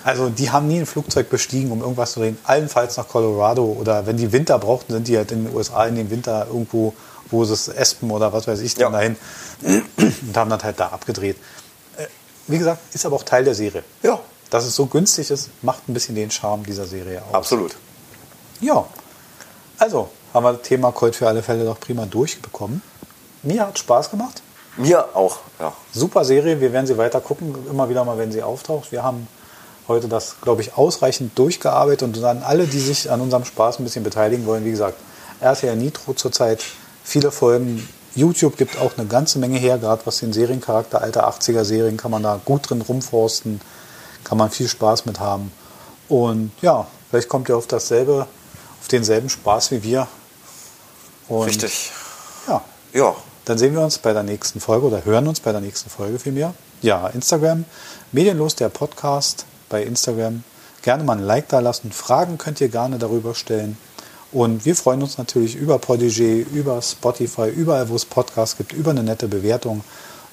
Also 0.03 0.29
die 0.29 0.49
haben 0.51 0.67
nie 0.67 0.79
ein 0.79 0.85
Flugzeug 0.85 1.29
bestiegen, 1.29 1.71
um 1.71 1.81
irgendwas 1.81 2.13
zu 2.13 2.21
reden. 2.21 2.37
Allenfalls 2.43 2.97
nach 2.97 3.07
Colorado 3.07 3.63
oder 3.65 4.05
wenn 4.05 4.17
die 4.17 4.31
Winter 4.31 4.57
brauchten, 4.59 4.93
sind 4.93 5.07
die 5.07 5.17
halt 5.17 5.31
in 5.31 5.45
den 5.45 5.55
USA 5.55 5.85
in 5.85 5.95
den 5.95 6.09
Winter 6.09 6.47
irgendwo, 6.47 6.93
wo 7.29 7.43
es 7.43 7.49
ist, 7.49 7.67
Espen 7.69 8.09
oder 8.11 8.31
was 8.33 8.47
weiß 8.47 8.59
ich, 8.61 8.75
dann 8.75 8.93
Ja. 8.93 8.99
dahin 8.99 9.15
und 9.63 10.37
haben 10.37 10.49
das 10.49 10.63
halt 10.63 10.79
da 10.79 10.87
abgedreht. 10.87 11.37
Äh, 11.97 12.05
Wie 12.47 12.57
gesagt, 12.57 12.81
ist 12.95 13.05
aber 13.05 13.15
auch 13.17 13.23
Teil 13.23 13.43
der 13.43 13.55
Serie. 13.55 13.83
Ja, 14.03 14.19
Dass 14.49 14.65
es 14.65 14.75
so 14.75 14.85
günstig 14.87 15.29
ist, 15.29 15.49
macht 15.61 15.87
ein 15.87 15.93
bisschen 15.93 16.15
den 16.15 16.31
Charme 16.31 16.63
dieser 16.63 16.85
Serie 16.87 17.21
aus. 17.27 17.33
absolut. 17.35 17.75
Ja, 18.61 18.85
also 19.77 20.09
haben 20.33 20.43
wir 20.43 20.53
das 20.53 20.63
Thema 20.63 20.91
Colt 20.91 21.15
für 21.15 21.27
alle 21.27 21.43
Fälle 21.43 21.65
doch 21.65 21.79
prima 21.79 22.05
durchbekommen. 22.05 22.81
Mir 23.43 23.67
hat 23.67 23.77
Spaß 23.79 24.09
gemacht. 24.11 24.41
Mir 24.77 25.15
auch, 25.15 25.39
ja. 25.59 25.73
Super 25.93 26.23
Serie, 26.25 26.59
wir 26.61 26.71
werden 26.73 26.87
sie 26.87 26.97
weiter 26.97 27.21
gucken, 27.21 27.53
immer 27.69 27.89
wieder 27.89 28.03
mal, 28.05 28.17
wenn 28.17 28.31
sie 28.31 28.41
auftaucht. 28.43 28.91
Wir 28.91 29.03
haben 29.03 29.27
heute 29.89 30.07
das, 30.07 30.37
glaube 30.41 30.61
ich, 30.61 30.77
ausreichend 30.77 31.37
durchgearbeitet 31.37 32.03
und 32.03 32.23
an 32.23 32.43
alle, 32.43 32.65
die 32.65 32.79
sich 32.79 33.11
an 33.11 33.19
unserem 33.19 33.43
Spaß 33.43 33.79
ein 33.79 33.83
bisschen 33.83 34.03
beteiligen 34.03 34.45
wollen, 34.45 34.63
wie 34.63 34.71
gesagt, 34.71 34.97
RTL 35.41 35.75
Nitro 35.75 36.13
zurzeit, 36.13 36.63
viele 37.03 37.31
Folgen. 37.31 37.87
YouTube 38.15 38.57
gibt 38.57 38.77
auch 38.79 38.97
eine 38.97 39.07
ganze 39.07 39.39
Menge 39.39 39.59
her, 39.59 39.77
gerade 39.77 40.05
was 40.05 40.19
den 40.19 40.33
Seriencharakter 40.33 41.01
alter 41.01 41.29
80er 41.29 41.63
Serien 41.63 41.97
kann 41.97 42.11
man 42.11 42.23
da 42.23 42.39
gut 42.43 42.69
drin 42.69 42.81
rumforsten, 42.81 43.61
kann 44.23 44.37
man 44.37 44.49
viel 44.49 44.67
Spaß 44.67 45.05
mit 45.05 45.19
haben. 45.19 45.51
Und 46.07 46.51
ja, 46.61 46.87
vielleicht 47.09 47.29
kommt 47.29 47.49
ihr 47.49 47.57
auf 47.57 47.67
dasselbe, 47.67 48.27
auf 48.81 48.87
denselben 48.87 49.29
Spaß 49.29 49.71
wie 49.71 49.83
wir. 49.83 50.07
Und 51.27 51.47
Richtig. 51.47 51.91
Ja, 52.47 52.61
Ja, 52.93 53.15
dann 53.45 53.57
sehen 53.57 53.73
wir 53.73 53.81
uns 53.81 53.99
bei 53.99 54.13
der 54.13 54.23
nächsten 54.23 54.59
Folge 54.59 54.87
oder 54.87 55.05
hören 55.05 55.27
uns 55.27 55.39
bei 55.39 55.51
der 55.51 55.61
nächsten 55.61 55.89
Folge 55.89 56.19
vielmehr. 56.19 56.53
Ja, 56.81 57.07
Instagram, 57.07 57.65
Medienlos 58.11 58.55
der 58.55 58.69
Podcast 58.69 59.45
bei 59.69 59.83
Instagram. 59.83 60.43
Gerne 60.81 61.03
mal 61.03 61.17
ein 61.17 61.23
Like 61.23 61.49
da 61.49 61.59
lassen. 61.59 61.91
Fragen 61.91 62.37
könnt 62.37 62.61
ihr 62.61 62.69
gerne 62.69 62.97
darüber 62.97 63.35
stellen. 63.35 63.77
Und 64.31 64.65
wir 64.65 64.75
freuen 64.75 65.01
uns 65.01 65.17
natürlich 65.17 65.55
über 65.55 65.79
Podigy, 65.79 66.45
über 66.53 66.81
Spotify, 66.81 67.49
überall, 67.49 67.89
wo 67.89 67.95
es 67.95 68.05
Podcasts 68.05 68.57
gibt, 68.57 68.73
über 68.73 68.91
eine 68.91 69.03
nette 69.03 69.27
Bewertung. 69.27 69.83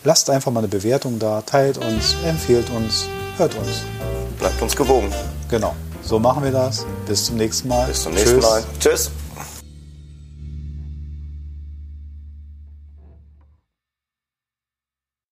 Lasst 0.04 0.28
einfach 0.28 0.52
mal 0.52 0.60
eine 0.60 0.68
Bewertung 0.68 1.18
da, 1.18 1.40
teilt 1.42 1.78
uns, 1.78 2.14
empfiehlt 2.24 2.68
uns, 2.70 3.06
hört 3.38 3.54
uns. 3.56 3.82
bleibt 4.38 4.60
uns 4.60 4.76
gewogen. 4.76 5.12
Genau, 5.48 5.74
so 6.02 6.18
machen 6.18 6.44
wir 6.44 6.52
das. 6.52 6.84
Bis 7.06 7.24
zum 7.24 7.36
nächsten 7.36 7.68
Mal. 7.68 7.88
Bis 7.88 8.02
zum 8.02 8.12
nächsten 8.12 8.34
Tschüss. 8.34 8.44
Mal. 8.44 8.64
Tschüss. 8.78 9.10